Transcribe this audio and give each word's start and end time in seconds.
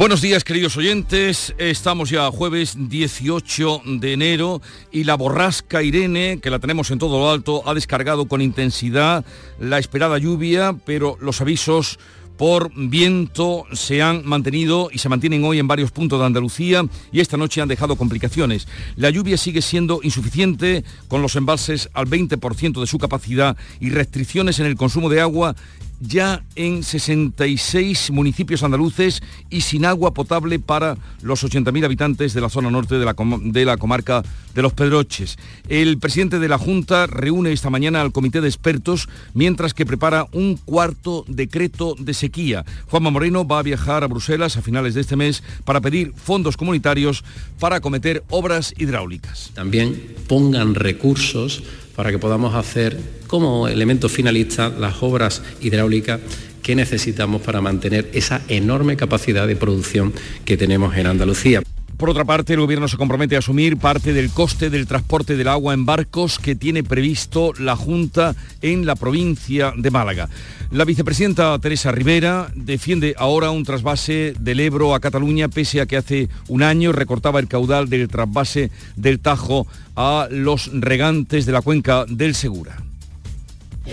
Buenos 0.00 0.22
días 0.22 0.44
queridos 0.44 0.78
oyentes, 0.78 1.54
estamos 1.58 2.08
ya 2.08 2.30
jueves 2.30 2.74
18 2.88 3.82
de 3.84 4.14
enero 4.14 4.62
y 4.90 5.04
la 5.04 5.14
borrasca 5.14 5.82
Irene, 5.82 6.38
que 6.40 6.48
la 6.48 6.58
tenemos 6.58 6.90
en 6.90 6.98
todo 6.98 7.18
lo 7.18 7.30
alto, 7.30 7.68
ha 7.68 7.74
descargado 7.74 8.24
con 8.24 8.40
intensidad 8.40 9.26
la 9.58 9.78
esperada 9.78 10.16
lluvia, 10.16 10.74
pero 10.86 11.18
los 11.20 11.42
avisos 11.42 11.98
por 12.38 12.72
viento 12.74 13.66
se 13.74 14.00
han 14.00 14.24
mantenido 14.24 14.88
y 14.90 14.96
se 14.96 15.10
mantienen 15.10 15.44
hoy 15.44 15.58
en 15.58 15.68
varios 15.68 15.90
puntos 15.90 16.18
de 16.18 16.24
Andalucía 16.24 16.82
y 17.12 17.20
esta 17.20 17.36
noche 17.36 17.60
han 17.60 17.68
dejado 17.68 17.96
complicaciones. 17.96 18.68
La 18.96 19.10
lluvia 19.10 19.36
sigue 19.36 19.60
siendo 19.60 20.00
insuficiente 20.02 20.82
con 21.08 21.20
los 21.20 21.36
embalses 21.36 21.90
al 21.92 22.06
20% 22.06 22.80
de 22.80 22.86
su 22.86 22.96
capacidad 22.96 23.54
y 23.80 23.90
restricciones 23.90 24.60
en 24.60 24.64
el 24.64 24.76
consumo 24.76 25.10
de 25.10 25.20
agua 25.20 25.54
ya 26.00 26.42
en 26.56 26.82
66 26.82 28.10
municipios 28.10 28.62
andaluces 28.62 29.22
y 29.50 29.60
sin 29.60 29.84
agua 29.84 30.14
potable 30.14 30.58
para 30.58 30.96
los 31.22 31.44
80.000 31.44 31.84
habitantes 31.84 32.34
de 32.34 32.40
la 32.40 32.48
zona 32.48 32.70
norte 32.70 32.96
de 32.98 33.04
la, 33.04 33.14
de 33.42 33.64
la, 33.64 33.76
comarca 33.76 34.22
de 34.54 34.62
Los 34.62 34.72
Pedroches. 34.72 35.36
El 35.68 35.98
presidente 35.98 36.38
de 36.38 36.48
la 36.48 36.58
Junta 36.58 37.06
reúne 37.06 37.52
esta 37.52 37.70
mañana 37.70 38.00
al 38.00 38.12
comité 38.12 38.40
de 38.40 38.48
expertos 38.48 39.08
mientras 39.34 39.74
que 39.74 39.86
prepara 39.86 40.26
un 40.32 40.56
cuarto 40.56 41.24
decreto 41.28 41.94
de 41.98 42.14
sequía. 42.14 42.64
Juanma 42.88 43.10
Moreno 43.10 43.46
va 43.46 43.58
a 43.58 43.62
viajar 43.62 44.02
a 44.02 44.08
Bruselas 44.08 44.56
a 44.56 44.62
finales 44.62 44.94
de 44.94 45.02
este 45.02 45.16
mes 45.16 45.42
para 45.64 45.80
pedir 45.80 46.12
fondos 46.16 46.56
comunitarios 46.56 47.24
para 47.58 47.76
acometer 47.76 48.24
obras 48.30 48.74
hidráulicas. 48.78 49.50
También 49.54 50.14
pongan 50.26 50.74
recursos 50.74 51.62
para 52.00 52.12
que 52.12 52.18
podamos 52.18 52.54
hacer 52.54 52.98
como 53.26 53.68
elemento 53.68 54.08
finalista 54.08 54.70
las 54.70 55.02
obras 55.02 55.42
hidráulicas 55.60 56.18
que 56.62 56.74
necesitamos 56.74 57.42
para 57.42 57.60
mantener 57.60 58.08
esa 58.14 58.40
enorme 58.48 58.96
capacidad 58.96 59.46
de 59.46 59.54
producción 59.54 60.14
que 60.46 60.56
tenemos 60.56 60.96
en 60.96 61.08
Andalucía. 61.08 61.60
Por 62.00 62.08
otra 62.08 62.24
parte, 62.24 62.54
el 62.54 62.60
Gobierno 62.60 62.88
se 62.88 62.96
compromete 62.96 63.36
a 63.36 63.40
asumir 63.40 63.76
parte 63.76 64.14
del 64.14 64.30
coste 64.30 64.70
del 64.70 64.86
transporte 64.86 65.36
del 65.36 65.48
agua 65.48 65.74
en 65.74 65.84
barcos 65.84 66.38
que 66.38 66.56
tiene 66.56 66.82
previsto 66.82 67.52
la 67.58 67.76
Junta 67.76 68.34
en 68.62 68.86
la 68.86 68.96
provincia 68.96 69.74
de 69.76 69.90
Málaga. 69.90 70.30
La 70.70 70.86
vicepresidenta 70.86 71.58
Teresa 71.58 71.92
Rivera 71.92 72.50
defiende 72.54 73.14
ahora 73.18 73.50
un 73.50 73.64
trasvase 73.64 74.32
del 74.40 74.60
Ebro 74.60 74.94
a 74.94 75.00
Cataluña, 75.00 75.48
pese 75.48 75.82
a 75.82 75.86
que 75.86 75.98
hace 75.98 76.30
un 76.48 76.62
año 76.62 76.92
recortaba 76.92 77.38
el 77.38 77.48
caudal 77.48 77.90
del 77.90 78.08
trasvase 78.08 78.70
del 78.96 79.20
Tajo 79.20 79.66
a 79.94 80.26
los 80.30 80.70
regantes 80.72 81.44
de 81.44 81.52
la 81.52 81.60
cuenca 81.60 82.06
del 82.08 82.34
Segura. 82.34 82.78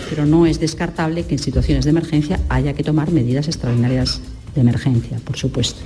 Pero 0.09 0.25
no 0.25 0.45
es 0.45 0.61
descartable 0.61 1.25
que 1.25 1.35
en 1.35 1.39
situaciones 1.39 1.83
de 1.83 1.91
emergencia 1.91 2.39
haya 2.47 2.71
que 2.71 2.85
tomar 2.85 3.11
medidas 3.11 3.49
extraordinarias 3.49 4.21
de 4.55 4.61
emergencia, 4.61 5.19
por 5.25 5.35
supuesto. 5.35 5.81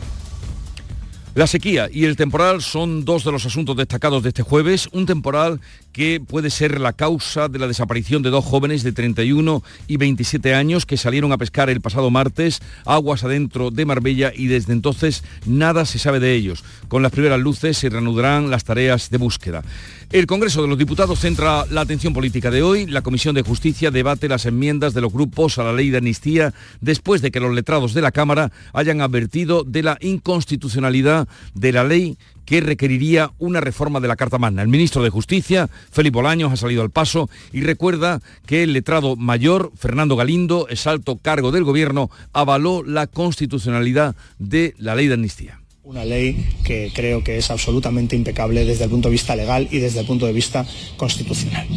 La 1.33 1.47
sequía 1.47 1.87
y 1.89 2.03
el 2.03 2.17
temporal 2.17 2.61
son 2.61 3.05
dos 3.05 3.23
de 3.23 3.31
los 3.31 3.45
asuntos 3.45 3.77
destacados 3.77 4.21
de 4.21 4.29
este 4.29 4.43
jueves, 4.43 4.89
un 4.91 5.05
temporal 5.05 5.61
que 5.91 6.21
puede 6.25 6.49
ser 6.49 6.79
la 6.79 6.93
causa 6.93 7.47
de 7.47 7.59
la 7.59 7.67
desaparición 7.67 8.21
de 8.21 8.29
dos 8.29 8.45
jóvenes 8.45 8.83
de 8.83 8.91
31 8.91 9.63
y 9.87 9.97
27 9.97 10.53
años 10.53 10.85
que 10.85 10.97
salieron 10.97 11.31
a 11.31 11.37
pescar 11.37 11.69
el 11.69 11.81
pasado 11.81 12.09
martes 12.09 12.61
aguas 12.85 13.23
adentro 13.23 13.71
de 13.71 13.85
Marbella 13.85 14.31
y 14.35 14.47
desde 14.47 14.73
entonces 14.73 15.23
nada 15.45 15.85
se 15.85 15.99
sabe 15.99 16.19
de 16.19 16.33
ellos. 16.33 16.63
Con 16.87 17.03
las 17.03 17.11
primeras 17.11 17.39
luces 17.39 17.77
se 17.77 17.89
reanudarán 17.89 18.49
las 18.49 18.63
tareas 18.63 19.09
de 19.09 19.17
búsqueda. 19.17 19.63
El 20.11 20.27
Congreso 20.27 20.61
de 20.61 20.67
los 20.67 20.77
Diputados 20.77 21.19
centra 21.19 21.65
la 21.69 21.81
atención 21.81 22.13
política 22.13 22.51
de 22.51 22.61
hoy. 22.63 22.85
La 22.85 23.01
Comisión 23.01 23.33
de 23.33 23.43
Justicia 23.43 23.91
debate 23.91 24.27
las 24.27 24.45
enmiendas 24.45 24.93
de 24.93 25.01
los 25.01 25.13
grupos 25.13 25.57
a 25.57 25.63
la 25.63 25.73
ley 25.73 25.89
de 25.89 25.99
amnistía 25.99 26.53
después 26.81 27.21
de 27.21 27.31
que 27.31 27.39
los 27.39 27.53
letrados 27.53 27.93
de 27.93 28.01
la 28.01 28.11
Cámara 28.11 28.51
hayan 28.73 29.01
advertido 29.01 29.63
de 29.63 29.83
la 29.83 29.97
inconstitucionalidad 30.01 31.27
de 31.53 31.71
la 31.71 31.83
ley 31.83 32.17
que 32.51 32.59
requeriría 32.59 33.31
una 33.39 33.61
reforma 33.61 34.01
de 34.01 34.09
la 34.09 34.17
Carta 34.17 34.37
Magna. 34.37 34.61
El 34.61 34.67
ministro 34.67 35.01
de 35.01 35.09
Justicia, 35.09 35.69
Felipe 35.89 36.15
Bolaños, 36.15 36.51
ha 36.51 36.57
salido 36.57 36.81
al 36.81 36.89
paso 36.89 37.29
y 37.53 37.61
recuerda 37.61 38.19
que 38.45 38.63
el 38.63 38.73
letrado 38.73 39.15
mayor, 39.15 39.71
Fernando 39.77 40.17
Galindo, 40.17 40.67
es 40.67 40.85
alto 40.85 41.15
cargo 41.15 41.53
del 41.53 41.63
Gobierno, 41.63 42.11
avaló 42.33 42.83
la 42.83 43.07
constitucionalidad 43.07 44.17
de 44.37 44.75
la 44.79 44.95
ley 44.95 45.07
de 45.07 45.13
amnistía. 45.13 45.61
Una 45.85 46.03
ley 46.03 46.45
que 46.65 46.91
creo 46.93 47.23
que 47.23 47.37
es 47.37 47.49
absolutamente 47.49 48.17
impecable 48.17 48.65
desde 48.65 48.83
el 48.83 48.89
punto 48.89 49.07
de 49.07 49.13
vista 49.13 49.33
legal 49.33 49.69
y 49.71 49.77
desde 49.77 50.01
el 50.01 50.05
punto 50.05 50.25
de 50.25 50.33
vista 50.33 50.65
constitucional. 50.97 51.69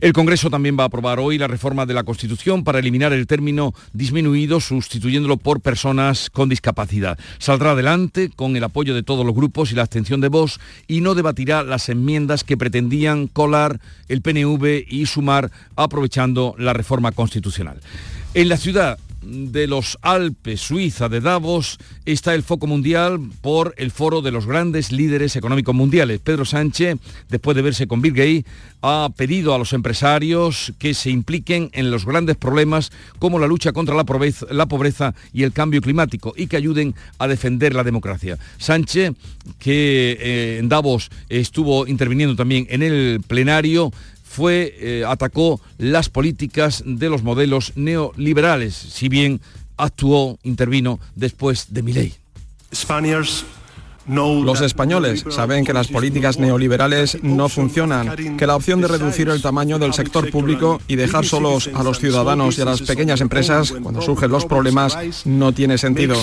El 0.00 0.12
Congreso 0.12 0.50
también 0.50 0.76
va 0.78 0.84
a 0.84 0.86
aprobar 0.86 1.18
hoy 1.18 1.38
la 1.38 1.46
reforma 1.46 1.86
de 1.86 1.94
la 1.94 2.04
Constitución 2.04 2.64
para 2.64 2.78
eliminar 2.78 3.12
el 3.12 3.26
término 3.26 3.74
disminuido 3.94 4.60
sustituyéndolo 4.60 5.38
por 5.38 5.60
personas 5.60 6.28
con 6.28 6.48
discapacidad. 6.48 7.18
Saldrá 7.38 7.70
adelante 7.70 8.30
con 8.34 8.56
el 8.56 8.64
apoyo 8.64 8.94
de 8.94 9.02
todos 9.02 9.24
los 9.24 9.34
grupos 9.34 9.72
y 9.72 9.74
la 9.74 9.82
abstención 9.82 10.20
de 10.20 10.28
voz 10.28 10.60
y 10.86 11.00
no 11.00 11.14
debatirá 11.14 11.62
las 11.62 11.88
enmiendas 11.88 12.44
que 12.44 12.58
pretendían 12.58 13.26
colar 13.26 13.80
el 14.08 14.20
PNV 14.20 14.84
y 14.86 15.06
sumar 15.06 15.50
aprovechando 15.76 16.54
la 16.58 16.74
reforma 16.74 17.12
constitucional. 17.12 17.80
En 18.34 18.50
la 18.50 18.58
ciudad 18.58 18.98
de 19.26 19.66
los 19.66 19.98
Alpes, 20.02 20.60
Suiza, 20.60 21.08
de 21.08 21.20
Davos, 21.20 21.78
está 22.04 22.34
el 22.34 22.42
foco 22.42 22.66
mundial 22.66 23.20
por 23.40 23.74
el 23.76 23.90
foro 23.90 24.22
de 24.22 24.30
los 24.30 24.46
grandes 24.46 24.92
líderes 24.92 25.36
económicos 25.36 25.74
mundiales. 25.74 26.20
Pedro 26.20 26.44
Sánchez, 26.44 26.98
después 27.28 27.56
de 27.56 27.62
verse 27.62 27.86
con 27.86 28.00
Bill 28.00 28.12
Gates, 28.12 28.44
ha 28.82 29.08
pedido 29.16 29.54
a 29.54 29.58
los 29.58 29.72
empresarios 29.72 30.72
que 30.78 30.94
se 30.94 31.10
impliquen 31.10 31.70
en 31.72 31.90
los 31.90 32.06
grandes 32.06 32.36
problemas 32.36 32.92
como 33.18 33.38
la 33.38 33.46
lucha 33.46 33.72
contra 33.72 33.96
la 33.96 34.04
pobreza, 34.04 34.46
la 34.50 34.66
pobreza 34.66 35.14
y 35.32 35.42
el 35.42 35.52
cambio 35.52 35.80
climático 35.80 36.32
y 36.36 36.46
que 36.46 36.56
ayuden 36.56 36.94
a 37.18 37.26
defender 37.26 37.74
la 37.74 37.84
democracia. 37.84 38.38
Sánchez, 38.58 39.12
que 39.58 40.18
eh, 40.20 40.58
en 40.58 40.68
Davos 40.68 41.10
estuvo 41.28 41.86
interviniendo 41.86 42.36
también 42.36 42.66
en 42.70 42.82
el 42.82 43.20
plenario, 43.26 43.92
fue, 44.36 44.76
eh, 44.78 45.02
atacó 45.08 45.62
las 45.78 46.10
políticas 46.10 46.82
de 46.84 47.08
los 47.08 47.22
modelos 47.22 47.72
neoliberales, 47.74 48.74
si 48.74 49.08
bien 49.08 49.40
actuó, 49.78 50.38
intervino 50.42 51.00
después 51.14 51.68
de 51.70 51.82
Milei. 51.82 52.12
Los 54.06 54.60
españoles 54.60 55.24
saben 55.30 55.64
que 55.64 55.72
las 55.72 55.88
políticas 55.88 56.38
neoliberales 56.38 57.16
no 57.22 57.48
funcionan, 57.48 58.36
que 58.36 58.46
la 58.46 58.56
opción 58.56 58.82
de 58.82 58.88
reducir 58.88 59.30
el 59.30 59.40
tamaño 59.40 59.78
del 59.78 59.94
sector 59.94 60.30
público 60.30 60.82
y 60.86 60.96
dejar 60.96 61.24
solos 61.24 61.70
a 61.72 61.82
los 61.82 61.98
ciudadanos 61.98 62.58
y 62.58 62.60
a 62.60 62.66
las 62.66 62.82
pequeñas 62.82 63.22
empresas 63.22 63.72
cuando 63.82 64.02
surgen 64.02 64.30
los 64.30 64.44
problemas 64.44 65.24
no 65.24 65.52
tiene 65.52 65.78
sentido. 65.78 66.14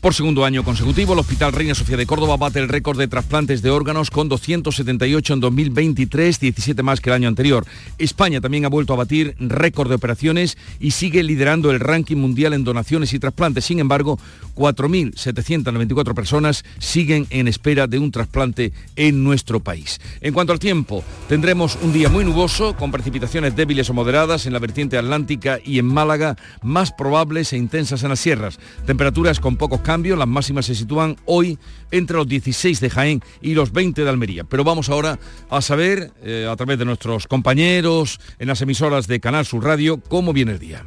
Por 0.00 0.12
segundo 0.12 0.44
año 0.44 0.64
consecutivo, 0.64 1.14
el 1.14 1.20
Hospital 1.20 1.52
Reina 1.52 1.74
Sofía 1.74 1.96
de 1.96 2.06
Córdoba 2.06 2.36
bate 2.36 2.58
el 2.58 2.68
récord 2.68 2.98
de 2.98 3.08
trasplantes 3.08 3.62
de 3.62 3.70
órganos 3.70 4.10
con 4.10 4.28
278 4.28 5.34
en 5.34 5.40
2023, 5.40 6.40
17 6.40 6.82
más 6.82 7.00
que 7.00 7.10
el 7.10 7.14
año 7.14 7.28
anterior. 7.28 7.64
España 7.98 8.40
también 8.40 8.64
ha 8.64 8.68
vuelto 8.68 8.92
a 8.92 8.96
batir 8.96 9.34
récord 9.38 9.88
de 9.88 9.94
operaciones 9.94 10.58
y 10.78 10.90
sigue 10.90 11.22
liderando 11.22 11.70
el 11.70 11.80
ranking 11.80 12.16
mundial 12.16 12.52
en 12.52 12.64
donaciones 12.64 13.14
y 13.14 13.18
trasplantes. 13.18 13.64
Sin 13.64 13.78
embargo, 13.78 14.18
4.794 14.56 16.14
personas 16.14 16.64
siguen 16.78 17.26
en 17.30 17.48
espera 17.48 17.86
de 17.86 17.98
un 17.98 18.10
trasplante 18.10 18.72
en 18.96 19.24
nuestro 19.24 19.60
país. 19.60 20.00
En 20.20 20.34
cuanto 20.34 20.52
al 20.52 20.58
tiempo, 20.58 21.02
tendremos 21.28 21.78
un 21.82 21.92
día 21.92 22.08
muy 22.08 22.24
nuboso, 22.24 22.76
con 22.76 22.90
precipitaciones 22.90 23.56
débiles 23.56 23.88
o 23.90 23.94
moderadas 23.94 24.46
en 24.46 24.52
la 24.52 24.58
vertiente 24.58 24.98
atlántica 24.98 25.58
y 25.64 25.78
en 25.78 25.86
Málaga, 25.86 26.36
más 26.62 26.92
probables 26.92 27.52
e 27.52 27.56
intensas 27.56 28.02
en 28.02 28.10
las 28.10 28.20
sierras. 28.20 28.58
Temperaturas 28.86 29.40
con 29.40 29.56
pocos 29.56 29.80
cambios 29.84 30.18
las 30.18 30.26
máximas 30.26 30.66
se 30.66 30.74
sitúan 30.74 31.16
hoy 31.26 31.58
entre 31.92 32.16
los 32.16 32.26
16 32.26 32.80
de 32.80 32.90
Jaén 32.90 33.22
y 33.40 33.54
los 33.54 33.70
20 33.70 34.02
de 34.02 34.10
Almería. 34.10 34.42
Pero 34.42 34.64
vamos 34.64 34.88
ahora 34.88 35.20
a 35.50 35.62
saber, 35.62 36.10
eh, 36.22 36.48
a 36.50 36.56
través 36.56 36.78
de 36.78 36.84
nuestros 36.84 37.28
compañeros 37.28 38.18
en 38.40 38.48
las 38.48 38.60
emisoras 38.62 39.06
de 39.06 39.20
Canal 39.20 39.46
Sur 39.46 39.62
Radio, 39.62 40.00
cómo 40.08 40.32
viene 40.32 40.52
el 40.52 40.58
día. 40.58 40.84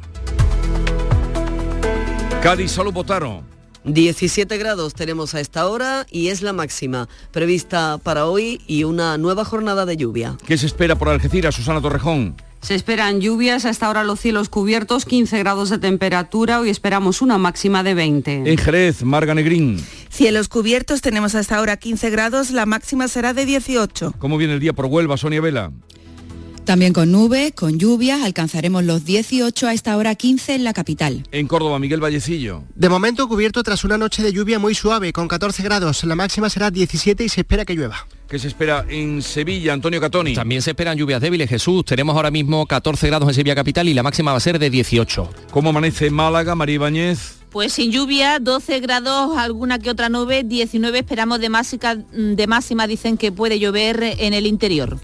Cádiz, 2.42 2.70
solo 2.70 2.92
votaron. 2.92 3.42
17 3.84 4.58
grados 4.58 4.94
tenemos 4.94 5.34
a 5.34 5.40
esta 5.40 5.66
hora 5.66 6.06
y 6.10 6.28
es 6.28 6.42
la 6.42 6.52
máxima 6.52 7.08
prevista 7.30 7.98
para 8.02 8.26
hoy 8.26 8.60
y 8.66 8.84
una 8.84 9.16
nueva 9.16 9.44
jornada 9.44 9.86
de 9.86 9.96
lluvia. 9.96 10.36
¿Qué 10.46 10.58
se 10.58 10.66
espera 10.66 10.96
por 10.98 11.08
Algeciras, 11.08 11.54
Susana 11.54 11.80
Torrejón? 11.80 12.36
Se 12.60 12.74
esperan 12.74 13.20
lluvias, 13.20 13.64
hasta 13.64 13.86
ahora 13.86 14.04
los 14.04 14.20
cielos 14.20 14.48
cubiertos, 14.48 15.04
15 15.04 15.38
grados 15.38 15.70
de 15.70 15.78
temperatura, 15.78 16.60
hoy 16.60 16.70
esperamos 16.70 17.22
una 17.22 17.38
máxima 17.38 17.82
de 17.82 17.94
20. 17.94 18.42
En 18.50 18.58
Jerez, 18.58 19.04
Marga 19.04 19.34
Negrín. 19.34 19.82
Cielos 20.10 20.48
cubiertos, 20.48 21.00
tenemos 21.00 21.34
hasta 21.34 21.56
ahora 21.56 21.76
15 21.76 22.10
grados, 22.10 22.50
la 22.50 22.66
máxima 22.66 23.08
será 23.08 23.32
de 23.32 23.46
18. 23.46 24.14
¿Cómo 24.18 24.36
viene 24.36 24.54
el 24.54 24.60
día 24.60 24.72
por 24.72 24.86
Huelva, 24.86 25.16
Sonia 25.16 25.40
Vela? 25.40 25.70
También 26.68 26.92
con 26.92 27.10
nubes, 27.10 27.54
con 27.54 27.78
lluvia, 27.78 28.22
alcanzaremos 28.26 28.84
los 28.84 29.02
18 29.06 29.68
a 29.68 29.72
esta 29.72 29.96
hora 29.96 30.14
15 30.14 30.54
en 30.54 30.64
la 30.64 30.74
capital. 30.74 31.22
En 31.32 31.46
Córdoba, 31.46 31.78
Miguel 31.78 31.98
Vallecillo. 31.98 32.62
De 32.74 32.90
momento 32.90 33.26
cubierto 33.26 33.62
tras 33.62 33.84
una 33.84 33.96
noche 33.96 34.22
de 34.22 34.34
lluvia 34.34 34.58
muy 34.58 34.74
suave, 34.74 35.14
con 35.14 35.28
14 35.28 35.62
grados. 35.62 36.04
La 36.04 36.14
máxima 36.14 36.50
será 36.50 36.70
17 36.70 37.24
y 37.24 37.30
se 37.30 37.40
espera 37.40 37.64
que 37.64 37.72
llueva. 37.72 38.06
¿Qué 38.28 38.38
se 38.38 38.48
espera 38.48 38.84
en 38.86 39.22
Sevilla, 39.22 39.72
Antonio 39.72 39.98
Catoni? 39.98 40.34
También 40.34 40.60
se 40.60 40.72
esperan 40.72 40.98
lluvias 40.98 41.22
débiles, 41.22 41.48
Jesús. 41.48 41.86
Tenemos 41.86 42.14
ahora 42.14 42.30
mismo 42.30 42.66
14 42.66 43.06
grados 43.06 43.30
en 43.30 43.34
Sevilla 43.34 43.54
Capital 43.54 43.88
y 43.88 43.94
la 43.94 44.02
máxima 44.02 44.32
va 44.32 44.36
a 44.36 44.40
ser 44.40 44.58
de 44.58 44.68
18. 44.68 45.30
¿Cómo 45.50 45.70
amanece 45.70 46.10
Málaga, 46.10 46.54
María 46.54 46.74
Ibáñez? 46.74 47.38
Pues 47.48 47.72
sin 47.72 47.90
lluvia, 47.90 48.40
12 48.40 48.80
grados, 48.80 49.38
alguna 49.38 49.78
que 49.78 49.88
otra 49.88 50.10
nube, 50.10 50.42
19 50.44 50.98
esperamos 50.98 51.40
de 51.40 51.48
máxima, 51.48 51.94
de 51.94 52.46
máxima 52.46 52.86
dicen 52.86 53.16
que 53.16 53.32
puede 53.32 53.58
llover 53.58 54.02
en 54.18 54.34
el 54.34 54.46
interior. 54.46 54.98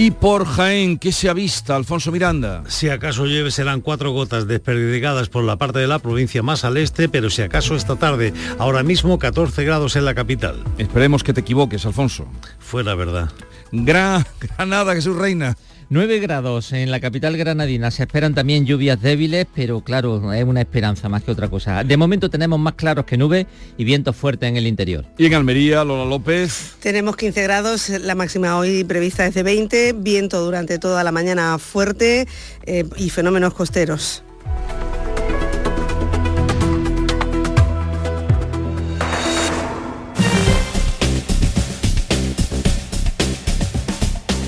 Y 0.00 0.12
por 0.12 0.46
Jaén, 0.46 0.96
¿qué 0.96 1.10
se 1.10 1.28
avista, 1.28 1.74
Alfonso 1.74 2.12
Miranda? 2.12 2.62
Si 2.68 2.88
acaso 2.88 3.26
llueve 3.26 3.50
serán 3.50 3.80
cuatro 3.80 4.12
gotas 4.12 4.46
desperdigadas 4.46 5.28
por 5.28 5.42
la 5.42 5.56
parte 5.56 5.80
de 5.80 5.88
la 5.88 5.98
provincia 5.98 6.40
más 6.40 6.64
al 6.64 6.76
este, 6.76 7.08
pero 7.08 7.30
si 7.30 7.42
acaso 7.42 7.74
esta 7.74 7.96
tarde, 7.96 8.32
ahora 8.60 8.84
mismo 8.84 9.18
14 9.18 9.64
grados 9.64 9.96
en 9.96 10.04
la 10.04 10.14
capital. 10.14 10.62
Esperemos 10.78 11.24
que 11.24 11.32
te 11.32 11.40
equivoques, 11.40 11.84
Alfonso. 11.84 12.28
Fuera 12.60 12.94
verdad. 12.94 13.28
Gran 13.72 14.24
Granada, 14.56 14.94
Jesús 14.94 15.16
Reina. 15.16 15.56
9 15.90 16.20
grados 16.20 16.72
en 16.72 16.90
la 16.90 17.00
capital 17.00 17.36
granadina. 17.36 17.90
Se 17.90 18.02
esperan 18.02 18.34
también 18.34 18.66
lluvias 18.66 19.00
débiles, 19.00 19.46
pero 19.54 19.80
claro, 19.80 20.32
es 20.32 20.44
una 20.44 20.60
esperanza 20.60 21.08
más 21.08 21.22
que 21.22 21.30
otra 21.30 21.48
cosa. 21.48 21.82
De 21.82 21.96
momento 21.96 22.28
tenemos 22.28 22.58
más 22.58 22.74
claros 22.74 23.06
que 23.06 23.16
nubes 23.16 23.46
y 23.78 23.84
vientos 23.84 24.14
fuertes 24.14 24.48
en 24.50 24.56
el 24.56 24.66
interior. 24.66 25.06
Y 25.16 25.26
en 25.26 25.34
Almería, 25.34 25.84
Lola 25.84 26.04
López. 26.04 26.76
Tenemos 26.80 27.16
15 27.16 27.42
grados, 27.42 27.88
la 27.88 28.14
máxima 28.14 28.58
hoy 28.58 28.84
prevista 28.84 29.26
es 29.26 29.34
de 29.34 29.42
20, 29.42 29.94
viento 29.94 30.44
durante 30.44 30.78
toda 30.78 31.02
la 31.04 31.12
mañana 31.12 31.58
fuerte 31.58 32.28
eh, 32.66 32.84
y 32.96 33.08
fenómenos 33.08 33.54
costeros. 33.54 34.22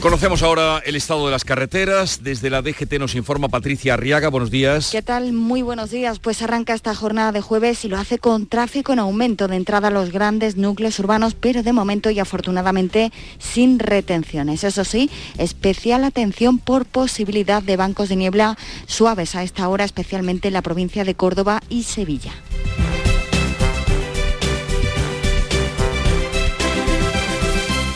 Conocemos 0.00 0.42
ahora 0.42 0.82
el 0.86 0.96
estado 0.96 1.26
de 1.26 1.30
las 1.30 1.44
carreteras. 1.44 2.22
Desde 2.22 2.48
la 2.48 2.62
DGT 2.62 2.94
nos 2.98 3.14
informa 3.14 3.48
Patricia 3.48 3.94
Arriaga. 3.94 4.30
Buenos 4.30 4.50
días. 4.50 4.88
¿Qué 4.90 5.02
tal? 5.02 5.34
Muy 5.34 5.60
buenos 5.60 5.90
días. 5.90 6.18
Pues 6.20 6.40
arranca 6.40 6.72
esta 6.72 6.94
jornada 6.94 7.32
de 7.32 7.42
jueves 7.42 7.84
y 7.84 7.88
lo 7.88 7.98
hace 7.98 8.18
con 8.18 8.46
tráfico 8.46 8.94
en 8.94 8.98
aumento 8.98 9.46
de 9.46 9.56
entrada 9.56 9.88
a 9.88 9.90
los 9.90 10.10
grandes 10.10 10.56
núcleos 10.56 10.98
urbanos, 11.00 11.34
pero 11.34 11.62
de 11.62 11.74
momento 11.74 12.08
y 12.08 12.18
afortunadamente 12.18 13.12
sin 13.38 13.78
retenciones. 13.78 14.64
Eso 14.64 14.84
sí, 14.84 15.10
especial 15.36 16.04
atención 16.04 16.58
por 16.58 16.86
posibilidad 16.86 17.62
de 17.62 17.76
bancos 17.76 18.08
de 18.08 18.16
niebla 18.16 18.56
suaves 18.86 19.34
a 19.34 19.42
esta 19.42 19.68
hora, 19.68 19.84
especialmente 19.84 20.48
en 20.48 20.54
la 20.54 20.62
provincia 20.62 21.04
de 21.04 21.14
Córdoba 21.14 21.60
y 21.68 21.82
Sevilla. 21.82 22.32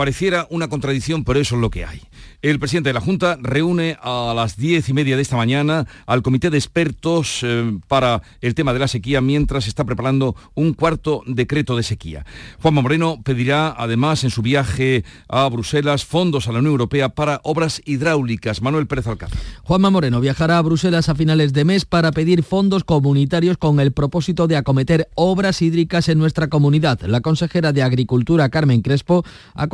Pareciera 0.00 0.46
una 0.48 0.68
contradicción, 0.68 1.24
pero 1.24 1.40
eso 1.40 1.56
es 1.56 1.60
lo 1.60 1.68
que 1.68 1.84
hay. 1.84 2.00
El 2.40 2.58
presidente 2.58 2.88
de 2.88 2.94
la 2.94 3.02
Junta 3.02 3.36
reúne 3.38 3.98
a 4.00 4.32
las 4.34 4.56
diez 4.56 4.88
y 4.88 4.94
media 4.94 5.14
de 5.14 5.20
esta 5.20 5.36
mañana 5.36 5.86
al 6.06 6.22
comité 6.22 6.48
de 6.48 6.56
expertos 6.56 7.40
eh, 7.42 7.78
para 7.86 8.22
el 8.40 8.54
tema 8.54 8.72
de 8.72 8.78
la 8.78 8.88
sequía 8.88 9.20
mientras 9.20 9.68
está 9.68 9.84
preparando 9.84 10.34
un 10.54 10.72
cuarto 10.72 11.22
decreto 11.26 11.76
de 11.76 11.82
sequía. 11.82 12.24
Juanma 12.62 12.80
Moreno 12.80 13.20
pedirá 13.22 13.74
además 13.76 14.24
en 14.24 14.30
su 14.30 14.40
viaje 14.40 15.04
a 15.28 15.46
Bruselas 15.50 16.06
fondos 16.06 16.48
a 16.48 16.52
la 16.52 16.60
Unión 16.60 16.72
Europea 16.72 17.10
para 17.10 17.42
obras 17.44 17.82
hidráulicas. 17.84 18.62
Manuel 18.62 18.86
Pérez 18.86 19.06
Alcázar. 19.06 19.38
Juanma 19.64 19.90
Moreno 19.90 20.22
viajará 20.22 20.56
a 20.56 20.62
Bruselas 20.62 21.10
a 21.10 21.14
finales 21.14 21.52
de 21.52 21.66
mes 21.66 21.84
para 21.84 22.10
pedir 22.10 22.42
fondos 22.42 22.84
comunitarios 22.84 23.58
con 23.58 23.80
el 23.80 23.92
propósito 23.92 24.46
de 24.46 24.56
acometer 24.56 25.10
obras 25.14 25.60
hídricas 25.60 26.08
en 26.08 26.18
nuestra 26.18 26.48
comunidad. 26.48 27.02
La 27.02 27.20
consejera 27.20 27.74
de 27.74 27.82
Agricultura, 27.82 28.48
Carmen 28.48 28.80
Crespo, 28.80 29.26
ha, 29.52 29.66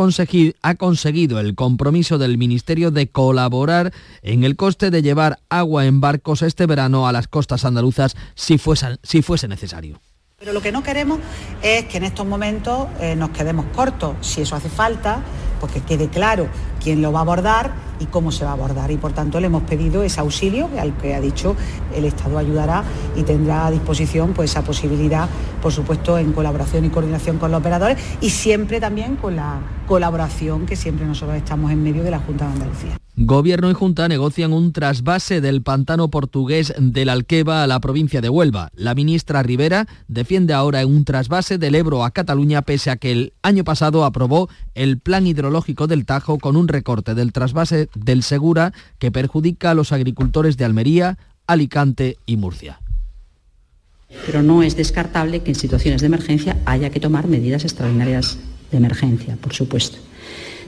ha 0.62 0.74
conseguido 0.74 1.40
el 1.40 1.54
compromiso 1.54 2.18
del 2.18 2.38
Ministerio 2.38 2.90
de 2.90 3.08
colaborar 3.08 3.92
en 4.22 4.44
el 4.44 4.56
coste 4.56 4.90
de 4.90 5.02
llevar 5.02 5.38
agua 5.48 5.86
en 5.86 6.00
barcos 6.00 6.42
este 6.42 6.66
verano 6.66 7.06
a 7.06 7.12
las 7.12 7.28
costas 7.28 7.64
andaluzas 7.64 8.16
si 8.34 8.58
si 9.02 9.22
fuese 9.22 9.48
necesario. 9.48 10.00
Pero 10.38 10.52
lo 10.52 10.60
que 10.60 10.70
no 10.70 10.82
queremos 10.82 11.18
es 11.62 11.86
que 11.86 11.96
en 11.96 12.04
estos 12.04 12.26
momentos 12.26 12.88
eh, 13.00 13.16
nos 13.16 13.30
quedemos 13.30 13.64
cortos. 13.74 14.16
Si 14.20 14.42
eso 14.42 14.54
hace 14.54 14.68
falta, 14.68 15.22
pues 15.58 15.72
que 15.72 15.80
quede 15.80 16.08
claro 16.08 16.46
quién 16.78 17.00
lo 17.00 17.10
va 17.10 17.20
a 17.20 17.22
abordar 17.22 17.72
y 18.00 18.04
cómo 18.04 18.30
se 18.30 18.44
va 18.44 18.50
a 18.50 18.52
abordar. 18.52 18.90
Y 18.90 18.98
por 18.98 19.14
tanto 19.14 19.40
le 19.40 19.46
hemos 19.46 19.62
pedido 19.62 20.02
ese 20.02 20.20
auxilio 20.20 20.68
al 20.78 20.94
que 20.98 21.14
ha 21.14 21.22
dicho 21.22 21.56
el 21.94 22.04
Estado 22.04 22.36
ayudará 22.36 22.84
y 23.16 23.22
tendrá 23.22 23.66
a 23.66 23.70
disposición 23.70 24.34
pues, 24.34 24.50
esa 24.50 24.60
posibilidad, 24.60 25.26
por 25.62 25.72
supuesto, 25.72 26.18
en 26.18 26.34
colaboración 26.34 26.84
y 26.84 26.90
coordinación 26.90 27.38
con 27.38 27.50
los 27.50 27.60
operadores 27.60 27.96
y 28.20 28.28
siempre 28.28 28.78
también 28.78 29.16
con 29.16 29.36
la 29.36 29.60
colaboración 29.86 30.66
que 30.66 30.76
siempre 30.76 31.06
nosotros 31.06 31.38
estamos 31.38 31.72
en 31.72 31.82
medio 31.82 32.02
de 32.02 32.10
la 32.10 32.18
Junta 32.18 32.46
de 32.46 32.52
Andalucía. 32.52 33.05
Gobierno 33.18 33.70
y 33.70 33.72
Junta 33.72 34.08
negocian 34.08 34.52
un 34.52 34.74
trasvase 34.74 35.40
del 35.40 35.62
pantano 35.62 36.10
portugués 36.10 36.74
del 36.78 37.08
Alqueva 37.08 37.62
a 37.62 37.66
la 37.66 37.80
provincia 37.80 38.20
de 38.20 38.28
Huelva. 38.28 38.70
La 38.74 38.94
ministra 38.94 39.42
Rivera 39.42 39.86
defiende 40.06 40.52
ahora 40.52 40.84
un 40.84 41.06
trasvase 41.06 41.56
del 41.56 41.76
Ebro 41.76 42.04
a 42.04 42.10
Cataluña 42.10 42.60
pese 42.60 42.90
a 42.90 42.96
que 42.96 43.12
el 43.12 43.32
año 43.40 43.64
pasado 43.64 44.04
aprobó 44.04 44.50
el 44.74 44.98
plan 44.98 45.26
hidrológico 45.26 45.86
del 45.86 46.04
Tajo 46.04 46.38
con 46.38 46.56
un 46.56 46.68
recorte 46.68 47.14
del 47.14 47.32
trasvase 47.32 47.88
del 47.94 48.22
Segura 48.22 48.74
que 48.98 49.10
perjudica 49.10 49.70
a 49.70 49.74
los 49.74 49.92
agricultores 49.92 50.58
de 50.58 50.66
Almería, 50.66 51.16
Alicante 51.46 52.18
y 52.26 52.36
Murcia. 52.36 52.82
Pero 54.26 54.42
no 54.42 54.62
es 54.62 54.76
descartable 54.76 55.40
que 55.42 55.52
en 55.52 55.54
situaciones 55.54 56.02
de 56.02 56.08
emergencia 56.08 56.58
haya 56.66 56.90
que 56.90 57.00
tomar 57.00 57.28
medidas 57.28 57.64
extraordinarias 57.64 58.38
de 58.70 58.76
emergencia, 58.76 59.38
por 59.40 59.54
supuesto. 59.54 59.96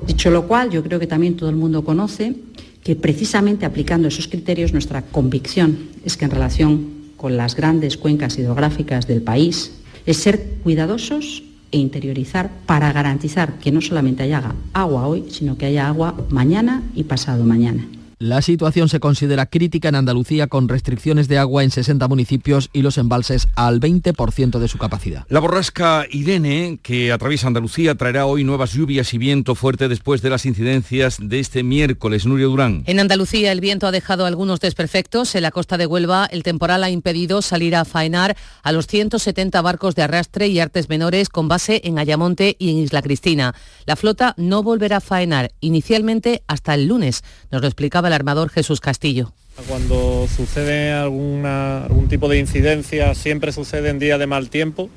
Dicho 0.06 0.30
lo 0.30 0.46
cual, 0.46 0.70
yo 0.70 0.82
creo 0.82 0.98
que 0.98 1.06
también 1.06 1.36
todo 1.36 1.50
el 1.50 1.56
mundo 1.56 1.84
conoce 1.84 2.34
que 2.82 2.96
precisamente 2.96 3.66
aplicando 3.66 4.08
esos 4.08 4.28
criterios 4.28 4.72
nuestra 4.72 5.02
convicción 5.02 5.78
es 6.04 6.16
que 6.16 6.24
en 6.24 6.30
relación 6.30 6.86
con 7.16 7.36
las 7.36 7.56
grandes 7.56 7.96
cuencas 7.96 8.38
hidrográficas 8.38 9.06
del 9.06 9.22
país 9.22 9.72
es 10.06 10.16
ser 10.18 10.58
cuidadosos 10.62 11.42
e 11.70 11.78
interiorizar 11.78 12.50
para 12.64 12.92
garantizar 12.92 13.58
que 13.58 13.72
no 13.72 13.80
solamente 13.80 14.22
haya 14.22 14.54
agua 14.72 15.06
hoy, 15.06 15.24
sino 15.28 15.58
que 15.58 15.66
haya 15.66 15.88
agua 15.88 16.14
mañana 16.30 16.82
y 16.94 17.04
pasado 17.04 17.44
mañana. 17.44 17.86
La 18.20 18.42
situación 18.42 18.88
se 18.88 18.98
considera 18.98 19.46
crítica 19.46 19.88
en 19.88 19.94
Andalucía 19.94 20.48
con 20.48 20.68
restricciones 20.68 21.28
de 21.28 21.38
agua 21.38 21.62
en 21.62 21.70
60 21.70 22.08
municipios 22.08 22.68
y 22.72 22.82
los 22.82 22.98
embalses 22.98 23.46
al 23.54 23.78
20% 23.78 24.58
de 24.58 24.66
su 24.66 24.76
capacidad. 24.76 25.24
La 25.28 25.38
borrasca 25.38 26.04
Irene, 26.10 26.80
que 26.82 27.12
atraviesa 27.12 27.46
Andalucía, 27.46 27.94
traerá 27.94 28.26
hoy 28.26 28.42
nuevas 28.42 28.72
lluvias 28.72 29.14
y 29.14 29.18
viento 29.18 29.54
fuerte 29.54 29.86
después 29.86 30.20
de 30.20 30.30
las 30.30 30.46
incidencias 30.46 31.18
de 31.20 31.38
este 31.38 31.62
miércoles. 31.62 32.26
Nurio 32.26 32.48
Durán. 32.48 32.82
En 32.86 32.98
Andalucía 32.98 33.52
el 33.52 33.60
viento 33.60 33.86
ha 33.86 33.92
dejado 33.92 34.26
algunos 34.26 34.58
desperfectos. 34.58 35.36
En 35.36 35.42
la 35.42 35.52
costa 35.52 35.78
de 35.78 35.86
Huelva 35.86 36.26
el 36.32 36.42
temporal 36.42 36.82
ha 36.82 36.90
impedido 36.90 37.40
salir 37.40 37.76
a 37.76 37.84
faenar 37.84 38.36
a 38.64 38.72
los 38.72 38.88
170 38.88 39.62
barcos 39.62 39.94
de 39.94 40.02
arrastre 40.02 40.48
y 40.48 40.58
artes 40.58 40.88
menores 40.88 41.28
con 41.28 41.46
base 41.46 41.82
en 41.84 42.00
Ayamonte 42.00 42.56
y 42.58 42.70
en 42.72 42.78
Isla 42.78 43.00
Cristina. 43.00 43.54
La 43.86 43.94
flota 43.94 44.34
no 44.36 44.64
volverá 44.64 44.96
a 44.96 45.00
faenar 45.00 45.52
inicialmente 45.60 46.42
hasta 46.48 46.74
el 46.74 46.88
lunes. 46.88 47.22
Nos 47.52 47.62
lo 47.62 47.68
explicaba 47.68 48.07
el 48.08 48.12
armador 48.12 48.50
Jesús 48.50 48.80
Castillo. 48.80 49.32
Cuando 49.68 50.26
sucede 50.28 50.92
alguna, 50.92 51.84
algún 51.84 52.08
tipo 52.08 52.28
de 52.28 52.38
incidencia, 52.38 53.14
siempre 53.14 53.52
sucede 53.52 53.88
en 53.88 53.98
días 53.98 54.18
de 54.18 54.26
mal 54.26 54.50
tiempo 54.50 54.90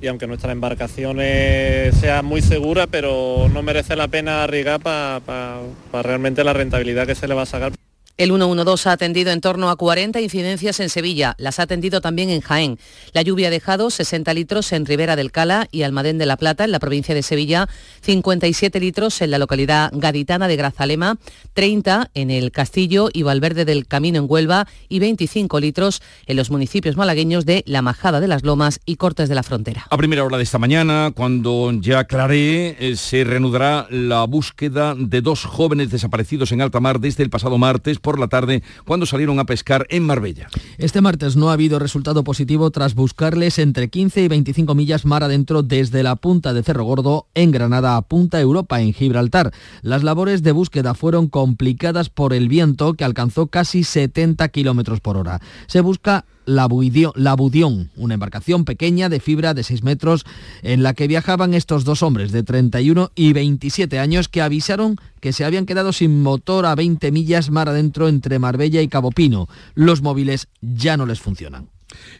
y 0.00 0.06
aunque 0.06 0.26
nuestra 0.26 0.52
embarcación 0.52 1.18
sea 1.18 2.22
muy 2.22 2.40
segura, 2.40 2.86
pero 2.86 3.48
no 3.52 3.62
merece 3.62 3.96
la 3.96 4.08
pena 4.08 4.44
arriesgar 4.44 4.80
para 4.80 5.60
realmente 6.02 6.44
la 6.44 6.52
rentabilidad 6.52 7.06
que 7.06 7.14
se 7.14 7.26
le 7.26 7.34
va 7.34 7.42
a 7.42 7.46
sacar. 7.46 7.72
El 8.18 8.30
112 8.30 8.88
ha 8.88 8.92
atendido 8.92 9.30
en 9.30 9.40
torno 9.40 9.70
a 9.70 9.76
40 9.76 10.20
incidencias 10.20 10.80
en 10.80 10.88
Sevilla. 10.88 11.36
Las 11.38 11.60
ha 11.60 11.62
atendido 11.62 12.00
también 12.00 12.30
en 12.30 12.40
Jaén. 12.40 12.76
La 13.12 13.22
lluvia 13.22 13.46
ha 13.46 13.50
dejado 13.52 13.90
60 13.90 14.34
litros 14.34 14.72
en 14.72 14.86
Ribera 14.86 15.14
del 15.14 15.30
Cala 15.30 15.68
y 15.70 15.82
Almadén 15.82 16.18
de 16.18 16.26
la 16.26 16.36
Plata, 16.36 16.64
en 16.64 16.72
la 16.72 16.80
provincia 16.80 17.14
de 17.14 17.22
Sevilla, 17.22 17.68
57 18.00 18.80
litros 18.80 19.22
en 19.22 19.30
la 19.30 19.38
localidad 19.38 19.92
gaditana 19.92 20.48
de 20.48 20.56
Grazalema, 20.56 21.16
30 21.52 22.10
en 22.14 22.32
el 22.32 22.50
Castillo 22.50 23.08
y 23.12 23.22
Valverde 23.22 23.64
del 23.64 23.86
Camino 23.86 24.18
en 24.18 24.26
Huelva 24.28 24.66
y 24.88 24.98
25 24.98 25.60
litros 25.60 26.02
en 26.26 26.38
los 26.38 26.50
municipios 26.50 26.96
malagueños 26.96 27.46
de 27.46 27.62
La 27.68 27.82
Majada 27.82 28.18
de 28.18 28.26
las 28.26 28.42
Lomas 28.42 28.80
y 28.84 28.96
Cortes 28.96 29.28
de 29.28 29.36
la 29.36 29.44
Frontera. 29.44 29.86
A 29.90 29.96
primera 29.96 30.24
hora 30.24 30.38
de 30.38 30.42
esta 30.42 30.58
mañana, 30.58 31.12
cuando 31.14 31.70
ya 31.80 32.00
aclaré, 32.00 32.76
eh, 32.80 32.96
se 32.96 33.22
reanudará 33.22 33.86
la 33.90 34.24
búsqueda 34.24 34.96
de 34.98 35.20
dos 35.20 35.44
jóvenes 35.44 35.92
desaparecidos 35.92 36.50
en 36.50 36.62
alta 36.62 36.80
mar 36.80 36.98
desde 36.98 37.22
el 37.22 37.30
pasado 37.30 37.58
martes 37.58 38.00
la 38.16 38.28
tarde 38.28 38.62
cuando 38.84 39.06
salieron 39.06 39.40
a 39.40 39.44
pescar 39.44 39.88
en 39.90 40.06
Marbella. 40.06 40.48
Este 40.78 41.00
martes 41.00 41.34
no 41.34 41.50
ha 41.50 41.54
habido 41.54 41.80
resultado 41.80 42.22
positivo 42.22 42.70
tras 42.70 42.94
buscarles 42.94 43.58
entre 43.58 43.88
15 43.88 44.22
y 44.22 44.28
25 44.28 44.76
millas 44.76 45.04
mar 45.04 45.24
adentro 45.24 45.64
desde 45.64 46.04
la 46.04 46.14
punta 46.14 46.52
de 46.52 46.62
Cerro 46.62 46.84
Gordo 46.84 47.26
en 47.34 47.50
Granada 47.50 47.96
a 47.96 48.02
Punta 48.02 48.40
Europa 48.40 48.80
en 48.80 48.92
Gibraltar. 48.92 49.52
Las 49.82 50.04
labores 50.04 50.44
de 50.44 50.52
búsqueda 50.52 50.94
fueron 50.94 51.26
complicadas 51.26 52.08
por 52.08 52.32
el 52.32 52.48
viento 52.48 52.94
que 52.94 53.04
alcanzó 53.04 53.48
casi 53.48 53.82
70 53.82 54.48
kilómetros 54.50 55.00
por 55.00 55.16
hora. 55.16 55.40
Se 55.66 55.80
busca 55.80 56.24
la, 56.48 56.66
Buidio- 56.66 57.12
la 57.14 57.34
Budión, 57.34 57.90
una 57.94 58.14
embarcación 58.14 58.64
pequeña 58.64 59.08
de 59.08 59.20
fibra 59.20 59.52
de 59.54 59.62
6 59.62 59.82
metros 59.82 60.24
en 60.62 60.82
la 60.82 60.94
que 60.94 61.06
viajaban 61.06 61.52
estos 61.54 61.84
dos 61.84 62.02
hombres 62.02 62.32
de 62.32 62.42
31 62.42 63.10
y 63.14 63.32
27 63.34 63.98
años 63.98 64.28
que 64.28 64.40
avisaron 64.42 64.96
que 65.20 65.32
se 65.32 65.44
habían 65.44 65.66
quedado 65.66 65.92
sin 65.92 66.22
motor 66.22 66.64
a 66.66 66.74
20 66.74 67.12
millas 67.12 67.50
mar 67.50 67.68
adentro 67.68 68.08
entre 68.08 68.38
Marbella 68.38 68.80
y 68.80 68.88
Cabo 68.88 69.10
Pino. 69.10 69.48
Los 69.74 70.00
móviles 70.02 70.48
ya 70.62 70.96
no 70.96 71.04
les 71.06 71.20
funcionan. 71.20 71.68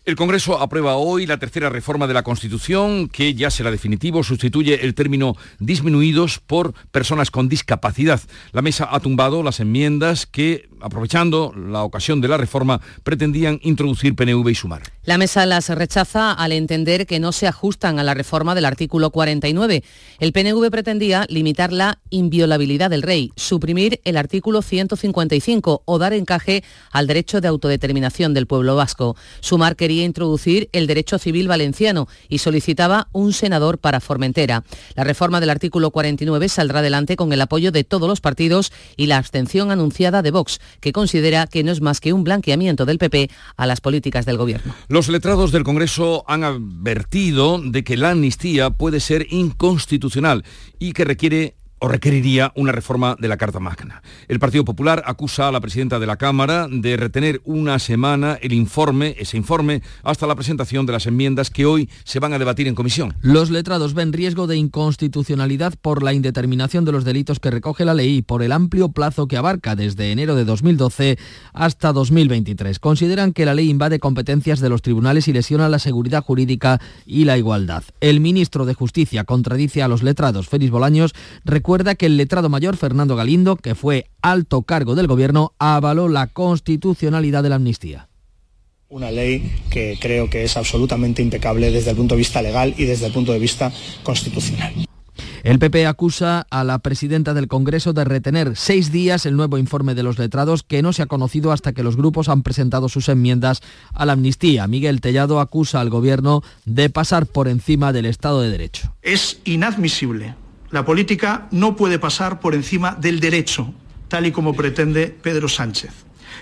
El 0.05 0.17
Congreso 0.17 0.59
aprueba 0.61 0.97
hoy 0.97 1.27
la 1.27 1.39
tercera 1.39 1.69
reforma 1.69 2.07
de 2.07 2.15
la 2.15 2.23
Constitución, 2.23 3.09
que 3.09 3.35
ya 3.35 3.51
será 3.51 3.71
definitivo, 3.71 4.25
sustituye 4.25 4.85
el 4.87 4.95
término 4.95 5.37
disminuidos 5.59 6.39
por 6.39 6.73
personas 6.91 7.31
con 7.31 7.49
discapacidad. 7.49 8.21
La 8.53 8.63
mesa 8.63 8.89
ha 8.91 9.01
tumbado 9.01 9.43
las 9.43 9.61
enmiendas 9.61 10.25
que, 10.25 10.69
aprovechando 10.81 11.53
la 11.55 11.83
ocasión 11.83 12.21
de 12.21 12.29
la 12.29 12.39
reforma, 12.39 12.81
pretendían 13.03 13.61
introducir 13.63 14.15
PNV 14.15 14.49
y 14.49 14.55
Sumar. 14.55 14.83
La 15.05 15.19
mesa 15.19 15.45
las 15.45 15.69
rechaza 15.69 16.33
al 16.33 16.53
entender 16.53 17.07
que 17.07 17.21
no 17.21 17.33
se 17.33 17.47
ajustan 17.47 17.99
a 17.99 18.05
la 18.05 18.15
reforma 18.15 18.55
del 18.55 18.65
artículo 18.65 19.11
49. 19.11 19.83
El 20.19 20.33
PNV 20.33 20.71
pretendía 20.71 21.27
limitar 21.29 21.73
la 21.73 21.99
inviolabilidad 22.11 22.91
del 22.91 23.03
rey, 23.03 23.33
suprimir 23.37 24.01
el 24.05 24.17
artículo 24.17 24.63
155 24.63 25.83
o 25.85 25.99
dar 25.99 26.13
encaje 26.15 26.65
al 26.91 27.07
derecho 27.07 27.41
de 27.41 27.49
autodeterminación 27.49 28.33
del 28.33 28.47
pueblo 28.47 28.77
vasco. 28.77 29.17
Sumar 29.59 29.75
quería 29.75 30.05
introducir 30.05 30.69
el 30.71 30.87
derecho 30.87 31.19
civil 31.19 31.49
valenciano 31.49 32.07
y 32.29 32.39
solicitaba 32.39 33.09
un 33.11 33.33
senador 33.33 33.79
para 33.79 33.99
Formentera. 33.99 34.63
La 34.95 35.03
reforma 35.03 35.41
del 35.41 35.51
artículo 35.51 35.91
49 35.91 36.49
saldrá 36.49 36.79
adelante 36.79 37.17
con 37.17 37.33
el 37.33 37.41
apoyo 37.41 37.73
de 37.73 37.83
todos 37.83 38.09
los 38.09 38.21
partidos 38.21 38.71
y 38.97 39.07
la 39.07 39.17
abstención 39.17 39.73
anunciada 39.73 40.23
de 40.23 40.31
Vox, 40.31 40.61
que 40.79 40.93
considera 40.93 41.49
que 41.49 41.65
no 41.65 41.73
es 41.73 41.81
más 41.81 41.99
que 41.99 42.13
un 42.13 42.23
blanqueamiento 42.23 42.87
del 42.87 42.99
PP 42.99 43.31
a 43.57 43.67
las 43.67 43.81
políticas 43.81 44.27
del 44.27 44.37
gobierno. 44.37 44.77
Los 44.87 45.09
letrados 45.09 45.51
del 45.51 45.65
Congreso 45.65 46.25
han 46.29 46.45
advertido 46.45 47.61
de 47.61 47.83
que 47.83 47.97
la 47.97 48.11
amnistía 48.11 48.71
puede 48.71 49.01
ser 49.01 49.27
inconstitucional 49.29 50.45
y 50.79 50.93
que 50.93 51.05
requiere 51.05 51.57
o 51.79 51.89
requeriría 51.89 52.53
una 52.57 52.73
reforma 52.73 53.17
de 53.19 53.29
la 53.29 53.37
Carta 53.37 53.61
Magna. 53.61 54.03
El 54.29 54.39
Partido 54.39 54.65
Popular 54.65 55.03
acusa 55.07 55.49
a 55.49 55.53
la 55.53 55.61
presidenta 55.61 55.99
de 55.99 56.07
la 56.07 56.17
Cámara 56.17 56.67
de 56.71 56.97
retener 56.97 57.41
una 57.45 57.79
semana 57.79 58.39
el 58.41 58.53
informe, 58.53 59.15
ese 59.19 59.37
informe, 59.37 59.83
hasta 60.03 60.27
la 60.27 60.35
presentación 60.35 60.87
de 60.87 60.93
las 60.93 61.07
enmiendas 61.07 61.51
que 61.51 61.67
hoy 61.67 61.89
se 62.05 62.21
van 62.21 62.33
a 62.33 62.39
debatir 62.39 62.67
en 62.69 62.75
comisión. 62.75 63.15
Los 63.21 63.51
letrados 63.51 63.95
ven 63.95 64.13
riesgo 64.13 64.47
de 64.47 64.57
inconstitucionalidad 64.57 65.75
por 65.81 66.03
la 66.03 66.13
indeterminación 66.13 66.85
de 66.85 66.93
los 66.93 67.05
delitos 67.05 67.41
que 67.41 67.51
recoge 67.51 67.85
la 67.85 67.95
ley 67.95 68.17
y 68.19 68.23
por 68.23 68.43
el 68.43 68.53
amplio 68.53 68.91
plazo 68.91 69.29
que 69.29 69.37
abarca 69.37 69.77
desde 69.77 70.13
enero 70.13 70.35
de 70.35 70.45
2012 70.45 71.19
hasta 71.53 71.93
2023. 71.93 72.79
Consideran 72.79 73.33
que 73.33 73.45
la 73.45 73.55
ley 73.55 73.71
invade 73.71 73.99
competencias 73.99 74.61
de 74.61 74.69
los 74.69 74.83
tribunales 74.83 75.29
y 75.29 75.33
lesiona 75.33 75.69
la 75.69 75.79
seguridad 75.79 76.25
jurídica 76.25 76.81
y 77.07 77.25
la 77.25 77.39
igualdad. 77.39 77.85
El 78.01 78.21
ministro 78.21 78.65
de 78.67 78.75
Justicia 78.75 79.25
contradice 79.25 79.83
a 79.83 79.89
los 79.89 80.03
letrados. 80.03 80.49
Félix 80.49 80.71
Bolaños 80.71 81.15
recuerda 81.69 81.97
que 81.97 82.07
el 82.07 82.17
letrado 82.17 82.49
mayor 82.49 82.79
Fernando 82.79 83.15
Galindo, 83.15 83.57
que 83.57 83.75
fue 83.75 84.07
alto 84.23 84.63
cargo 84.63 84.95
del 84.95 85.07
gobierno, 85.07 85.53
avaló 85.59 86.09
la 86.09 86.27
constitucionalidad 86.29 87.43
de 87.43 87.51
la 87.51 87.57
amnistía. 87.57 88.09
Una 88.89 89.11
ley 89.11 89.53
que 89.69 89.99
creo 90.01 90.31
que 90.31 90.45
es 90.45 90.57
absolutamente 90.57 91.21
impecable 91.21 91.71
desde 91.71 91.91
el 91.91 91.97
punto 91.97 92.15
de 92.15 92.21
vista 92.21 92.41
legal 92.41 92.73
y 92.79 92.85
desde 92.87 93.05
el 93.05 93.13
punto 93.13 93.33
de 93.33 93.39
vista 93.39 93.71
constitucional. 94.03 94.73
El 95.43 95.59
PP 95.59 95.87
acusa 95.87 96.47
a 96.49 96.65
la 96.65 96.79
presidenta 96.79 97.35
del 97.35 97.49
Congreso 97.49 97.93
de 97.93 98.05
retener 98.05 98.57
seis 98.57 98.91
días 98.91 99.27
el 99.27 99.37
nuevo 99.37 99.59
informe 99.59 99.95
de 99.95 100.05
los 100.05 100.19
letrados 100.19 100.63
que 100.63 100.81
no 100.81 100.95
se 100.95 101.03
ha 101.03 101.07
conocido 101.07 101.53
hasta 101.53 101.75
que 101.75 101.83
los 101.83 101.99
grupos 101.99 102.31
han 102.31 102.43
presentado 102.43 102.89
sus 102.89 103.11
enmiendas 103.11 103.61
a 103.93 104.07
la 104.07 104.15
amnistía. 104.15 104.67
Miguel 104.69 105.03
Tellado 105.03 105.39
acusa 105.39 105.83
al 105.83 105.91
Gobierno 105.91 106.43
de 106.65 106.89
pasar 106.89 107.27
por 107.27 107.47
encima 107.47 107.93
del 107.93 108.07
Estado 108.07 108.41
de 108.41 108.49
Derecho. 108.49 108.95
Es 109.03 109.41
inadmisible. 109.45 110.35
La 110.71 110.85
política 110.85 111.49
no 111.51 111.77
puede 111.77 111.99
pasar 111.99 112.41
por 112.41 112.55
encima 112.55 112.95
del 112.95 113.21
derecho, 113.21 113.73
tal 114.09 114.27
y 114.27 114.33
como 114.33 114.55
pretende 114.55 115.07
Pedro 115.07 115.49
Sánchez. 115.49 115.91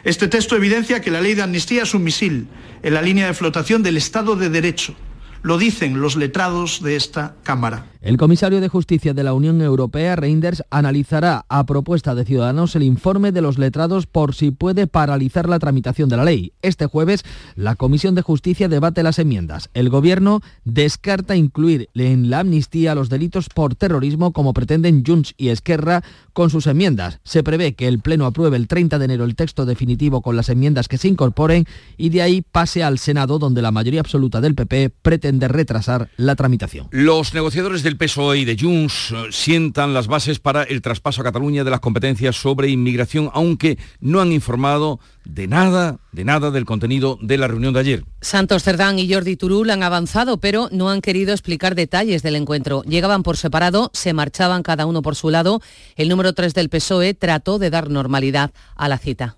Este 0.03 0.27
texto 0.27 0.57
evidencia 0.57 1.01
que 1.01 1.13
la 1.13 1.21
ley 1.21 1.35
de 1.35 1.43
amnistía 1.43 1.85
es 1.85 1.95
un 1.95 2.03
misil 2.03 2.49
en 2.83 2.95
la 2.95 3.03
línea 3.03 3.27
de 3.27 3.35
flotación 3.35 3.83
del 3.83 3.97
Estado 3.97 4.35
de 4.35 4.51
Derecho. 4.51 4.97
Lo 5.43 5.59
dicen 5.59 6.01
los 6.01 6.17
letrados 6.17 6.83
de 6.83 6.97
esta 6.97 7.37
Cámara. 7.45 7.87
El 8.07 8.19
comisario 8.19 8.61
de 8.61 8.69
Justicia 8.69 9.15
de 9.15 9.25
la 9.25 9.35
Unión 9.35 9.61
Europea, 9.61 10.15
Reinders, 10.15 10.63
analizará 10.71 11.45
a 11.49 11.67
propuesta 11.67 12.15
de 12.15 12.25
Ciudadanos 12.25 12.77
el 12.77 12.85
informe 12.85 13.33
de 13.33 13.43
los 13.43 13.59
letrados 13.59 14.07
por 14.07 14.33
si 14.33 14.53
puede 14.53 14.87
paralizar 14.87 15.49
la 15.49 15.59
tramitación 15.59 16.09
de 16.09 16.17
la 16.17 16.23
ley. 16.23 16.53
Este 16.63 16.87
jueves, 16.87 17.25
la 17.57 17.75
Comisión 17.75 18.15
de 18.15 18.23
Justicia 18.23 18.69
debate 18.69 19.03
las 19.03 19.19
enmiendas. 19.19 19.71
El 19.75 19.89
Gobierno 19.89 20.41
descarta 20.65 21.35
incluir 21.35 21.89
en 21.97 22.31
la 22.31 22.39
amnistía 22.39 22.95
los 22.95 23.09
delitos 23.09 23.49
por 23.49 23.75
terrorismo 23.75 24.33
como 24.33 24.55
pretenden 24.55 25.03
Junts 25.05 25.35
y 25.37 25.49
Esquerra 25.49 26.05
con 26.33 26.49
sus 26.49 26.69
enmiendas. 26.69 27.19
Se 27.25 27.43
prevé 27.43 27.75
que 27.75 27.89
el 27.89 27.99
Pleno 27.99 28.27
apruebe 28.27 28.57
el 28.57 28.69
30 28.69 29.01
de 29.01 29.05
enero 29.05 29.25
el 29.25 29.35
texto 29.35 29.67
definitivo 29.67 30.23
con 30.23 30.37
las 30.37 30.49
enmiendas 30.49 30.87
que 30.87 30.99
se 30.99 31.09
incorporen 31.09 31.67
y 31.97 32.11
de 32.11 32.23
ahí 32.23 32.43
pase 32.43 32.85
al 32.85 33.01
Senado 33.01 33.41
donde 33.41 33.63
la 33.63 33.73
mayoría 33.73 33.99
absoluta 33.99 34.41
del 34.41 34.55
PP 34.55 34.91
pretende 35.03 35.49
retrasar 35.49 36.09
la 36.17 36.37
tramitación. 36.37 36.87
Los 36.93 37.35
negociadores 37.35 37.83
del 37.83 37.96
PSOE 37.97 38.39
y 38.39 38.45
de 38.45 38.57
Junts 38.59 39.13
eh, 39.13 39.27
sientan 39.31 39.95
las 39.95 40.07
bases 40.07 40.39
para 40.39 40.63
el 40.63 40.83
traspaso 40.83 41.21
a 41.21 41.25
Cataluña 41.25 41.65
de 41.65 41.71
las 41.71 41.81
competencias 41.81 42.37
sobre 42.37 42.69
inmigración, 42.69 43.31
aunque 43.33 43.79
no 44.01 44.21
han 44.21 44.33
informado 44.33 45.01
de 45.25 45.47
nada, 45.47 45.99
de 46.13 46.25
nada 46.25 46.51
del 46.51 46.65
contenido 46.65 47.19
de 47.21 47.39
la 47.39 47.49
reunión 47.49 47.75
de 47.75 47.81
ayer. 47.81 48.05
Santos 48.21 48.63
Cerdán 48.63 48.99
y 48.99 49.13
Jordi 49.13 49.37
Turul 49.37 49.71
han 49.71 49.83
avanzado, 49.83 50.39
pero 50.39 50.69
no 50.73 50.91
han 50.91 51.01
querido 51.01 51.33
explicar 51.33 51.75
detalles 51.75 52.23
del 52.23 52.37
encuentro. 52.37 52.83
Llegaban 52.85 53.23
por 53.23 53.37
separado, 53.37 53.91
se 53.93 54.13
marchaban 54.13 54.63
cada 54.63 54.87
uno 54.87 55.03
por 55.03 55.17
su 55.17 55.31
lado. 55.31 55.61
El 55.97 56.09
número 56.09 56.33
3 56.33 56.55
del 56.55 56.69
PSOE 56.69 57.15
trató 57.15 57.59
de 57.59 57.71
dar 57.71 57.91
normalidad 57.91 58.53
a 58.77 58.89
la 58.89 58.99
cita. 58.99 59.37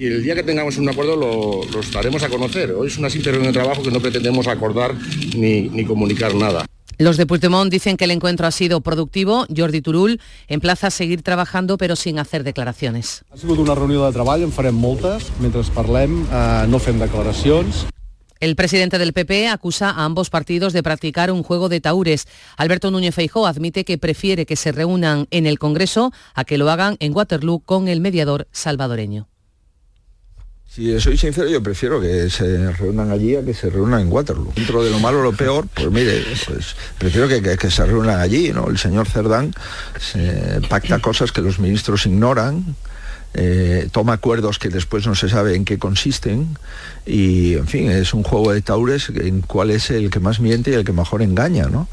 Y 0.00 0.06
el 0.06 0.22
día 0.22 0.34
que 0.34 0.42
tengamos 0.42 0.78
un 0.78 0.88
acuerdo 0.88 1.14
lo, 1.14 1.62
lo 1.70 1.80
daremos 1.92 2.22
a 2.22 2.30
conocer. 2.30 2.72
Hoy 2.72 2.86
es 2.86 2.96
una 2.96 3.10
simple 3.10 3.32
reunión 3.32 3.52
de 3.52 3.60
trabajo 3.60 3.82
que 3.82 3.90
no 3.90 4.00
pretendemos 4.00 4.46
acordar 4.46 4.94
ni, 5.36 5.68
ni 5.68 5.84
comunicar 5.84 6.34
nada. 6.34 6.64
Los 6.98 7.16
de 7.16 7.26
Puigdemont 7.26 7.70
dicen 7.70 7.96
que 7.96 8.04
el 8.04 8.10
encuentro 8.10 8.46
ha 8.46 8.50
sido 8.50 8.80
productivo. 8.80 9.46
Jordi 9.54 9.80
Turul 9.80 10.20
emplaza 10.48 10.88
a 10.88 10.90
seguir 10.90 11.22
trabajando, 11.22 11.78
pero 11.78 11.96
sin 11.96 12.18
hacer 12.18 12.44
declaraciones. 12.44 13.24
Ha 13.30 13.36
sigut 13.36 13.58
una 13.58 13.74
reunió 13.74 14.04
de 14.04 14.12
treball, 14.12 14.42
en 14.42 14.52
farem 14.52 14.74
moltes. 14.74 15.30
Mentre 15.40 15.62
parlem, 15.74 16.26
eh, 16.30 16.66
no 16.68 16.78
fem 16.78 16.98
declaracions. 16.98 17.86
El 18.40 18.56
presidente 18.56 18.98
del 18.98 19.12
PP 19.12 19.48
acusa 19.48 19.90
a 19.90 20.06
ambos 20.06 20.30
partidos 20.30 20.72
de 20.72 20.82
practicar 20.82 21.30
un 21.30 21.42
juego 21.42 21.68
de 21.68 21.82
taures. 21.82 22.26
Alberto 22.56 22.90
Núñez 22.90 23.14
Feijóo 23.14 23.46
admite 23.46 23.84
que 23.84 23.98
prefiere 23.98 24.46
que 24.46 24.56
se 24.56 24.72
reúnan 24.72 25.26
en 25.30 25.46
el 25.46 25.58
Congreso 25.58 26.10
a 26.34 26.44
que 26.44 26.56
lo 26.56 26.70
hagan 26.70 26.96
en 27.00 27.14
Waterloo 27.14 27.60
con 27.60 27.86
el 27.86 28.00
mediador 28.00 28.48
salvadoreño. 28.50 29.28
Si 30.72 31.00
soy 31.00 31.16
sincero, 31.16 31.48
yo 31.48 31.60
prefiero 31.60 32.00
que 32.00 32.30
se 32.30 32.70
reúnan 32.70 33.10
allí 33.10 33.34
a 33.34 33.44
que 33.44 33.52
se 33.54 33.70
reúnan 33.70 34.02
en 34.02 34.12
Waterloo. 34.12 34.52
Dentro 34.54 34.84
de 34.84 34.90
lo 34.90 35.00
malo, 35.00 35.20
lo 35.20 35.32
peor, 35.32 35.66
pues 35.74 35.90
mire, 35.90 36.22
pues 36.46 36.76
prefiero 36.96 37.26
que, 37.26 37.70
se 37.72 37.84
reúnan 37.84 38.20
allí, 38.20 38.52
¿no? 38.52 38.68
El 38.68 38.78
señor 38.78 39.08
Cerdán 39.08 39.52
pacta 40.68 41.00
cosas 41.00 41.32
que 41.32 41.40
los 41.40 41.58
ministros 41.58 42.06
ignoran, 42.06 42.76
eh, 43.34 43.88
toma 43.90 44.12
acuerdos 44.12 44.60
que 44.60 44.68
después 44.68 45.08
no 45.08 45.16
se 45.16 45.28
sabe 45.28 45.56
en 45.56 45.64
qué 45.64 45.76
consisten 45.76 46.56
y, 47.04 47.54
en 47.54 47.66
fin, 47.66 47.90
es 47.90 48.14
un 48.14 48.22
juego 48.22 48.52
de 48.52 48.62
taures 48.62 49.08
en 49.08 49.40
cuál 49.40 49.72
es 49.72 49.90
el 49.90 50.08
que 50.08 50.20
más 50.20 50.38
miente 50.38 50.70
y 50.70 50.74
el 50.74 50.84
que 50.84 50.92
mejor 50.92 51.22
engaña, 51.22 51.66
¿no? 51.66 51.88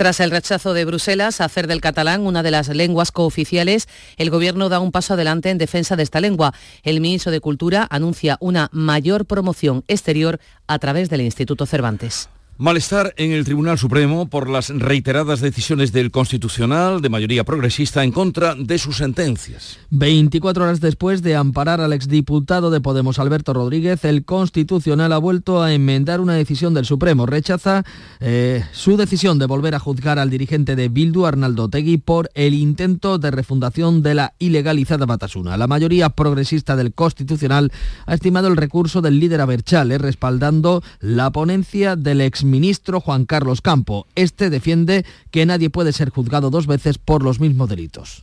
Tras 0.00 0.20
el 0.20 0.30
rechazo 0.30 0.72
de 0.72 0.86
Bruselas 0.86 1.42
a 1.42 1.44
hacer 1.44 1.66
del 1.66 1.82
catalán 1.82 2.22
una 2.22 2.42
de 2.42 2.50
las 2.50 2.68
lenguas 2.68 3.12
cooficiales, 3.12 3.86
el 4.16 4.30
Gobierno 4.30 4.70
da 4.70 4.80
un 4.80 4.92
paso 4.92 5.12
adelante 5.12 5.50
en 5.50 5.58
defensa 5.58 5.94
de 5.94 6.02
esta 6.02 6.22
lengua. 6.22 6.54
El 6.82 7.02
ministro 7.02 7.30
de 7.30 7.40
Cultura 7.40 7.86
anuncia 7.90 8.38
una 8.40 8.70
mayor 8.72 9.26
promoción 9.26 9.84
exterior 9.88 10.40
a 10.66 10.78
través 10.78 11.10
del 11.10 11.20
Instituto 11.20 11.66
Cervantes. 11.66 12.30
Malestar 12.60 13.14
en 13.16 13.32
el 13.32 13.46
Tribunal 13.46 13.78
Supremo 13.78 14.26
por 14.26 14.50
las 14.50 14.68
reiteradas 14.68 15.40
decisiones 15.40 15.92
del 15.92 16.10
Constitucional 16.10 17.00
de 17.00 17.08
mayoría 17.08 17.42
progresista 17.42 18.04
en 18.04 18.12
contra 18.12 18.54
de 18.54 18.76
sus 18.76 18.98
sentencias. 18.98 19.78
24 19.88 20.64
horas 20.64 20.78
después 20.78 21.22
de 21.22 21.36
amparar 21.36 21.80
al 21.80 21.94
exdiputado 21.94 22.70
de 22.70 22.82
Podemos 22.82 23.18
Alberto 23.18 23.54
Rodríguez, 23.54 24.04
el 24.04 24.26
Constitucional 24.26 25.14
ha 25.14 25.16
vuelto 25.16 25.62
a 25.62 25.72
enmendar 25.72 26.20
una 26.20 26.34
decisión 26.34 26.74
del 26.74 26.84
Supremo. 26.84 27.24
Rechaza 27.24 27.82
eh, 28.20 28.62
su 28.72 28.98
decisión 28.98 29.38
de 29.38 29.46
volver 29.46 29.74
a 29.74 29.78
juzgar 29.78 30.18
al 30.18 30.28
dirigente 30.28 30.76
de 30.76 30.90
Bildu, 30.90 31.24
Arnaldo 31.24 31.70
Tegui, 31.70 31.96
por 31.96 32.28
el 32.34 32.52
intento 32.52 33.16
de 33.16 33.30
refundación 33.30 34.02
de 34.02 34.12
la 34.12 34.34
ilegalizada 34.38 35.06
Batasuna. 35.06 35.56
La 35.56 35.66
mayoría 35.66 36.10
progresista 36.10 36.76
del 36.76 36.92
Constitucional 36.92 37.72
ha 38.04 38.12
estimado 38.12 38.48
el 38.48 38.58
recurso 38.58 39.00
del 39.00 39.18
líder 39.18 39.40
Aberchale, 39.40 39.96
respaldando 39.96 40.82
la 41.00 41.30
ponencia 41.30 41.96
del 41.96 42.20
ex 42.20 42.49
ministro 42.50 43.00
Juan 43.00 43.24
Carlos 43.24 43.60
Campo. 43.60 44.06
Este 44.14 44.50
defiende 44.50 45.06
que 45.30 45.46
nadie 45.46 45.70
puede 45.70 45.92
ser 45.92 46.10
juzgado 46.10 46.50
dos 46.50 46.66
veces 46.66 46.98
por 46.98 47.22
los 47.22 47.40
mismos 47.40 47.68
delitos. 47.68 48.22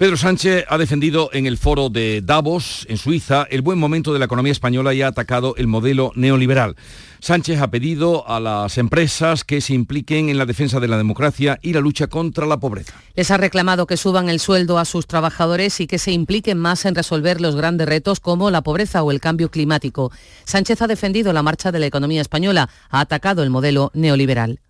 Pedro 0.00 0.16
Sánchez 0.16 0.64
ha 0.66 0.78
defendido 0.78 1.28
en 1.34 1.44
el 1.44 1.58
foro 1.58 1.90
de 1.90 2.22
Davos, 2.22 2.86
en 2.88 2.96
Suiza, 2.96 3.46
el 3.50 3.60
buen 3.60 3.78
momento 3.78 4.14
de 4.14 4.18
la 4.18 4.24
economía 4.24 4.50
española 4.50 4.94
y 4.94 5.02
ha 5.02 5.08
atacado 5.08 5.54
el 5.58 5.66
modelo 5.66 6.12
neoliberal. 6.14 6.74
Sánchez 7.20 7.60
ha 7.60 7.70
pedido 7.70 8.26
a 8.28 8.40
las 8.40 8.78
empresas 8.78 9.44
que 9.44 9.60
se 9.60 9.74
impliquen 9.74 10.30
en 10.30 10.38
la 10.38 10.46
defensa 10.46 10.80
de 10.80 10.88
la 10.88 10.96
democracia 10.96 11.58
y 11.60 11.72
la 11.72 11.80
lucha 11.80 12.06
contra 12.06 12.46
la 12.46 12.58
pobreza. 12.58 12.94
Les 13.14 13.30
ha 13.30 13.36
reclamado 13.36 13.86
que 13.86 13.96
suban 13.96 14.28
el 14.28 14.40
sueldo 14.40 14.78
a 14.78 14.84
sus 14.84 15.06
trabajadores 15.06 15.80
y 15.80 15.86
que 15.86 15.98
se 15.98 16.12
impliquen 16.12 16.58
más 16.58 16.84
en 16.86 16.94
resolver 16.94 17.40
los 17.40 17.56
grandes 17.56 17.88
retos 17.88 18.20
como 18.20 18.50
la 18.50 18.62
pobreza 18.62 19.02
o 19.02 19.10
el 19.10 19.20
cambio 19.20 19.50
climático. 19.50 20.10
Sánchez 20.44 20.80
ha 20.82 20.86
defendido 20.86 21.32
la 21.32 21.42
marcha 21.42 21.70
de 21.72 21.80
la 21.80 21.86
economía 21.86 22.22
española, 22.22 22.70
ha 22.88 23.00
atacado 23.00 23.42
el 23.42 23.50
modelo 23.50 23.90
neoliberal. 23.94 24.60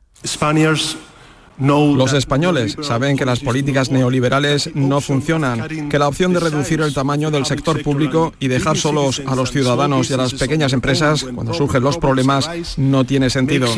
Los 1.61 2.15
españoles 2.15 2.77
saben 2.83 3.17
que 3.17 3.27
las 3.27 3.41
políticas 3.41 3.91
neoliberales 3.91 4.75
no 4.75 5.01
funcionan, 5.01 5.89
que 5.89 5.99
la 5.99 6.09
opción 6.09 6.33
de 6.33 6.41
reducir 6.41 6.81
el 6.81 6.95
tamaño 6.95 7.31
del 7.31 7.45
sector 7.45 7.83
público 7.83 8.33
y 8.41 8.49
dejar 8.49 8.77
solos 8.77 9.23
a 9.27 9.35
los 9.35 9.51
ciudadanos 9.51 10.11
y 10.11 10.15
a 10.15 10.17
las 10.17 10.35
pequeñas 10.35 10.73
empresas 10.73 11.25
cuando 11.35 11.53
surgen 11.53 11.83
los 11.83 11.99
problemas 11.99 12.49
no 12.79 13.05
tiene 13.05 13.31
sentido. 13.31 13.69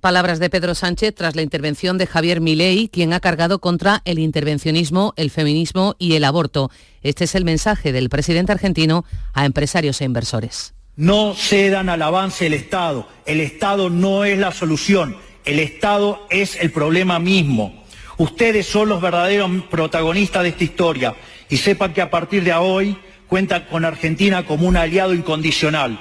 Palabras 0.00 0.38
de 0.38 0.48
Pedro 0.48 0.76
Sánchez 0.76 1.14
tras 1.16 1.34
la 1.34 1.42
intervención 1.42 1.98
de 1.98 2.06
Javier 2.06 2.40
Milei, 2.40 2.88
quien 2.88 3.12
ha 3.12 3.18
cargado 3.18 3.58
contra 3.58 4.00
el 4.04 4.20
intervencionismo, 4.20 5.12
el 5.16 5.30
feminismo 5.30 5.96
y 5.98 6.14
el 6.14 6.22
aborto. 6.22 6.70
Este 7.02 7.24
es 7.24 7.34
el 7.34 7.44
mensaje 7.44 7.90
del 7.90 8.08
presidente 8.08 8.52
argentino 8.52 9.04
a 9.34 9.44
empresarios 9.44 10.00
e 10.00 10.04
inversores. 10.04 10.74
No 10.94 11.34
cedan 11.34 11.88
al 11.88 12.02
avance 12.02 12.44
del 12.44 12.54
Estado. 12.54 13.08
El 13.26 13.40
Estado 13.40 13.90
no 13.90 14.24
es 14.24 14.38
la 14.38 14.52
solución. 14.52 15.16
El 15.48 15.60
Estado 15.60 16.26
es 16.28 16.56
el 16.56 16.70
problema 16.70 17.18
mismo. 17.18 17.82
Ustedes 18.18 18.66
son 18.66 18.90
los 18.90 19.00
verdaderos 19.00 19.50
protagonistas 19.70 20.42
de 20.42 20.50
esta 20.50 20.64
historia 20.64 21.14
y 21.48 21.56
sepan 21.56 21.94
que 21.94 22.02
a 22.02 22.10
partir 22.10 22.44
de 22.44 22.52
hoy 22.52 22.98
cuentan 23.28 23.64
con 23.70 23.86
Argentina 23.86 24.44
como 24.44 24.68
un 24.68 24.76
aliado 24.76 25.14
incondicional. 25.14 25.98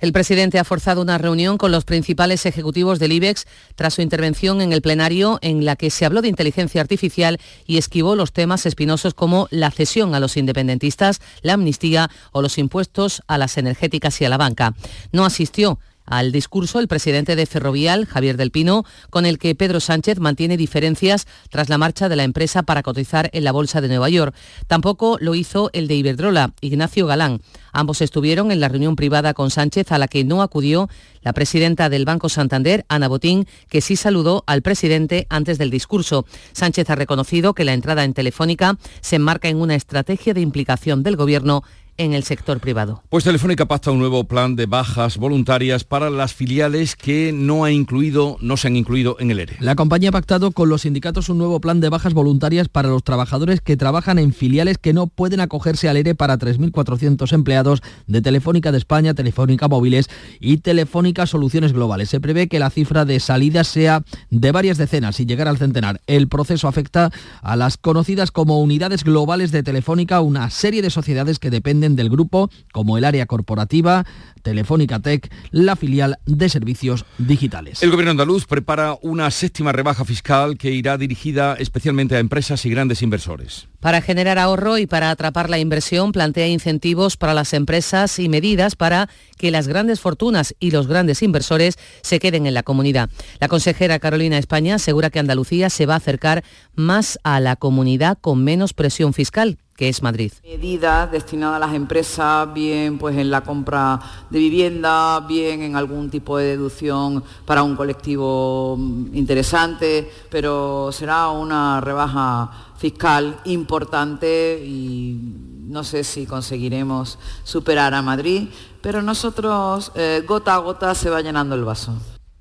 El 0.00 0.12
presidente 0.12 0.58
ha 0.58 0.64
forzado 0.64 1.00
una 1.00 1.16
reunión 1.16 1.58
con 1.58 1.70
los 1.70 1.84
principales 1.84 2.44
ejecutivos 2.44 2.98
del 2.98 3.12
IBEX 3.12 3.46
tras 3.76 3.94
su 3.94 4.02
intervención 4.02 4.60
en 4.60 4.72
el 4.72 4.82
plenario 4.82 5.38
en 5.42 5.64
la 5.64 5.76
que 5.76 5.90
se 5.90 6.04
habló 6.04 6.20
de 6.20 6.26
inteligencia 6.26 6.80
artificial 6.80 7.38
y 7.68 7.78
esquivó 7.78 8.16
los 8.16 8.32
temas 8.32 8.66
espinosos 8.66 9.14
como 9.14 9.46
la 9.52 9.70
cesión 9.70 10.16
a 10.16 10.18
los 10.18 10.36
independentistas, 10.36 11.20
la 11.42 11.52
amnistía 11.52 12.10
o 12.32 12.42
los 12.42 12.58
impuestos 12.58 13.22
a 13.28 13.38
las 13.38 13.58
energéticas 13.58 14.20
y 14.20 14.24
a 14.24 14.28
la 14.28 14.38
banca. 14.38 14.74
No 15.12 15.24
asistió 15.24 15.78
al 16.04 16.32
discurso 16.32 16.80
el 16.80 16.88
presidente 16.88 17.36
de 17.36 17.46
Ferrovial, 17.46 18.06
Javier 18.06 18.36
del 18.36 18.50
Pino, 18.50 18.84
con 19.10 19.26
el 19.26 19.38
que 19.38 19.54
Pedro 19.54 19.80
Sánchez 19.80 20.18
mantiene 20.18 20.56
diferencias 20.56 21.26
tras 21.50 21.68
la 21.68 21.78
marcha 21.78 22.08
de 22.08 22.16
la 22.16 22.24
empresa 22.24 22.62
para 22.62 22.82
cotizar 22.82 23.30
en 23.32 23.44
la 23.44 23.52
Bolsa 23.52 23.80
de 23.80 23.88
Nueva 23.88 24.08
York. 24.08 24.34
Tampoco 24.66 25.18
lo 25.20 25.34
hizo 25.34 25.70
el 25.72 25.88
de 25.88 25.94
Iberdrola, 25.94 26.52
Ignacio 26.60 27.06
Galán. 27.06 27.40
Ambos 27.72 28.02
estuvieron 28.02 28.50
en 28.50 28.60
la 28.60 28.68
reunión 28.68 28.96
privada 28.96 29.32
con 29.32 29.50
Sánchez 29.50 29.92
a 29.92 29.98
la 29.98 30.08
que 30.08 30.24
no 30.24 30.42
acudió 30.42 30.88
la 31.22 31.32
presidenta 31.32 31.88
del 31.88 32.04
Banco 32.04 32.28
Santander, 32.28 32.84
Ana 32.88 33.08
Botín, 33.08 33.46
que 33.68 33.80
sí 33.80 33.96
saludó 33.96 34.44
al 34.46 34.62
presidente 34.62 35.26
antes 35.30 35.56
del 35.56 35.70
discurso. 35.70 36.26
Sánchez 36.52 36.90
ha 36.90 36.96
reconocido 36.96 37.54
que 37.54 37.64
la 37.64 37.72
entrada 37.72 38.04
en 38.04 38.12
Telefónica 38.12 38.76
se 39.00 39.16
enmarca 39.16 39.48
en 39.48 39.60
una 39.60 39.74
estrategia 39.74 40.34
de 40.34 40.40
implicación 40.40 41.02
del 41.02 41.16
Gobierno 41.16 41.62
en 41.96 42.12
el 42.12 42.24
sector 42.24 42.60
privado. 42.60 43.02
Pues 43.08 43.24
Telefónica 43.24 43.66
pacta 43.66 43.90
un 43.90 43.98
nuevo 43.98 44.24
plan 44.24 44.56
de 44.56 44.66
bajas 44.66 45.18
voluntarias 45.18 45.84
para 45.84 46.10
las 46.10 46.34
filiales 46.34 46.96
que 46.96 47.32
no 47.32 47.64
ha 47.64 47.70
incluido, 47.70 48.36
no 48.40 48.56
se 48.56 48.68
han 48.68 48.76
incluido 48.76 49.16
en 49.20 49.30
el 49.30 49.40
ERE. 49.40 49.56
La 49.60 49.74
compañía 49.74 50.08
ha 50.08 50.12
pactado 50.12 50.52
con 50.52 50.68
los 50.68 50.82
sindicatos 50.82 51.28
un 51.28 51.38
nuevo 51.38 51.60
plan 51.60 51.80
de 51.80 51.88
bajas 51.88 52.14
voluntarias 52.14 52.68
para 52.68 52.88
los 52.88 53.04
trabajadores 53.04 53.60
que 53.60 53.76
trabajan 53.76 54.18
en 54.18 54.32
filiales 54.32 54.78
que 54.78 54.92
no 54.92 55.06
pueden 55.06 55.40
acogerse 55.40 55.88
al 55.88 55.96
ERE 55.96 56.14
para 56.14 56.38
3.400 56.38 57.32
empleados 57.32 57.82
de 58.06 58.22
Telefónica 58.22 58.72
de 58.72 58.78
España, 58.78 59.14
Telefónica 59.14 59.68
Móviles 59.68 60.08
y 60.40 60.58
Telefónica 60.58 61.26
Soluciones 61.26 61.72
Globales. 61.72 62.08
Se 62.08 62.20
prevé 62.20 62.48
que 62.48 62.58
la 62.58 62.70
cifra 62.70 63.04
de 63.04 63.20
salidas 63.20 63.68
sea 63.68 64.02
de 64.30 64.52
varias 64.52 64.78
decenas 64.78 65.20
y 65.20 65.26
llegar 65.26 65.48
al 65.48 65.58
centenar. 65.58 66.00
El 66.06 66.28
proceso 66.28 66.68
afecta 66.68 67.10
a 67.42 67.56
las 67.56 67.76
conocidas 67.76 68.30
como 68.30 68.60
unidades 68.60 69.04
globales 69.04 69.52
de 69.52 69.62
Telefónica, 69.62 70.20
una 70.20 70.50
serie 70.50 70.82
de 70.82 70.90
sociedades 70.90 71.38
que 71.38 71.50
dependen 71.50 71.81
del 71.90 72.10
grupo, 72.10 72.50
como 72.72 72.96
el 72.96 73.04
área 73.04 73.26
corporativa, 73.26 74.04
Telefónica 74.42 75.00
Tech, 75.00 75.32
la 75.50 75.76
filial 75.76 76.18
de 76.26 76.48
servicios 76.48 77.04
digitales. 77.18 77.82
El 77.82 77.90
gobierno 77.90 78.12
andaluz 78.12 78.46
prepara 78.46 78.96
una 79.02 79.30
séptima 79.30 79.72
rebaja 79.72 80.04
fiscal 80.04 80.58
que 80.58 80.70
irá 80.70 80.98
dirigida 80.98 81.54
especialmente 81.58 82.16
a 82.16 82.18
empresas 82.18 82.64
y 82.66 82.70
grandes 82.70 83.02
inversores. 83.02 83.68
Para 83.80 84.00
generar 84.00 84.38
ahorro 84.38 84.78
y 84.78 84.86
para 84.86 85.10
atrapar 85.10 85.50
la 85.50 85.58
inversión, 85.58 86.12
plantea 86.12 86.46
incentivos 86.46 87.16
para 87.16 87.34
las 87.34 87.52
empresas 87.52 88.18
y 88.18 88.28
medidas 88.28 88.76
para 88.76 89.08
que 89.38 89.50
las 89.50 89.66
grandes 89.66 90.00
fortunas 90.00 90.54
y 90.60 90.70
los 90.70 90.86
grandes 90.86 91.22
inversores 91.22 91.78
se 92.02 92.20
queden 92.20 92.46
en 92.46 92.54
la 92.54 92.62
comunidad. 92.62 93.10
La 93.40 93.48
consejera 93.48 93.98
Carolina 93.98 94.38
España 94.38 94.76
asegura 94.76 95.10
que 95.10 95.18
Andalucía 95.18 95.68
se 95.68 95.86
va 95.86 95.94
a 95.94 95.98
acercar 95.98 96.44
más 96.74 97.18
a 97.24 97.40
la 97.40 97.56
comunidad 97.56 98.18
con 98.20 98.44
menos 98.44 98.72
presión 98.72 99.12
fiscal 99.12 99.58
que 99.82 99.88
es 99.88 100.00
Madrid. 100.00 100.32
Medidas 100.44 101.10
destinadas 101.10 101.56
a 101.56 101.66
las 101.66 101.74
empresas, 101.74 102.54
bien 102.54 102.98
pues 102.98 103.16
en 103.16 103.32
la 103.32 103.40
compra 103.40 103.98
de 104.30 104.38
vivienda, 104.38 105.18
bien 105.26 105.60
en 105.60 105.74
algún 105.74 106.08
tipo 106.08 106.38
de 106.38 106.50
deducción 106.50 107.24
para 107.44 107.64
un 107.64 107.74
colectivo 107.74 108.76
interesante, 109.12 110.08
pero 110.30 110.92
será 110.92 111.30
una 111.30 111.80
rebaja 111.80 112.48
fiscal 112.76 113.40
importante 113.44 114.62
y 114.64 115.18
no 115.66 115.82
sé 115.82 116.04
si 116.04 116.26
conseguiremos 116.26 117.18
superar 117.42 117.92
a 117.92 118.02
Madrid, 118.02 118.50
pero 118.82 119.02
nosotros 119.02 119.90
eh, 119.96 120.22
gota 120.24 120.54
a 120.54 120.58
gota 120.58 120.94
se 120.94 121.10
va 121.10 121.22
llenando 121.22 121.56
el 121.56 121.64
vaso. 121.64 121.92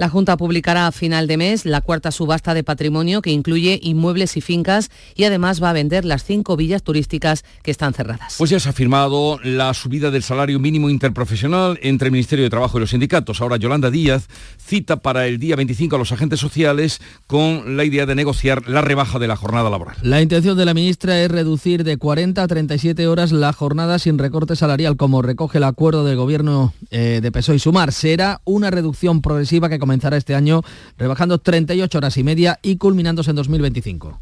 La 0.01 0.09
Junta 0.09 0.35
publicará 0.35 0.87
a 0.87 0.91
final 0.91 1.27
de 1.27 1.37
mes 1.37 1.63
la 1.63 1.79
cuarta 1.79 2.09
subasta 2.09 2.55
de 2.55 2.63
patrimonio 2.63 3.21
que 3.21 3.29
incluye 3.29 3.79
inmuebles 3.83 4.35
y 4.35 4.41
fincas 4.41 4.89
y 5.13 5.25
además 5.25 5.61
va 5.61 5.69
a 5.69 5.73
vender 5.73 6.05
las 6.05 6.23
cinco 6.23 6.57
villas 6.57 6.81
turísticas 6.81 7.45
que 7.61 7.69
están 7.69 7.93
cerradas. 7.93 8.33
Pues 8.39 8.49
ya 8.49 8.59
se 8.59 8.67
ha 8.67 8.73
firmado 8.73 9.39
la 9.43 9.71
subida 9.75 10.09
del 10.09 10.23
salario 10.23 10.57
mínimo 10.59 10.89
interprofesional 10.89 11.77
entre 11.83 12.07
el 12.07 12.13
Ministerio 12.13 12.43
de 12.43 12.49
Trabajo 12.49 12.79
y 12.79 12.81
los 12.81 12.89
sindicatos. 12.89 13.41
Ahora 13.41 13.57
Yolanda 13.57 13.91
Díaz 13.91 14.27
cita 14.57 15.01
para 15.01 15.27
el 15.27 15.37
día 15.37 15.55
25 15.55 15.95
a 15.95 15.99
los 15.99 16.11
agentes 16.11 16.39
sociales 16.39 16.99
con 17.27 17.77
la 17.77 17.83
idea 17.83 18.07
de 18.07 18.15
negociar 18.15 18.67
la 18.67 18.81
rebaja 18.81 19.19
de 19.19 19.27
la 19.27 19.35
jornada 19.35 19.69
laboral. 19.69 19.97
La 20.01 20.19
intención 20.19 20.57
de 20.57 20.65
la 20.65 20.73
ministra 20.73 21.21
es 21.21 21.29
reducir 21.29 21.83
de 21.83 21.97
40 21.97 22.41
a 22.41 22.47
37 22.47 23.05
horas 23.05 23.31
la 23.31 23.53
jornada 23.53 23.99
sin 23.99 24.17
recorte 24.17 24.55
salarial, 24.55 24.97
como 24.97 25.21
recoge 25.21 25.59
el 25.59 25.63
acuerdo 25.63 26.05
del 26.05 26.17
gobierno 26.17 26.73
eh, 26.89 27.19
de 27.21 27.31
PSOE 27.31 27.57
y 27.57 27.59
Sumar. 27.59 27.91
Será 27.91 28.41
una 28.45 28.71
reducción 28.71 29.21
progresiva 29.21 29.69
que 29.69 29.77
comenzará 29.77 29.90
este 29.91 30.35
año 30.35 30.61
rebajando 30.97 31.37
38 31.37 31.97
horas 31.97 32.17
y 32.17 32.23
media 32.23 32.59
y 32.61 32.77
culminándose 32.77 33.31
en 33.31 33.35
2025. 33.35 34.19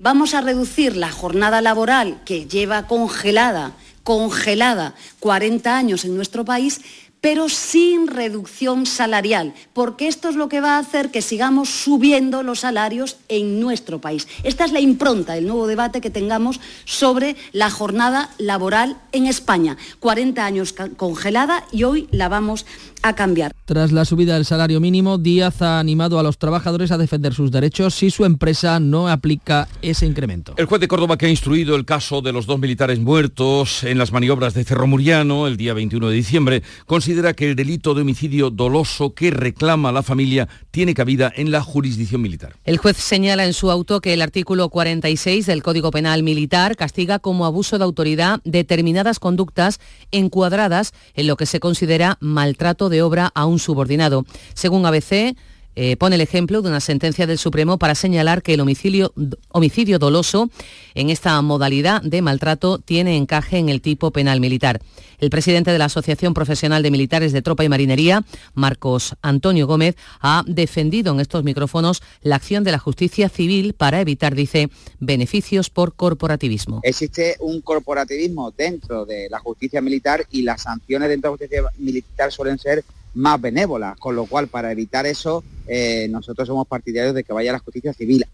Vamos 0.00 0.34
a 0.34 0.40
reducir 0.40 0.96
la 0.96 1.10
jornada 1.10 1.60
laboral 1.60 2.22
que 2.24 2.46
lleva 2.46 2.86
congelada, 2.86 3.72
congelada 4.04 4.94
40 5.18 5.76
años 5.76 6.04
en 6.04 6.14
nuestro 6.14 6.44
país, 6.44 6.80
pero 7.20 7.48
sin 7.48 8.06
reducción 8.06 8.86
salarial, 8.86 9.54
porque 9.72 10.08
esto 10.08 10.28
es 10.28 10.36
lo 10.36 10.48
que 10.48 10.60
va 10.60 10.76
a 10.76 10.78
hacer 10.78 11.10
que 11.10 11.22
sigamos 11.22 11.68
subiendo 11.68 12.42
los 12.42 12.60
salarios 12.60 13.16
en 13.28 13.60
nuestro 13.60 14.00
país. 14.00 14.28
Esta 14.42 14.64
es 14.64 14.72
la 14.72 14.80
impronta 14.80 15.34
del 15.34 15.46
nuevo 15.46 15.66
debate 15.66 16.00
que 16.00 16.10
tengamos 16.10 16.60
sobre 16.84 17.36
la 17.52 17.70
jornada 17.70 18.30
laboral 18.38 18.96
en 19.12 19.26
España. 19.26 19.76
40 20.00 20.44
años 20.44 20.74
congelada 20.96 21.64
y 21.72 21.84
hoy 21.84 22.08
la 22.10 22.28
vamos 22.28 22.66
a 23.02 23.14
cambiar. 23.14 23.52
Tras 23.64 23.92
la 23.92 24.04
subida 24.04 24.34
del 24.34 24.44
salario 24.44 24.80
mínimo, 24.80 25.18
Díaz 25.18 25.62
ha 25.62 25.78
animado 25.78 26.18
a 26.18 26.22
los 26.22 26.38
trabajadores 26.38 26.90
a 26.90 26.98
defender 26.98 27.34
sus 27.34 27.50
derechos 27.50 27.94
si 27.94 28.10
su 28.10 28.24
empresa 28.24 28.80
no 28.80 29.08
aplica 29.08 29.68
ese 29.82 30.06
incremento. 30.06 30.54
El 30.56 30.66
juez 30.66 30.80
de 30.80 30.88
Córdoba 30.88 31.18
que 31.18 31.26
ha 31.26 31.30
instruido 31.30 31.76
el 31.76 31.84
caso 31.84 32.22
de 32.22 32.32
los 32.32 32.46
dos 32.46 32.58
militares 32.58 32.98
muertos 32.98 33.84
en 33.84 33.98
las 33.98 34.12
maniobras 34.12 34.54
de 34.54 34.64
Cerro 34.64 34.86
Muriano 34.86 35.46
el 35.46 35.56
día 35.56 35.74
21 35.74 36.08
de 36.08 36.14
diciembre 36.14 36.62
considera 37.08 37.32
que 37.32 37.48
el 37.48 37.56
delito 37.56 37.94
de 37.94 38.02
homicidio 38.02 38.50
doloso 38.50 39.14
que 39.14 39.30
reclama 39.30 39.90
la 39.92 40.02
familia 40.02 40.46
tiene 40.70 40.92
cabida 40.92 41.32
en 41.34 41.50
la 41.50 41.62
jurisdicción 41.62 42.20
militar. 42.20 42.56
El 42.66 42.76
juez 42.76 42.98
señala 42.98 43.46
en 43.46 43.54
su 43.54 43.70
auto 43.70 44.02
que 44.02 44.12
el 44.12 44.20
artículo 44.20 44.68
46 44.68 45.46
del 45.46 45.62
Código 45.62 45.90
Penal 45.90 46.22
Militar 46.22 46.76
castiga 46.76 47.18
como 47.18 47.46
abuso 47.46 47.78
de 47.78 47.84
autoridad 47.84 48.40
determinadas 48.44 49.20
conductas 49.20 49.80
encuadradas 50.10 50.92
en 51.14 51.28
lo 51.28 51.38
que 51.38 51.46
se 51.46 51.60
considera 51.60 52.18
maltrato 52.20 52.90
de 52.90 53.00
obra 53.00 53.32
a 53.34 53.46
un 53.46 53.58
subordinado. 53.58 54.26
Según 54.52 54.84
ABC, 54.84 55.34
eh, 55.80 55.96
pone 55.96 56.16
el 56.16 56.20
ejemplo 56.20 56.60
de 56.60 56.70
una 56.70 56.80
sentencia 56.80 57.24
del 57.24 57.38
Supremo 57.38 57.78
para 57.78 57.94
señalar 57.94 58.42
que 58.42 58.54
el 58.54 58.60
homicidio, 58.60 59.12
homicidio 59.50 60.00
doloso 60.00 60.50
en 60.96 61.08
esta 61.08 61.40
modalidad 61.40 62.02
de 62.02 62.20
maltrato 62.20 62.80
tiene 62.80 63.16
encaje 63.16 63.58
en 63.58 63.68
el 63.68 63.80
tipo 63.80 64.10
penal 64.10 64.40
militar. 64.40 64.80
El 65.20 65.30
presidente 65.30 65.70
de 65.70 65.78
la 65.78 65.84
Asociación 65.84 66.34
Profesional 66.34 66.82
de 66.82 66.90
Militares 66.90 67.32
de 67.32 67.42
Tropa 67.42 67.62
y 67.62 67.68
Marinería, 67.68 68.24
Marcos 68.54 69.14
Antonio 69.22 69.68
Gómez, 69.68 69.94
ha 70.20 70.42
defendido 70.48 71.12
en 71.12 71.20
estos 71.20 71.44
micrófonos 71.44 72.02
la 72.22 72.34
acción 72.34 72.64
de 72.64 72.72
la 72.72 72.80
justicia 72.80 73.28
civil 73.28 73.72
para 73.72 74.00
evitar, 74.00 74.34
dice, 74.34 74.70
beneficios 74.98 75.70
por 75.70 75.94
corporativismo. 75.94 76.80
Existe 76.82 77.36
un 77.38 77.60
corporativismo 77.60 78.50
dentro 78.50 79.06
de 79.06 79.28
la 79.30 79.38
justicia 79.38 79.80
militar 79.80 80.26
y 80.32 80.42
las 80.42 80.62
sanciones 80.62 81.08
dentro 81.08 81.36
de 81.36 81.36
la 81.36 81.38
justicia 81.38 81.70
militar 81.78 82.32
suelen 82.32 82.58
ser 82.58 82.84
más 83.18 83.40
benévolas, 83.40 83.98
con 83.98 84.16
lo 84.16 84.26
cual 84.26 84.48
para 84.48 84.72
evitar 84.72 85.06
eso 85.06 85.44
eh, 85.66 86.08
nosotros 86.10 86.48
somos 86.48 86.66
partidarios 86.66 87.14
de 87.14 87.24
que 87.24 87.32
vaya 87.32 87.50
a 87.50 87.54
la 87.54 87.58
justicia 87.58 87.92
civil. 87.92 88.24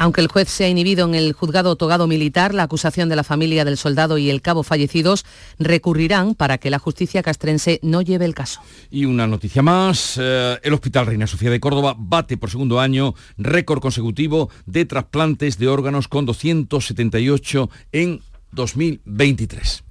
Aunque 0.00 0.20
el 0.20 0.28
juez 0.28 0.48
se 0.48 0.64
ha 0.64 0.68
inhibido 0.68 1.06
en 1.06 1.16
el 1.16 1.32
juzgado 1.32 1.74
togado 1.74 2.06
militar, 2.06 2.54
la 2.54 2.62
acusación 2.62 3.08
de 3.08 3.16
la 3.16 3.24
familia 3.24 3.64
del 3.64 3.76
soldado 3.76 4.16
y 4.16 4.30
el 4.30 4.42
cabo 4.42 4.62
fallecidos 4.62 5.26
recurrirán 5.58 6.36
para 6.36 6.58
que 6.58 6.70
la 6.70 6.78
justicia 6.78 7.20
castrense 7.20 7.80
no 7.82 8.00
lleve 8.00 8.24
el 8.24 8.34
caso. 8.34 8.60
Y 8.92 9.06
una 9.06 9.26
noticia 9.26 9.60
más, 9.60 10.16
eh, 10.20 10.56
el 10.62 10.72
Hospital 10.72 11.06
Reina 11.06 11.26
Sofía 11.26 11.50
de 11.50 11.58
Córdoba 11.58 11.96
bate 11.98 12.36
por 12.36 12.48
segundo 12.48 12.78
año 12.78 13.14
récord 13.38 13.80
consecutivo 13.80 14.50
de 14.66 14.84
trasplantes 14.84 15.58
de 15.58 15.66
órganos 15.66 16.06
con 16.06 16.26
278 16.26 17.68
en 17.90 18.20
2023. 18.52 19.82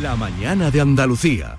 La 0.00 0.16
mañana 0.16 0.70
de 0.70 0.80
Andalucía. 0.80 1.58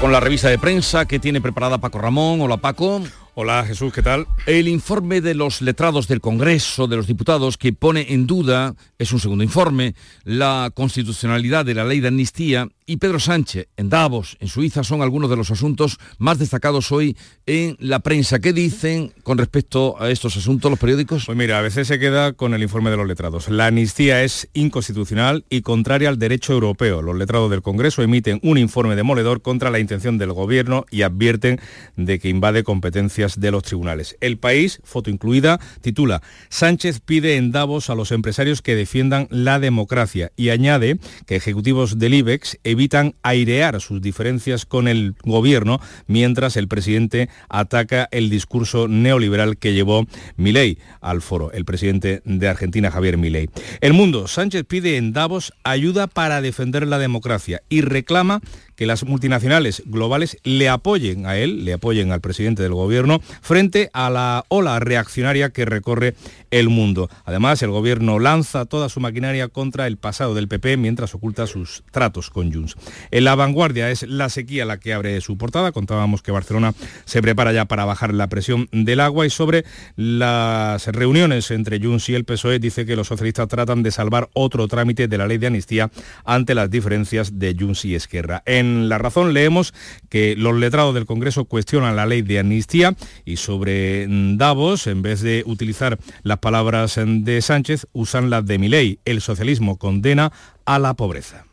Con 0.00 0.12
la 0.12 0.20
revista 0.20 0.48
de 0.48 0.58
prensa 0.58 1.06
que 1.06 1.18
tiene 1.18 1.40
preparada 1.40 1.78
Paco 1.78 1.98
Ramón. 1.98 2.40
Hola 2.40 2.58
Paco. 2.58 3.02
Hola 3.34 3.64
Jesús, 3.66 3.92
¿qué 3.92 4.02
tal? 4.02 4.26
El 4.46 4.68
informe 4.68 5.20
de 5.20 5.34
los 5.34 5.62
letrados 5.62 6.08
del 6.08 6.20
Congreso, 6.20 6.86
de 6.86 6.96
los 6.96 7.06
diputados, 7.06 7.56
que 7.56 7.72
pone 7.72 8.06
en 8.12 8.26
duda, 8.26 8.74
es 8.98 9.12
un 9.12 9.20
segundo 9.20 9.44
informe, 9.44 9.94
la 10.24 10.70
constitucionalidad 10.74 11.64
de 11.64 11.74
la 11.74 11.84
ley 11.84 12.00
de 12.00 12.08
amnistía 12.08 12.68
y 12.86 12.98
Pedro 12.98 13.18
Sánchez 13.18 13.66
en 13.76 13.88
Davos, 13.88 14.36
en 14.38 14.46
Suiza, 14.46 14.84
son 14.84 15.02
algunos 15.02 15.28
de 15.28 15.36
los 15.36 15.50
asuntos 15.50 15.98
más 16.18 16.38
destacados 16.38 16.92
hoy 16.92 17.16
en 17.44 17.76
la 17.80 17.98
prensa. 17.98 18.38
¿Qué 18.38 18.52
dicen 18.52 19.12
con 19.24 19.38
respecto 19.38 20.00
a 20.00 20.08
estos 20.10 20.36
asuntos 20.36 20.70
los 20.70 20.78
periódicos? 20.78 21.26
Pues 21.26 21.36
mira, 21.36 21.58
a 21.58 21.62
veces 21.62 21.88
se 21.88 21.98
queda 21.98 22.32
con 22.32 22.54
el 22.54 22.62
informe 22.62 22.90
de 22.90 22.96
los 22.96 23.08
letrados. 23.08 23.48
La 23.48 23.66
amnistía 23.66 24.22
es 24.22 24.48
inconstitucional 24.54 25.44
y 25.50 25.62
contraria 25.62 26.08
al 26.08 26.18
derecho 26.18 26.52
europeo. 26.52 27.02
Los 27.02 27.16
letrados 27.16 27.50
del 27.50 27.62
Congreso 27.62 28.02
emiten 28.02 28.38
un 28.44 28.56
informe 28.56 28.94
demoledor 28.94 29.42
contra 29.42 29.70
la 29.70 29.80
intención 29.80 30.16
del 30.16 30.32
gobierno 30.32 30.86
y 30.90 31.02
advierten 31.02 31.60
de 31.96 32.20
que 32.20 32.28
invade 32.28 32.62
competencias 32.62 33.40
de 33.40 33.50
los 33.50 33.64
tribunales. 33.64 34.16
El 34.20 34.38
país, 34.38 34.80
foto 34.84 35.10
incluida, 35.10 35.58
titula 35.80 36.22
Sánchez 36.50 37.00
pide 37.00 37.36
en 37.36 37.50
Davos 37.50 37.90
a 37.90 37.96
los 37.96 38.12
empresarios 38.12 38.62
que 38.62 38.76
defiendan 38.76 39.26
la 39.30 39.58
democracia 39.58 40.30
y 40.36 40.50
añade 40.50 40.98
que 41.26 41.34
ejecutivos 41.34 41.98
del 41.98 42.14
IBEX 42.14 42.58
evitan 42.76 43.14
airear 43.22 43.80
sus 43.80 44.00
diferencias 44.00 44.66
con 44.66 44.86
el 44.86 45.14
gobierno 45.24 45.80
mientras 46.06 46.56
el 46.56 46.68
presidente 46.68 47.28
ataca 47.48 48.08
el 48.12 48.30
discurso 48.30 48.86
neoliberal 48.86 49.56
que 49.56 49.72
llevó 49.72 50.06
Milei 50.36 50.78
al 51.00 51.22
foro, 51.22 51.50
el 51.52 51.64
presidente 51.64 52.22
de 52.24 52.48
Argentina 52.48 52.90
Javier 52.90 53.16
Milei. 53.16 53.48
El 53.80 53.94
mundo, 53.94 54.28
Sánchez 54.28 54.64
pide 54.68 54.96
en 54.98 55.12
Davos 55.12 55.52
ayuda 55.64 56.06
para 56.06 56.40
defender 56.40 56.86
la 56.86 56.98
democracia 56.98 57.62
y 57.68 57.80
reclama 57.80 58.40
que 58.76 58.86
las 58.86 59.04
multinacionales 59.04 59.82
globales 59.86 60.38
le 60.44 60.68
apoyen 60.68 61.26
a 61.26 61.36
él, 61.36 61.64
le 61.64 61.72
apoyen 61.72 62.12
al 62.12 62.20
presidente 62.20 62.62
del 62.62 62.74
gobierno 62.74 63.20
frente 63.40 63.90
a 63.92 64.10
la 64.10 64.44
ola 64.48 64.78
reaccionaria 64.78 65.50
que 65.50 65.64
recorre 65.64 66.14
el 66.50 66.68
mundo. 66.68 67.08
Además, 67.24 67.62
el 67.62 67.70
gobierno 67.70 68.18
lanza 68.18 68.64
toda 68.66 68.88
su 68.88 69.00
maquinaria 69.00 69.48
contra 69.48 69.86
el 69.86 69.96
pasado 69.96 70.34
del 70.34 70.48
PP 70.48 70.76
mientras 70.76 71.14
oculta 71.14 71.46
sus 71.46 71.82
tratos 71.90 72.30
con 72.30 72.52
Junts. 72.52 72.76
En 73.10 73.24
la 73.24 73.34
vanguardia 73.34 73.90
es 73.90 74.02
la 74.02 74.28
sequía 74.28 74.64
la 74.64 74.78
que 74.78 74.92
abre 74.92 75.20
su 75.20 75.36
portada. 75.38 75.72
Contábamos 75.72 76.22
que 76.22 76.32
Barcelona 76.32 76.74
se 77.04 77.22
prepara 77.22 77.52
ya 77.52 77.64
para 77.64 77.84
bajar 77.84 78.14
la 78.14 78.28
presión 78.28 78.68
del 78.72 79.00
agua 79.00 79.26
y 79.26 79.30
sobre 79.30 79.64
las 79.96 80.86
reuniones 80.88 81.50
entre 81.50 81.80
Junts 81.80 82.08
y 82.08 82.14
el 82.14 82.24
PSOE 82.24 82.58
dice 82.58 82.86
que 82.86 82.96
los 82.96 83.08
socialistas 83.08 83.48
tratan 83.48 83.82
de 83.82 83.90
salvar 83.90 84.28
otro 84.34 84.68
trámite 84.68 85.08
de 85.08 85.18
la 85.18 85.26
ley 85.26 85.38
de 85.38 85.48
amnistía 85.48 85.90
ante 86.24 86.54
las 86.54 86.70
diferencias 86.70 87.38
de 87.38 87.56
Junts 87.58 87.84
y 87.84 87.94
Esquerra. 87.94 88.42
La 88.88 88.98
Razón 88.98 89.32
leemos 89.34 89.74
que 90.08 90.36
los 90.36 90.56
letrados 90.56 90.94
del 90.94 91.06
Congreso 91.06 91.44
cuestionan 91.44 91.96
la 91.96 92.06
ley 92.06 92.22
de 92.22 92.38
amnistía 92.38 92.94
y 93.24 93.36
sobre 93.36 94.06
Davos, 94.08 94.86
en 94.86 95.02
vez 95.02 95.20
de 95.20 95.42
utilizar 95.46 95.98
las 96.22 96.38
palabras 96.38 96.98
de 96.98 97.42
Sánchez, 97.42 97.86
usan 97.92 98.30
las 98.30 98.46
de 98.46 98.58
Milei. 98.58 99.00
El 99.04 99.20
socialismo 99.20 99.76
condena 99.76 100.32
a 100.64 100.78
la 100.78 100.94
pobreza. 100.94 101.46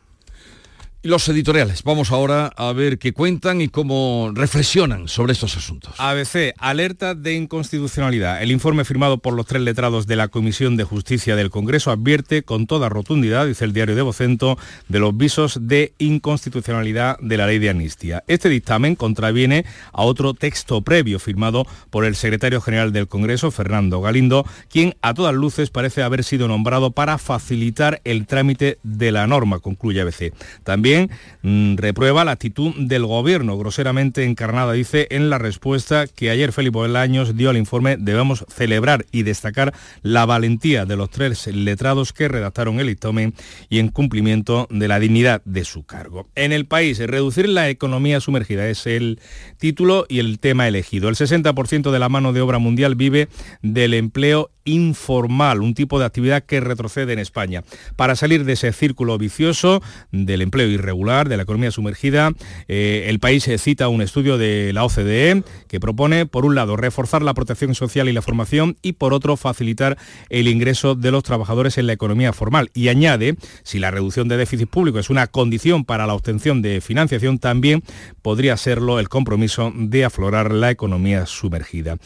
Los 1.06 1.28
editoriales. 1.28 1.82
Vamos 1.82 2.12
ahora 2.12 2.46
a 2.56 2.72
ver 2.72 2.96
qué 2.98 3.12
cuentan 3.12 3.60
y 3.60 3.68
cómo 3.68 4.30
reflexionan 4.32 5.06
sobre 5.06 5.34
estos 5.34 5.54
asuntos. 5.54 5.92
ABC, 5.98 6.54
alerta 6.56 7.14
de 7.14 7.34
inconstitucionalidad. 7.34 8.42
El 8.42 8.50
informe 8.50 8.86
firmado 8.86 9.18
por 9.18 9.34
los 9.34 9.44
tres 9.44 9.60
letrados 9.60 10.06
de 10.06 10.16
la 10.16 10.28
Comisión 10.28 10.78
de 10.78 10.84
Justicia 10.84 11.36
del 11.36 11.50
Congreso 11.50 11.90
advierte 11.90 12.42
con 12.42 12.66
toda 12.66 12.88
rotundidad, 12.88 13.46
dice 13.46 13.66
el 13.66 13.74
diario 13.74 13.94
de 13.94 14.00
Vocento, 14.00 14.56
de 14.88 14.98
los 14.98 15.14
visos 15.14 15.58
de 15.68 15.92
inconstitucionalidad 15.98 17.18
de 17.20 17.36
la 17.36 17.48
ley 17.48 17.58
de 17.58 17.68
amnistía. 17.68 18.24
Este 18.26 18.48
dictamen 18.48 18.96
contraviene 18.96 19.66
a 19.92 20.04
otro 20.04 20.32
texto 20.32 20.80
previo 20.80 21.18
firmado 21.18 21.66
por 21.90 22.06
el 22.06 22.16
secretario 22.16 22.62
general 22.62 22.94
del 22.94 23.08
Congreso, 23.08 23.50
Fernando 23.50 24.00
Galindo, 24.00 24.46
quien 24.70 24.96
a 25.02 25.12
todas 25.12 25.34
luces 25.34 25.68
parece 25.68 26.02
haber 26.02 26.24
sido 26.24 26.48
nombrado 26.48 26.92
para 26.92 27.18
facilitar 27.18 28.00
el 28.04 28.26
trámite 28.26 28.78
de 28.82 29.12
la 29.12 29.26
norma, 29.26 29.58
concluye 29.58 30.00
ABC. 30.00 30.32
También 30.62 30.93
Mm, 31.42 31.76
reprueba 31.76 32.24
la 32.24 32.32
actitud 32.32 32.74
del 32.76 33.06
gobierno, 33.06 33.56
groseramente 33.58 34.24
encarnada, 34.24 34.72
dice, 34.72 35.06
en 35.10 35.30
la 35.30 35.38
respuesta 35.38 36.06
que 36.06 36.30
ayer 36.30 36.52
Felipe 36.52 36.78
Bolaños 36.78 37.36
dio 37.36 37.50
al 37.50 37.56
informe 37.56 37.96
Debemos 37.96 38.44
celebrar 38.48 39.06
y 39.12 39.22
destacar 39.22 39.74
la 40.02 40.26
valentía 40.26 40.84
de 40.86 40.96
los 40.96 41.10
tres 41.10 41.46
letrados 41.46 42.12
que 42.12 42.28
redactaron 42.28 42.80
el 42.80 42.86
dictamen 42.86 43.34
y 43.68 43.78
en 43.78 43.88
cumplimiento 43.88 44.66
de 44.70 44.88
la 44.88 44.98
dignidad 44.98 45.42
de 45.44 45.64
su 45.64 45.84
cargo. 45.84 46.28
En 46.34 46.52
el 46.52 46.66
país, 46.66 46.98
reducir 46.98 47.48
la 47.48 47.68
economía 47.68 48.20
sumergida 48.20 48.68
es 48.68 48.86
el 48.86 49.20
título 49.58 50.06
y 50.08 50.18
el 50.18 50.38
tema 50.38 50.68
elegido. 50.68 51.08
El 51.08 51.16
60% 51.16 51.90
de 51.90 51.98
la 51.98 52.08
mano 52.08 52.32
de 52.32 52.40
obra 52.40 52.58
mundial 52.58 52.94
vive 52.94 53.28
del 53.62 53.94
empleo 53.94 54.50
informal, 54.64 55.60
un 55.60 55.74
tipo 55.74 55.98
de 55.98 56.04
actividad 56.04 56.44
que 56.44 56.60
retrocede 56.60 57.12
en 57.12 57.18
España. 57.18 57.62
Para 57.96 58.16
salir 58.16 58.44
de 58.44 58.54
ese 58.54 58.72
círculo 58.72 59.18
vicioso 59.18 59.82
del 60.10 60.42
empleo 60.42 60.68
irregular, 60.68 61.28
de 61.28 61.36
la 61.36 61.42
economía 61.42 61.70
sumergida, 61.70 62.32
eh, 62.68 63.06
el 63.08 63.18
país 63.18 63.48
cita 63.58 63.88
un 63.88 64.02
estudio 64.02 64.38
de 64.38 64.72
la 64.72 64.84
OCDE 64.84 65.42
que 65.68 65.80
propone, 65.80 66.26
por 66.26 66.44
un 66.44 66.54
lado, 66.54 66.76
reforzar 66.76 67.22
la 67.22 67.34
protección 67.34 67.74
social 67.74 68.08
y 68.08 68.12
la 68.12 68.22
formación 68.22 68.76
y, 68.82 68.92
por 68.92 69.12
otro, 69.12 69.36
facilitar 69.36 69.98
el 70.28 70.48
ingreso 70.48 70.94
de 70.94 71.10
los 71.10 71.22
trabajadores 71.22 71.78
en 71.78 71.86
la 71.86 71.92
economía 71.92 72.32
formal. 72.32 72.70
Y 72.74 72.88
añade, 72.88 73.36
si 73.62 73.78
la 73.78 73.90
reducción 73.90 74.28
de 74.28 74.36
déficit 74.36 74.68
público 74.68 74.98
es 74.98 75.10
una 75.10 75.26
condición 75.26 75.84
para 75.84 76.06
la 76.06 76.14
obtención 76.14 76.62
de 76.62 76.80
financiación, 76.80 77.38
también 77.38 77.82
podría 78.22 78.56
serlo 78.56 78.98
el 78.98 79.08
compromiso 79.08 79.72
de 79.74 80.04
aflorar 80.04 80.52
la 80.52 80.70
economía 80.70 81.26
sumergida. 81.26 81.96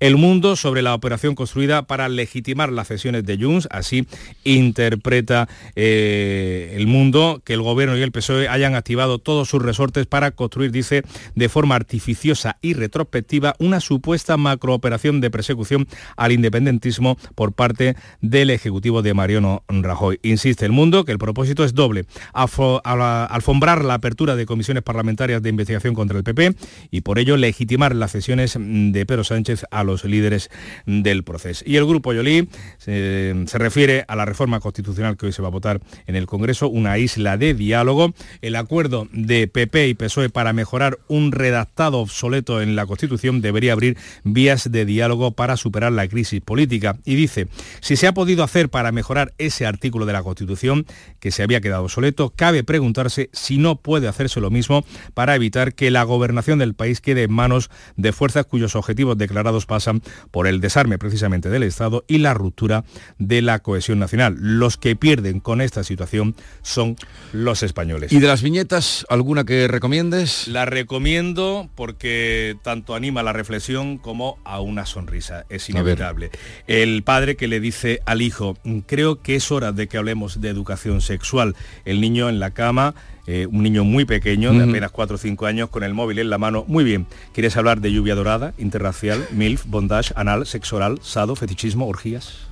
El 0.00 0.16
mundo 0.16 0.56
sobre 0.56 0.82
la 0.82 0.94
operación 0.94 1.34
construida 1.34 1.86
para 1.86 2.07
legitimar 2.08 2.72
las 2.72 2.88
cesiones 2.88 3.24
de 3.24 3.38
Junts, 3.38 3.68
así 3.70 4.06
interpreta 4.44 5.48
eh, 5.76 6.74
el 6.76 6.86
mundo 6.86 7.42
que 7.44 7.54
el 7.54 7.62
gobierno 7.62 7.96
y 7.96 8.02
el 8.02 8.12
PSOE 8.12 8.48
hayan 8.48 8.74
activado 8.74 9.18
todos 9.18 9.48
sus 9.48 9.62
resortes 9.62 10.06
para 10.06 10.30
construir, 10.30 10.72
dice, 10.72 11.02
de 11.34 11.48
forma 11.48 11.74
artificiosa 11.74 12.58
y 12.60 12.74
retrospectiva 12.74 13.54
una 13.58 13.80
supuesta 13.80 14.36
macrooperación 14.36 15.20
de 15.20 15.30
persecución 15.30 15.86
al 16.16 16.32
independentismo 16.32 17.16
por 17.34 17.52
parte 17.52 17.96
del 18.20 18.50
Ejecutivo 18.50 19.02
de 19.02 19.14
Mariano 19.14 19.64
Rajoy. 19.68 20.18
Insiste 20.22 20.64
el 20.64 20.72
mundo 20.72 21.04
que 21.04 21.12
el 21.12 21.18
propósito 21.18 21.64
es 21.64 21.74
doble, 21.74 22.06
alfombrar 22.32 23.84
la 23.84 23.94
apertura 23.94 24.36
de 24.36 24.46
comisiones 24.46 24.82
parlamentarias 24.82 25.42
de 25.42 25.50
investigación 25.50 25.94
contra 25.94 26.18
el 26.18 26.24
PP 26.24 26.54
y 26.90 27.00
por 27.02 27.18
ello 27.18 27.36
legitimar 27.36 27.94
las 27.94 28.12
cesiones 28.12 28.56
de 28.58 29.06
Pedro 29.06 29.24
Sánchez 29.24 29.64
a 29.70 29.84
los 29.84 30.04
líderes 30.04 30.50
del 30.86 31.24
proceso. 31.24 31.64
Y 31.66 31.76
el 31.76 31.84
Yolí 32.06 32.48
se, 32.78 33.34
se 33.46 33.58
refiere 33.58 34.04
a 34.08 34.16
la 34.16 34.24
reforma 34.24 34.60
constitucional 34.60 35.16
que 35.16 35.26
hoy 35.26 35.32
se 35.32 35.42
va 35.42 35.48
a 35.48 35.52
votar 35.52 35.80
en 36.06 36.16
el 36.16 36.26
Congreso, 36.26 36.68
una 36.68 36.98
isla 36.98 37.36
de 37.36 37.54
diálogo, 37.54 38.14
el 38.42 38.56
acuerdo 38.56 39.08
de 39.12 39.46
PP 39.48 39.88
y 39.88 39.94
PSOE 39.94 40.30
para 40.30 40.52
mejorar 40.52 40.98
un 41.08 41.32
redactado 41.32 41.98
obsoleto 41.98 42.60
en 42.60 42.76
la 42.76 42.86
Constitución 42.86 43.40
debería 43.40 43.72
abrir 43.72 43.96
vías 44.24 44.70
de 44.70 44.84
diálogo 44.84 45.32
para 45.32 45.56
superar 45.56 45.92
la 45.92 46.08
crisis 46.08 46.40
política. 46.40 46.96
Y 47.04 47.14
dice, 47.14 47.48
si 47.80 47.96
se 47.96 48.06
ha 48.06 48.14
podido 48.14 48.44
hacer 48.44 48.68
para 48.68 48.92
mejorar 48.92 49.32
ese 49.38 49.66
artículo 49.66 50.06
de 50.06 50.12
la 50.12 50.22
Constitución 50.22 50.86
que 51.20 51.30
se 51.30 51.42
había 51.42 51.60
quedado 51.60 51.84
obsoleto, 51.84 52.32
cabe 52.34 52.64
preguntarse 52.64 53.30
si 53.32 53.58
no 53.58 53.76
puede 53.76 54.08
hacerse 54.08 54.40
lo 54.40 54.50
mismo 54.50 54.84
para 55.14 55.34
evitar 55.34 55.74
que 55.74 55.90
la 55.90 56.02
gobernación 56.02 56.58
del 56.58 56.74
país 56.74 57.00
quede 57.00 57.24
en 57.24 57.32
manos 57.32 57.70
de 57.96 58.12
fuerzas 58.12 58.46
cuyos 58.46 58.76
objetivos 58.76 59.16
declarados 59.18 59.66
pasan 59.66 60.02
por 60.30 60.46
el 60.46 60.60
desarme 60.60 60.98
precisamente 60.98 61.48
del 61.48 61.62
Estado 61.62 61.87
y 62.06 62.18
la 62.18 62.34
ruptura 62.34 62.84
de 63.18 63.42
la 63.42 63.60
cohesión 63.60 63.98
nacional. 63.98 64.36
Los 64.38 64.76
que 64.76 64.96
pierden 64.96 65.40
con 65.40 65.60
esta 65.60 65.84
situación 65.84 66.34
son 66.62 66.96
los 67.32 67.62
españoles. 67.62 68.12
¿Y 68.12 68.20
de 68.20 68.26
las 68.26 68.42
viñetas 68.42 69.06
alguna 69.08 69.44
que 69.44 69.68
recomiendes? 69.68 70.48
La 70.48 70.64
recomiendo 70.64 71.68
porque 71.74 72.56
tanto 72.62 72.94
anima 72.94 73.20
a 73.20 73.24
la 73.24 73.32
reflexión 73.32 73.98
como 73.98 74.38
a 74.44 74.60
una 74.60 74.86
sonrisa. 74.86 75.44
Es 75.48 75.68
inevitable. 75.68 76.30
El 76.66 77.02
padre 77.02 77.36
que 77.36 77.48
le 77.48 77.60
dice 77.60 78.00
al 78.06 78.22
hijo, 78.22 78.56
creo 78.86 79.22
que 79.22 79.36
es 79.36 79.50
hora 79.50 79.72
de 79.72 79.88
que 79.88 79.98
hablemos 79.98 80.40
de 80.40 80.48
educación 80.48 81.00
sexual. 81.00 81.54
El 81.84 82.00
niño 82.00 82.28
en 82.28 82.40
la 82.40 82.52
cama 82.52 82.94
eh, 83.30 83.46
un 83.46 83.62
niño 83.62 83.84
muy 83.84 84.06
pequeño, 84.06 84.54
de 84.54 84.64
apenas 84.64 84.90
4 84.90 85.16
o 85.16 85.18
5 85.18 85.44
años, 85.44 85.68
con 85.68 85.82
el 85.82 85.92
móvil 85.92 86.18
en 86.18 86.30
la 86.30 86.38
mano. 86.38 86.64
Muy 86.66 86.82
bien, 86.82 87.06
¿quieres 87.34 87.58
hablar 87.58 87.82
de 87.82 87.92
lluvia 87.92 88.14
dorada, 88.14 88.54
interracial, 88.56 89.22
MILF, 89.32 89.66
bondage, 89.66 90.14
anal, 90.16 90.46
sexo 90.46 90.76
oral, 90.76 90.98
sado, 91.02 91.36
fetichismo, 91.36 91.86
orgías? 91.86 92.48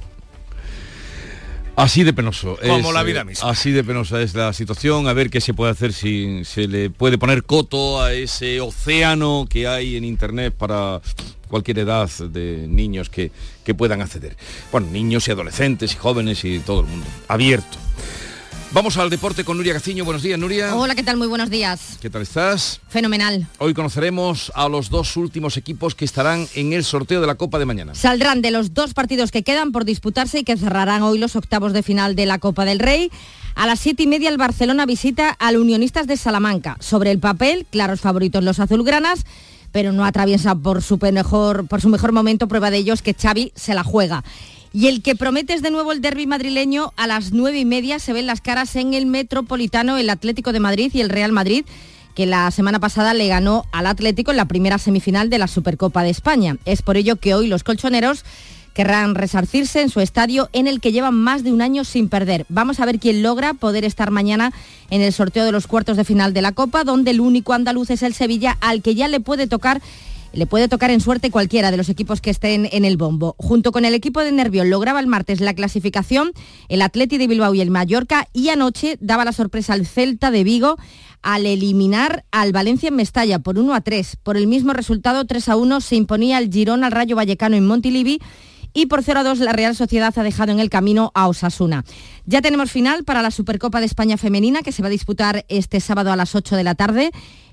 Así 1.77 2.05
de 2.05 2.12
penoso. 2.12 2.59
Como 2.61 2.93
la 2.93 3.01
eh, 3.01 3.05
vida 3.05 3.25
misma. 3.25 3.49
Así 3.49 3.71
de 3.71 3.85
penosa 3.85 4.21
es 4.21 4.35
la 4.35 4.53
situación. 4.53 5.09
A 5.09 5.15
ver 5.15 5.31
qué 5.31 5.41
se 5.41 5.55
puede 5.55 5.73
hacer 5.73 5.95
si 5.95 6.45
se 6.45 6.69
le 6.69 6.91
puede 6.91 7.17
poner 7.17 7.45
coto 7.45 8.03
a 8.03 8.12
ese 8.12 8.61
océano 8.61 9.47
que 9.49 9.67
hay 9.67 9.97
en 9.97 10.05
Internet 10.05 10.53
para 10.59 11.01
cualquier 11.49 11.79
edad 11.79 12.11
de 12.19 12.67
niños 12.69 13.09
que, 13.09 13.31
que 13.65 13.75
puedan 13.75 14.03
acceder. 14.03 14.37
Bueno, 14.71 14.89
niños 14.91 15.27
y 15.29 15.31
adolescentes 15.31 15.95
y 15.95 15.97
jóvenes 15.97 16.45
y 16.45 16.59
todo 16.59 16.81
el 16.81 16.87
mundo. 16.87 17.07
Abierto. 17.29 17.79
Vamos 18.77 18.99
al 18.99 19.09
deporte 19.09 19.43
con 19.43 19.57
Nuria 19.57 19.73
Gaciño. 19.73 20.05
Buenos 20.05 20.23
días, 20.23 20.39
Nuria. 20.39 20.77
Hola, 20.77 20.95
¿qué 20.95 21.03
tal? 21.03 21.17
Muy 21.17 21.29
buenos 21.29 21.49
días. 21.49 21.97
¿Qué 21.99 22.11
tal 22.11 22.21
estás? 22.21 22.83
Fenomenal. 22.89 23.47
Hoy 23.57 23.73
conoceremos 23.73 24.53
a 24.55 24.69
los 24.69 24.91
dos 24.91 25.17
últimos 25.17 25.57
equipos 25.57 25.95
que 25.95 26.05
estarán 26.05 26.47
en 26.55 26.75
el 26.75 26.85
sorteo 26.85 27.23
de 27.23 27.27
la 27.27 27.37
Copa 27.37 27.59
de 27.59 27.65
mañana. 27.65 27.95
Saldrán 27.95 28.43
de 28.43 28.51
los 28.51 28.75
dos 28.75 28.93
partidos 28.93 29.31
que 29.31 29.43
quedan 29.43 29.73
por 29.73 29.87
disputarse 29.87 30.41
y 30.41 30.45
que 30.45 30.59
cerrarán 30.59 31.03
hoy 31.05 31.19
los 31.19 31.37
octavos 31.37 31.73
de 31.73 31.83
final 31.83 32.17
de 32.17 32.27
la 32.27 32.39
Copa 32.39 32.67
del 32.67 32.79
Rey. 32.79 33.11
A 33.55 33.67
las 33.67 33.81
siete 33.81 34.03
y 34.03 34.07
media 34.09 34.29
el 34.29 34.37
Barcelona 34.37 34.85
visita 34.85 35.31
al 35.31 35.57
Unionistas 35.57 36.07
de 36.07 36.19
Salamanca. 36.19 36.77
Sobre 36.79 37.12
el 37.12 37.19
papel, 37.19 37.65
claros 37.71 38.03
favoritos 38.03 38.45
los 38.45 38.61
azulgranas 38.61 39.25
pero 39.73 39.93
no 39.93 40.07
atraviesa 40.07 40.55
por 40.55 40.81
su 40.81 40.99
mejor, 41.12 41.67
por 41.67 41.83
su 41.83 41.91
mejor 41.91 42.12
momento, 42.12 42.49
prueba 42.49 42.71
de 42.71 42.79
ellos 42.79 43.03
que 43.03 43.12
Xavi 43.12 43.53
se 43.55 43.75
la 43.75 43.85
juega. 43.85 44.25
Y 44.77 44.89
el 44.89 45.01
que 45.01 45.17
promete 45.17 45.55
es 45.55 45.62
de 45.62 45.71
nuevo 45.71 45.91
el 45.91 46.03
derby 46.03 46.27
madrileño 46.27 46.93
a 46.99 47.07
las 47.07 47.33
nueve 47.33 47.59
y 47.59 47.65
media. 47.65 47.99
Se 47.99 48.12
ven 48.12 48.27
las 48.27 48.43
caras 48.43 48.77
en 48.77 48.93
el 48.93 49.07
Metropolitano, 49.07 49.97
el 49.97 50.11
Atlético 50.11 50.53
de 50.53 50.61
Madrid 50.61 50.91
y 50.93 51.01
el 51.01 51.09
Real 51.09 51.33
Madrid 51.33 51.65
que 52.15 52.27
la 52.27 52.51
semana 52.51 52.79
pasada 52.79 53.15
le 53.15 53.27
ganó 53.27 53.65
al 53.73 53.87
Atlético 53.87 54.33
en 54.33 54.37
la 54.37 54.45
primera 54.45 54.77
semifinal 54.77 55.31
de 55.31 55.39
la 55.39 55.49
Supercopa 55.49 56.03
de 56.03 56.11
España. 56.11 56.59
Es 56.67 56.83
por 56.83 56.99
ello 56.99 57.17
que 57.17 57.35
hoy 57.35 57.47
los 57.47 57.65
colchoneros 57.65 58.27
querrán 58.75 59.15
resarcirse 59.15 59.81
en 59.81 59.89
su 59.89 60.01
estadio 60.01 60.51
en 60.53 60.67
el 60.67 60.83
que 60.83 60.93
llevan 60.93 61.15
más 61.15 61.43
de 61.43 61.53
un 61.53 61.62
año 61.62 61.83
sin 61.85 62.11
perder. 62.11 62.45
Vamos 62.51 62.79
a 62.79 62.85
ver 62.85 62.99
quién 62.99 63.23
logra 63.23 63.55
poder 63.55 63.87
estar 63.87 64.11
mañana 64.11 64.53
en 64.91 65.01
el 65.01 65.15
sorteo 65.15 65.47
de 65.47 65.53
los 65.53 65.67
cuartos 65.67 65.97
de 65.97 66.05
final 66.05 66.35
de 66.35 66.43
la 66.43 66.53
Copa, 66.53 66.85
donde 66.85 67.12
el 67.12 67.21
único 67.21 67.55
andaluz 67.55 67.89
es 67.89 68.03
el 68.03 68.12
Sevilla, 68.12 68.59
al 68.61 68.83
que 68.83 68.95
ya 68.95 69.09
le 69.09 69.21
puede 69.21 69.47
tocar 69.47 69.81
le 70.37 70.46
puede 70.46 70.68
tocar 70.68 70.90
en 70.90 71.01
suerte 71.01 71.31
cualquiera 71.31 71.70
de 71.70 71.77
los 71.77 71.88
equipos 71.88 72.20
que 72.20 72.31
estén 72.31 72.68
en 72.70 72.85
el 72.85 72.96
bombo. 72.96 73.35
Junto 73.38 73.72
con 73.72 73.85
el 73.85 73.94
equipo 73.94 74.20
de 74.20 74.33
Nervión 74.33 74.70
lograba 74.70 75.01
el 75.01 75.07
martes 75.07 75.40
la 75.40 75.55
clasificación 75.55 76.33
el 76.68 76.83
Atleti 76.83 77.18
de 77.18 77.27
Bilbao 77.27 77.55
y 77.55 77.61
el 77.61 77.70
Mallorca 77.70 78.29
y 78.33 78.51
anoche 78.51 78.99
daba 79.01 79.25
la 79.25 79.33
sorpresa 79.33 79.72
al 79.72 79.87
Celta 79.87 80.31
de 80.31 80.44
Vigo 80.44 80.77
al 81.22 81.46
eliminar 81.46 82.25
al 82.31 82.53
Valencia 82.53 82.88
en 82.88 82.96
Mestalla 82.96 83.38
por 83.38 83.59
1 83.59 83.75
a 83.75 83.81
3. 83.81 84.16
Por 84.22 84.37
el 84.37 84.46
mismo 84.46 84.72
resultado 84.72 85.25
3 85.25 85.49
a 85.49 85.57
1 85.57 85.81
se 85.81 85.96
imponía 85.96 86.38
el 86.38 86.53
Girón 86.53 86.85
al 86.85 86.92
Rayo 86.92 87.16
Vallecano 87.16 87.57
en 87.57 87.66
Montilivi 87.66 88.20
y 88.75 88.87
por 88.87 89.03
0 89.03 89.20
a 89.20 89.25
2 89.25 89.38
la 89.38 89.53
Real 89.53 89.75
Sociedad 89.75 90.12
ha 90.16 90.22
dejado 90.22 90.53
en 90.53 90.61
el 90.61 90.68
camino 90.68 91.11
a 91.14 91.29
Osasuna. 91.29 91.85
Ya 92.27 92.42
tenemos 92.42 92.70
final 92.70 93.05
para 93.05 93.22
la 93.22 93.31
Supercopa 93.31 93.81
de 93.81 93.87
España 93.87 94.18
femenina 94.18 94.61
que 94.61 94.70
se 94.70 94.83
va 94.83 94.88
a 94.88 94.90
disputar 94.90 95.46
este 95.49 95.81
sábado 95.81 96.12
a 96.12 96.16
las 96.16 96.35
8 96.35 96.57
de 96.57 96.64
la 96.64 96.75
tarde. 96.75 97.11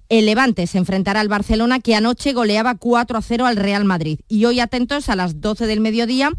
El 0.10 0.26
Levante 0.26 0.68
se 0.68 0.78
enfrentará 0.78 1.22
al 1.22 1.28
Barcelona 1.28 1.80
que 1.80 1.96
anoche 1.96 2.34
goleaba 2.34 2.76
4 2.76 3.18
a 3.18 3.22
0 3.22 3.46
al 3.46 3.56
Real 3.56 3.86
Madrid. 3.86 4.20
Y 4.28 4.46
hoy 4.46 4.60
atentos 4.60 5.10
a 5.10 5.16
las 5.16 5.42
12 5.42 5.66
del 5.66 5.80
mediodía 5.80 6.32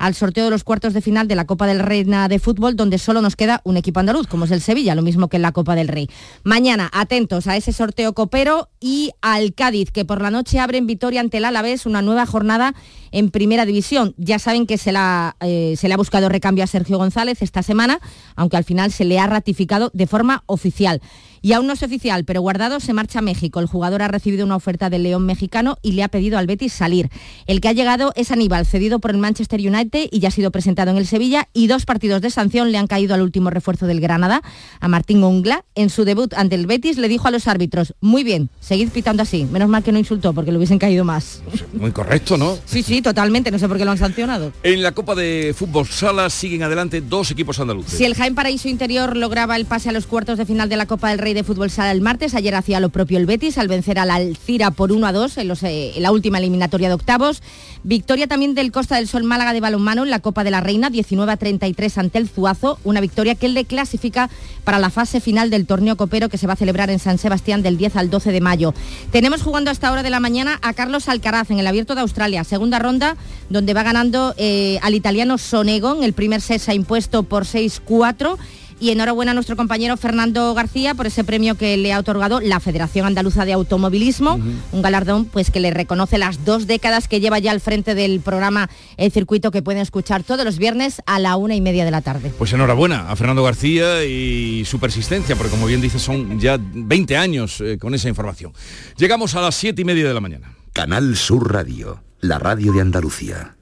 al 0.00 0.14
sorteo 0.14 0.44
de 0.44 0.50
los 0.50 0.64
cuartos 0.64 0.94
de 0.94 1.02
final 1.02 1.28
de 1.28 1.36
la 1.36 1.44
Copa 1.44 1.66
del 1.66 1.78
Reina 1.78 2.26
de 2.26 2.38
Fútbol, 2.38 2.74
donde 2.74 2.96
solo 2.96 3.20
nos 3.20 3.36
queda 3.36 3.60
un 3.64 3.76
equipo 3.76 4.00
andaluz, 4.00 4.26
como 4.26 4.46
es 4.46 4.50
el 4.50 4.62
Sevilla, 4.62 4.94
lo 4.94 5.02
mismo 5.02 5.28
que 5.28 5.36
en 5.36 5.42
la 5.42 5.52
Copa 5.52 5.74
del 5.74 5.88
Rey. 5.88 6.08
Mañana, 6.42 6.88
atentos 6.92 7.46
a 7.46 7.56
ese 7.56 7.74
sorteo 7.74 8.14
copero 8.14 8.70
y 8.80 9.10
al 9.20 9.52
Cádiz, 9.52 9.90
que 9.90 10.06
por 10.06 10.22
la 10.22 10.30
noche 10.30 10.58
abre 10.58 10.78
en 10.78 10.86
Vitoria 10.86 11.20
ante 11.20 11.36
el 11.36 11.44
Alavés 11.44 11.84
una 11.84 12.00
nueva 12.00 12.24
jornada 12.24 12.74
en 13.12 13.30
Primera 13.30 13.66
División. 13.66 14.14
Ya 14.16 14.38
saben 14.38 14.66
que 14.66 14.78
se, 14.78 14.90
la, 14.90 15.36
eh, 15.40 15.74
se 15.76 15.86
le 15.86 15.94
ha 15.94 15.98
buscado 15.98 16.30
recambio 16.30 16.64
a 16.64 16.66
Sergio 16.66 16.96
González 16.96 17.42
esta 17.42 17.62
semana, 17.62 18.00
aunque 18.36 18.56
al 18.56 18.64
final 18.64 18.92
se 18.92 19.04
le 19.04 19.18
ha 19.18 19.26
ratificado 19.26 19.90
de 19.92 20.06
forma 20.06 20.44
oficial. 20.46 21.02
Y 21.42 21.52
aún 21.52 21.66
no 21.66 21.72
es 21.72 21.82
oficial, 21.82 22.24
pero 22.24 22.40
Guardado 22.40 22.80
se 22.80 22.92
marcha 22.92 23.20
a 23.20 23.22
México. 23.22 23.60
El 23.60 23.66
jugador 23.66 24.02
ha 24.02 24.08
recibido 24.08 24.44
una 24.44 24.56
oferta 24.56 24.90
del 24.90 25.02
León 25.02 25.24
mexicano 25.24 25.78
y 25.82 25.92
le 25.92 26.02
ha 26.02 26.08
pedido 26.08 26.38
al 26.38 26.46
Betis 26.46 26.72
salir. 26.72 27.08
El 27.46 27.60
que 27.60 27.68
ha 27.68 27.72
llegado 27.72 28.12
es 28.16 28.30
Aníbal, 28.30 28.66
cedido 28.66 28.98
por 28.98 29.10
el 29.10 29.18
Manchester 29.18 29.60
United 29.60 30.08
y 30.10 30.20
ya 30.20 30.28
ha 30.28 30.32
sido 30.32 30.50
presentado 30.50 30.90
en 30.90 30.96
el 30.96 31.06
Sevilla 31.06 31.48
y 31.52 31.66
dos 31.66 31.86
partidos 31.86 32.20
de 32.20 32.30
sanción 32.30 32.72
le 32.72 32.78
han 32.78 32.86
caído 32.86 33.14
al 33.14 33.22
último 33.22 33.50
refuerzo 33.50 33.86
del 33.86 34.00
Granada, 34.00 34.42
a 34.80 34.88
Martín 34.88 35.22
Ongla. 35.22 35.64
En 35.74 35.90
su 35.90 36.04
debut 36.04 36.34
ante 36.34 36.56
el 36.56 36.66
Betis 36.66 36.98
le 36.98 37.08
dijo 37.08 37.28
a 37.28 37.30
los 37.30 37.48
árbitros, 37.48 37.94
muy 38.00 38.24
bien, 38.24 38.50
seguid 38.60 38.90
pitando 38.90 39.22
así. 39.22 39.46
Menos 39.46 39.68
mal 39.68 39.82
que 39.82 39.92
no 39.92 39.98
insultó 39.98 40.32
porque 40.32 40.52
le 40.52 40.58
hubiesen 40.58 40.78
caído 40.78 41.04
más. 41.04 41.42
Muy 41.72 41.92
correcto, 41.92 42.36
¿no? 42.36 42.58
Sí, 42.64 42.82
sí, 42.82 43.02
totalmente. 43.02 43.50
No 43.50 43.58
sé 43.58 43.68
por 43.68 43.78
qué 43.78 43.84
lo 43.84 43.90
han 43.90 43.98
sancionado. 43.98 44.52
En 44.62 44.82
la 44.82 44.92
Copa 44.92 45.14
de 45.14 45.54
Fútbol 45.56 45.86
Sala 45.86 46.28
siguen 46.30 46.62
adelante 46.62 47.00
dos 47.00 47.30
equipos 47.30 47.58
andaluces. 47.60 47.94
Si 47.94 48.04
el 48.04 48.14
Jaén 48.14 48.34
Paraíso 48.34 48.68
Interior 48.68 49.16
lograba 49.16 49.56
el 49.56 49.64
pase 49.64 49.88
a 49.88 49.92
los 49.92 50.06
cuartos 50.06 50.38
de 50.38 50.46
final 50.46 50.68
de 50.68 50.76
la 50.76 50.86
Copa 50.86 51.10
del 51.10 51.18
Rey 51.18 51.29
de 51.34 51.44
Fútbol 51.44 51.70
Sala 51.70 51.92
el 51.92 52.00
martes, 52.00 52.34
ayer 52.34 52.54
hacía 52.54 52.80
lo 52.80 52.88
propio 52.88 53.18
el 53.18 53.26
Betis 53.26 53.58
al 53.58 53.68
vencer 53.68 53.98
al 53.98 54.10
Alcira 54.10 54.70
por 54.70 54.92
1 54.92 55.06
a 55.06 55.12
2 55.12 55.38
en, 55.38 55.48
los, 55.48 55.62
eh, 55.62 55.92
en 55.96 56.02
la 56.02 56.12
última 56.12 56.38
eliminatoria 56.38 56.88
de 56.88 56.94
octavos. 56.94 57.42
Victoria 57.82 58.26
también 58.26 58.54
del 58.54 58.72
Costa 58.72 58.96
del 58.96 59.08
Sol 59.08 59.24
Málaga 59.24 59.52
de 59.52 59.60
balonmano 59.60 60.02
en 60.02 60.10
la 60.10 60.18
Copa 60.18 60.44
de 60.44 60.50
la 60.50 60.60
Reina, 60.60 60.90
19 60.90 61.32
a 61.32 61.36
33 61.36 61.98
ante 61.98 62.18
el 62.18 62.28
Zuazo, 62.28 62.78
una 62.84 63.00
victoria 63.00 63.34
que 63.34 63.48
le 63.48 63.64
clasifica 63.64 64.30
para 64.64 64.78
la 64.78 64.90
fase 64.90 65.20
final 65.20 65.50
del 65.50 65.66
torneo 65.66 65.96
copero 65.96 66.28
que 66.28 66.38
se 66.38 66.46
va 66.46 66.54
a 66.54 66.56
celebrar 66.56 66.90
en 66.90 66.98
San 66.98 67.18
Sebastián 67.18 67.62
del 67.62 67.78
10 67.78 67.96
al 67.96 68.10
12 68.10 68.32
de 68.32 68.40
mayo. 68.40 68.74
Tenemos 69.10 69.42
jugando 69.42 69.70
hasta 69.70 69.90
hora 69.92 70.02
de 70.02 70.10
la 70.10 70.20
mañana 70.20 70.58
a 70.62 70.72
Carlos 70.72 71.08
Alcaraz 71.08 71.50
en 71.50 71.58
el 71.58 71.66
Abierto 71.66 71.94
de 71.94 72.02
Australia, 72.02 72.44
segunda 72.44 72.78
ronda 72.78 73.16
donde 73.48 73.74
va 73.74 73.82
ganando 73.82 74.34
eh, 74.36 74.78
al 74.82 74.94
italiano 74.94 75.38
Sonego. 75.38 76.02
El 76.02 76.12
primer 76.12 76.40
set 76.40 76.60
se 76.60 76.70
ha 76.70 76.74
impuesto 76.74 77.22
por 77.22 77.44
6-4 77.44 78.38
y 78.80 78.90
enhorabuena 78.90 79.32
a 79.32 79.34
nuestro 79.34 79.56
compañero 79.56 79.96
Fernando 79.96 80.54
García 80.54 80.94
por 80.94 81.06
ese 81.06 81.22
premio 81.22 81.54
que 81.54 81.76
le 81.76 81.92
ha 81.92 81.98
otorgado 81.98 82.40
la 82.40 82.58
Federación 82.60 83.06
Andaluza 83.06 83.44
de 83.44 83.52
Automovilismo, 83.52 84.40
un 84.72 84.82
galardón 84.82 85.26
pues 85.26 85.50
que 85.50 85.60
le 85.60 85.70
reconoce 85.70 86.18
las 86.18 86.44
dos 86.44 86.66
décadas 86.66 87.06
que 87.06 87.20
lleva 87.20 87.38
ya 87.38 87.52
al 87.52 87.60
frente 87.60 87.94
del 87.94 88.20
programa 88.20 88.70
El 88.96 89.12
Circuito 89.12 89.50
que 89.50 89.62
pueden 89.62 89.82
escuchar 89.82 90.22
todos 90.22 90.44
los 90.44 90.58
viernes 90.58 91.02
a 91.06 91.18
la 91.18 91.36
una 91.36 91.54
y 91.54 91.60
media 91.60 91.84
de 91.84 91.90
la 91.90 92.00
tarde. 92.00 92.32
Pues 92.38 92.52
enhorabuena 92.52 93.10
a 93.10 93.16
Fernando 93.16 93.42
García 93.42 94.04
y 94.04 94.64
su 94.64 94.80
persistencia, 94.80 95.36
porque 95.36 95.50
como 95.50 95.66
bien 95.66 95.80
dice 95.80 95.98
son 95.98 96.40
ya 96.40 96.58
20 96.58 97.16
años 97.16 97.60
eh, 97.60 97.78
con 97.78 97.94
esa 97.94 98.08
información. 98.08 98.52
Llegamos 98.96 99.34
a 99.34 99.42
las 99.42 99.54
siete 99.54 99.82
y 99.82 99.84
media 99.84 100.08
de 100.08 100.14
la 100.14 100.20
mañana. 100.20 100.54
Canal 100.72 101.16
Sur 101.16 101.52
Radio, 101.52 102.02
la 102.20 102.38
radio 102.38 102.72
de 102.72 102.80
Andalucía. 102.80 103.56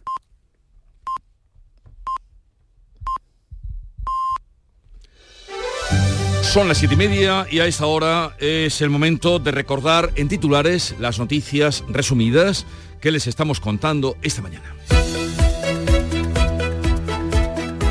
Son 6.53 6.67
las 6.67 6.79
siete 6.79 6.95
y 6.95 6.97
media 6.97 7.47
y 7.51 7.61
a 7.61 7.67
esta 7.67 7.85
hora 7.85 8.35
es 8.41 8.81
el 8.81 8.89
momento 8.89 9.39
de 9.39 9.51
recordar 9.51 10.13
en 10.17 10.29
titulares 10.29 10.95
las 10.99 11.19
noticias 11.19 11.85
resumidas 11.89 12.65
que 13.03 13.11
les 13.11 13.27
estamos 13.27 13.61
contando 13.61 14.17
esta 14.23 14.41
mañana. 14.41 14.75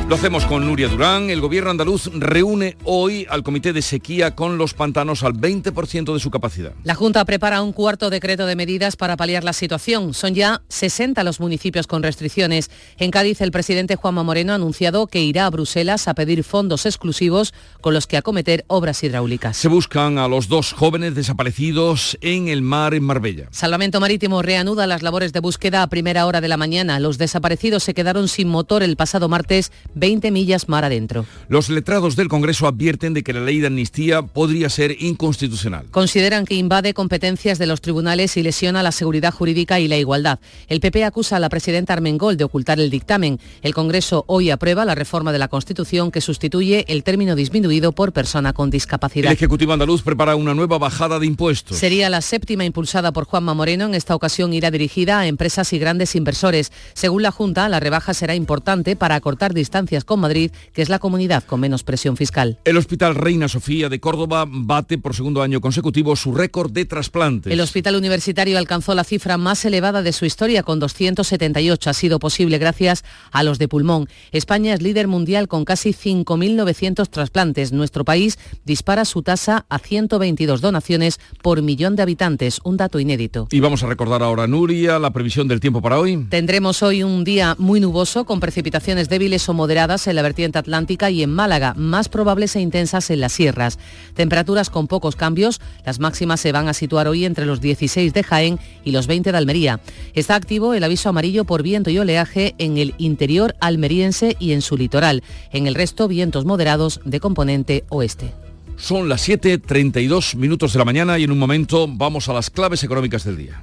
Lo 0.07 0.15
hacemos 0.15 0.45
con 0.45 0.65
Nuria 0.65 0.87
Durán. 0.87 1.29
El 1.29 1.41
gobierno 1.41 1.69
andaluz 1.69 2.09
reúne 2.13 2.77
hoy 2.85 3.27
al 3.29 3.43
comité 3.43 3.73
de 3.73 3.81
sequía 3.81 4.35
con 4.35 4.57
los 4.57 4.73
pantanos 4.73 5.21
al 5.21 5.33
20% 5.33 6.13
de 6.13 6.19
su 6.21 6.31
capacidad. 6.31 6.71
La 6.85 6.95
Junta 6.95 7.25
prepara 7.25 7.61
un 7.61 7.73
cuarto 7.73 8.09
decreto 8.09 8.45
de 8.45 8.55
medidas 8.55 8.95
para 8.95 9.17
paliar 9.17 9.43
la 9.43 9.51
situación. 9.51 10.13
Son 10.13 10.33
ya 10.33 10.61
60 10.69 11.21
los 11.25 11.41
municipios 11.41 11.87
con 11.87 12.03
restricciones. 12.03 12.71
En 12.97 13.11
Cádiz, 13.11 13.41
el 13.41 13.51
presidente 13.51 13.97
Juanma 13.97 14.23
Moreno 14.23 14.53
ha 14.53 14.55
anunciado 14.55 15.07
que 15.07 15.21
irá 15.21 15.45
a 15.45 15.49
Bruselas 15.49 16.07
a 16.07 16.13
pedir 16.13 16.45
fondos 16.45 16.85
exclusivos 16.85 17.53
con 17.81 17.93
los 17.93 18.07
que 18.07 18.15
acometer 18.15 18.63
obras 18.67 19.03
hidráulicas. 19.03 19.57
Se 19.57 19.67
buscan 19.67 20.19
a 20.19 20.29
los 20.29 20.47
dos 20.47 20.71
jóvenes 20.71 21.15
desaparecidos 21.15 22.17
en 22.21 22.47
el 22.47 22.61
mar 22.61 22.93
en 22.93 23.03
Marbella. 23.03 23.49
Salvamento 23.51 23.99
Marítimo 23.99 24.41
reanuda 24.41 24.87
las 24.87 25.01
labores 25.01 25.33
de 25.33 25.41
búsqueda 25.41 25.83
a 25.83 25.87
primera 25.87 26.25
hora 26.27 26.39
de 26.39 26.47
la 26.47 26.55
mañana. 26.55 26.97
Los 27.01 27.17
desaparecidos 27.17 27.83
se 27.83 27.93
quedaron 27.93 28.29
sin 28.29 28.47
motor 28.47 28.83
el 28.83 28.95
pasado 28.95 29.27
martes 29.27 29.73
20 29.97 30.31
millas 30.31 30.69
mar 30.69 30.86
adentro. 30.86 31.25
Los 31.49 31.69
letrados 31.69 32.15
del 32.15 32.27
Congreso 32.27 32.67
advierten 32.67 33.13
de 33.13 33.23
que 33.23 33.33
la 33.33 33.41
ley 33.41 33.60
de 33.60 33.67
amnistía 33.67 34.21
podría 34.21 34.69
ser 34.69 34.95
inconstitucional. 35.01 35.86
Consideran 35.91 36.45
que 36.45 36.55
invade 36.55 36.93
competencias 36.93 37.57
de 37.57 37.67
los 37.67 37.81
tribunales 37.81 38.38
y 38.38 38.43
lesiona 38.43 38.83
la 38.83 38.91
seguridad 38.91 39.33
jurídica 39.33 39.79
y 39.79 39.88
la 39.88 39.97
igualdad. 39.97 40.39
El 40.67 40.79
PP 40.79 41.03
acusa 41.03 41.38
a 41.38 41.39
la 41.39 41.49
presidenta 41.49 41.93
Armengol 41.93 42.38
de 42.38 42.43
ocultar 42.43 42.79
el 42.79 42.89
dictamen. 42.89 43.39
El 43.62 43.73
Congreso 43.73 44.23
hoy 44.27 44.51
aprueba 44.51 44.86
la 44.86 44.95
reforma 44.95 45.31
de 45.31 45.39
la 45.39 45.47
Constitución 45.47 46.12
que 46.12 46.21
sustituye 46.21 46.86
el 46.88 47.03
término 47.03 47.36
disminuido 47.36 47.91
por 47.91 48.13
persona 48.13 48.53
con 48.53 48.69
discapacidad. 48.69 49.31
El 49.31 49.38
Ejecutivo 49.38 49.73
andaluz 49.73 50.03
prepara 50.03 50.36
una 50.36 50.53
nueva 50.53 50.77
bajada 50.77 51.19
de 51.19 51.25
impuestos. 51.25 51.77
Sería 51.77 52.10
la 52.10 52.21
séptima 52.21 52.65
impulsada 52.65 53.12
por 53.12 53.25
Juanma 53.25 53.53
Moreno. 53.53 53.86
En 53.86 53.95
esta 53.95 54.15
ocasión 54.15 54.53
irá 54.53 54.71
dirigida 54.71 55.19
a 55.19 55.27
empresas 55.27 55.73
y 55.73 55.79
grandes 55.79 56.15
inversores. 56.15 56.71
Según 56.93 57.23
la 57.23 57.31
Junta, 57.31 57.67
la 57.69 57.79
rebaja 57.79 58.13
será 58.13 58.36
importante 58.36 58.95
para 58.95 59.15
acortar 59.15 59.53
distancias 59.53 59.87
con 60.06 60.19
Madrid, 60.19 60.52
que 60.73 60.82
es 60.82 60.89
la 60.89 61.00
comunidad 61.00 61.43
con 61.43 61.60
menos 61.60 61.84
presión 61.84 62.17
fiscal. 62.17 62.60
El 62.65 62.78
Hospital 62.78 63.15
Reina 63.15 63.47
Sofía 63.47 63.89
de 63.89 64.00
Córdoba 64.00 64.45
bate 64.47 64.97
por 64.97 65.15
segundo 65.15 65.41
año 65.41 65.62
consecutivo 65.62 66.15
su 66.15 66.34
récord 66.34 66.71
de 66.71 66.86
trasplantes. 66.86 67.52
El 67.52 67.62
Hospital 67.62 67.95
Universitario 67.95 68.58
alcanzó 68.58 68.93
la 68.95 69.04
cifra 69.04 69.38
más 69.38 69.63
elevada 69.65 70.02
de 70.02 70.13
su 70.13 70.26
historia 70.26 70.63
con 70.63 70.80
278. 70.80 71.89
Ha 71.89 71.93
sido 71.93 72.19
posible 72.19 72.58
gracias 72.58 73.04
a 73.32 73.43
los 73.43 73.60
de 73.60 73.67
pulmón. 73.67 74.08
España 74.32 74.73
es 74.73 74.82
líder 74.82 75.08
mundial 75.08 75.47
con 75.47 75.65
casi 75.65 75.91
5.900 75.93 77.10
trasplantes. 77.10 77.71
Nuestro 77.71 78.04
país 78.06 78.38
dispara 78.65 79.06
su 79.06 79.23
tasa 79.23 79.65
a 79.69 79.80
122 79.80 80.62
donaciones 80.62 81.19
por 81.41 81.62
millón 81.62 81.95
de 81.95 82.04
habitantes, 82.04 82.60
un 82.63 82.78
dato 82.78 83.00
inédito. 83.00 83.47
Y 83.52 83.60
vamos 83.60 83.84
a 83.84 83.88
recordar 83.88 84.23
ahora, 84.23 84.47
Nuria, 84.47 85.00
la 85.00 85.12
previsión 85.12 85.47
del 85.47 85.60
tiempo 85.60 85.82
para 85.82 86.00
hoy. 86.00 86.26
Tendremos 86.30 86.84
hoy 86.84 87.04
un 87.04 87.23
día 87.23 87.56
muy 87.58 87.80
nuboso 87.80 88.26
con 88.26 88.39
precipitaciones 88.39 89.10
débiles 89.10 89.47
o 89.50 89.54
moderadas 89.77 90.07
en 90.07 90.15
la 90.15 90.23
vertiente 90.23 90.57
atlántica 90.57 91.11
y 91.11 91.21
en 91.21 91.31
Málaga, 91.31 91.75
más 91.77 92.09
probables 92.09 92.55
e 92.55 92.61
intensas 92.61 93.11
en 93.11 93.19
las 93.19 93.31
sierras. 93.31 93.77
Temperaturas 94.15 94.71
con 94.71 94.87
pocos 94.87 95.15
cambios, 95.15 95.61
las 95.85 95.99
máximas 95.99 96.39
se 96.39 96.51
van 96.51 96.67
a 96.67 96.73
situar 96.73 97.07
hoy 97.07 97.25
entre 97.25 97.45
los 97.45 97.61
16 97.61 98.11
de 98.11 98.23
Jaén 98.23 98.59
y 98.83 98.89
los 98.89 99.05
20 99.05 99.31
de 99.31 99.37
Almería. 99.37 99.79
Está 100.15 100.33
activo 100.33 100.73
el 100.73 100.83
aviso 100.83 101.09
amarillo 101.09 101.45
por 101.45 101.61
viento 101.61 101.91
y 101.91 101.99
oleaje 101.99 102.55
en 102.57 102.79
el 102.79 102.95
interior 102.97 103.55
almeriense 103.59 104.35
y 104.39 104.53
en 104.53 104.63
su 104.63 104.77
litoral. 104.77 105.21
En 105.51 105.67
el 105.67 105.75
resto, 105.75 106.07
vientos 106.07 106.43
moderados 106.43 106.99
de 107.05 107.19
componente 107.19 107.83
oeste. 107.89 108.33
Son 108.77 109.07
las 109.07 109.29
7.32 109.29 110.37
minutos 110.37 110.73
de 110.73 110.79
la 110.79 110.85
mañana 110.85 111.19
y 111.19 111.25
en 111.25 111.29
un 111.29 111.37
momento 111.37 111.87
vamos 111.87 112.29
a 112.29 112.33
las 112.33 112.49
claves 112.49 112.83
económicas 112.83 113.25
del 113.25 113.37
día. 113.37 113.61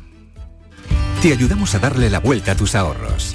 Te 1.23 1.33
ayudamos 1.33 1.75
a 1.75 1.81
darle 1.81 2.09
la 2.09 2.21
vuelta 2.21 2.53
a 2.53 2.57
tus 2.57 2.77
ahorros. 2.77 3.35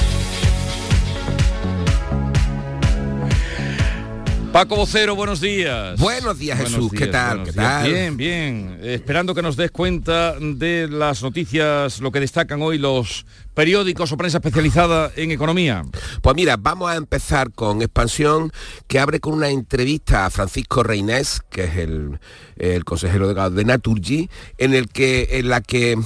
Paco 4.51 4.75
Vocero, 4.75 5.15
buenos 5.15 5.39
días. 5.39 5.97
Buenos 5.97 6.37
días, 6.37 6.59
Jesús. 6.59 6.91
¿Qué 6.91 7.07
tal? 7.07 7.43
¿Qué 7.43 7.53
tal? 7.53 7.89
Bien, 7.89 8.17
bien. 8.17 8.79
Esperando 8.83 9.33
que 9.33 9.41
nos 9.41 9.55
des 9.55 9.71
cuenta 9.71 10.35
de 10.37 10.89
las 10.89 11.23
noticias, 11.23 12.01
lo 12.01 12.11
que 12.11 12.19
destacan 12.19 12.61
hoy 12.61 12.77
los 12.77 13.25
periódicos 13.53 14.11
o 14.11 14.17
prensa 14.17 14.37
especializada 14.37 15.11
en 15.15 15.31
economía. 15.31 15.83
Pues 16.21 16.35
mira, 16.35 16.57
vamos 16.57 16.89
a 16.89 16.95
empezar 16.95 17.51
con 17.51 17.81
Expansión, 17.81 18.51
que 18.87 18.99
abre 18.99 19.19
con 19.19 19.33
una 19.33 19.49
entrevista 19.49 20.25
a 20.25 20.29
Francisco 20.29 20.83
Reinés, 20.83 21.41
que 21.49 21.65
es 21.65 21.77
el, 21.77 22.19
el 22.57 22.85
consejero 22.85 23.27
delegado 23.27 23.51
de 23.51 23.65
Naturgy, 23.65 24.29
en 24.57 24.73
el 24.73 24.89
que 24.89 25.27
en 25.31 25.49
la 25.49 25.61
que 25.61 25.97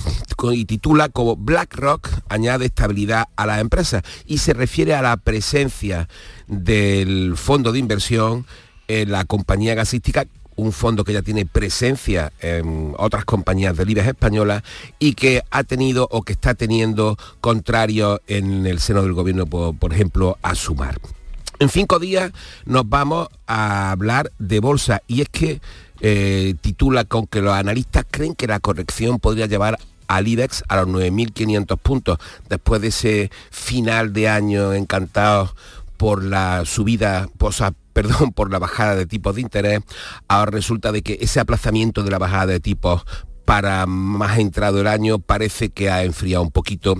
y 0.53 0.65
titula 0.65 1.09
como 1.09 1.35
BlackRock 1.35 2.07
añade 2.29 2.65
estabilidad 2.65 3.25
a 3.35 3.45
las 3.45 3.59
empresas 3.59 4.03
y 4.25 4.37
se 4.37 4.53
refiere 4.53 4.93
a 4.93 5.01
la 5.01 5.17
presencia 5.17 6.07
del 6.47 7.35
fondo 7.35 7.71
de 7.71 7.79
inversión 7.79 8.45
en 8.87 9.11
la 9.11 9.25
compañía 9.25 9.73
gasística 9.73 10.25
un 10.55 10.71
fondo 10.71 11.03
que 11.03 11.13
ya 11.13 11.21
tiene 11.21 11.45
presencia 11.45 12.31
en 12.39 12.93
otras 12.97 13.25
compañías 13.25 13.75
del 13.77 13.89
IBEX 13.89 14.07
españolas 14.07 14.63
y 14.99 15.13
que 15.13 15.43
ha 15.51 15.63
tenido 15.63 16.07
o 16.11 16.23
que 16.23 16.33
está 16.33 16.53
teniendo 16.53 17.17
contrarios 17.41 18.21
en 18.27 18.65
el 18.65 18.79
seno 18.79 19.01
del 19.01 19.13
gobierno, 19.13 19.45
por, 19.45 19.77
por 19.77 19.93
ejemplo, 19.93 20.37
a 20.41 20.55
Sumar. 20.55 20.99
En 21.59 21.69
cinco 21.69 21.99
días 21.99 22.31
nos 22.65 22.87
vamos 22.87 23.29
a 23.47 23.91
hablar 23.91 24.31
de 24.39 24.59
bolsa 24.59 25.01
y 25.07 25.21
es 25.21 25.29
que 25.29 25.61
eh, 26.01 26.55
titula 26.59 27.05
con 27.05 27.27
que 27.27 27.41
los 27.41 27.53
analistas 27.53 28.05
creen 28.09 28.35
que 28.35 28.47
la 28.47 28.59
corrección 28.59 29.19
podría 29.19 29.45
llevar 29.45 29.79
al 30.07 30.27
IBEX 30.27 30.63
a 30.67 30.75
los 30.77 30.87
9.500 30.87 31.77
puntos 31.77 32.19
después 32.49 32.81
de 32.81 32.89
ese 32.89 33.31
final 33.51 34.11
de 34.11 34.27
año 34.27 34.73
encantado 34.73 35.55
por 35.97 36.23
la 36.23 36.65
subida, 36.65 37.29
o 37.39 37.51
sea, 37.51 37.73
perdón, 37.95 38.33
por 38.33 38.51
la 38.51 38.59
bajada 38.59 38.93
de 38.95 39.05
tipos 39.05 39.35
de 39.35 39.41
interés, 39.41 39.79
ahora 40.27 40.51
resulta 40.51 40.91
de 40.91 41.01
que 41.01 41.17
ese 41.21 41.39
aplazamiento 41.39 42.03
de 42.03 42.11
la 42.11 42.17
bajada 42.17 42.47
de 42.47 42.59
tipos 42.59 43.05
para 43.45 43.85
más 43.85 44.37
entrado 44.37 44.81
el 44.81 44.87
año 44.87 45.17
parece 45.19 45.69
que 45.69 45.89
ha 45.89 46.03
enfriado 46.03 46.43
un 46.43 46.51
poquito 46.51 46.95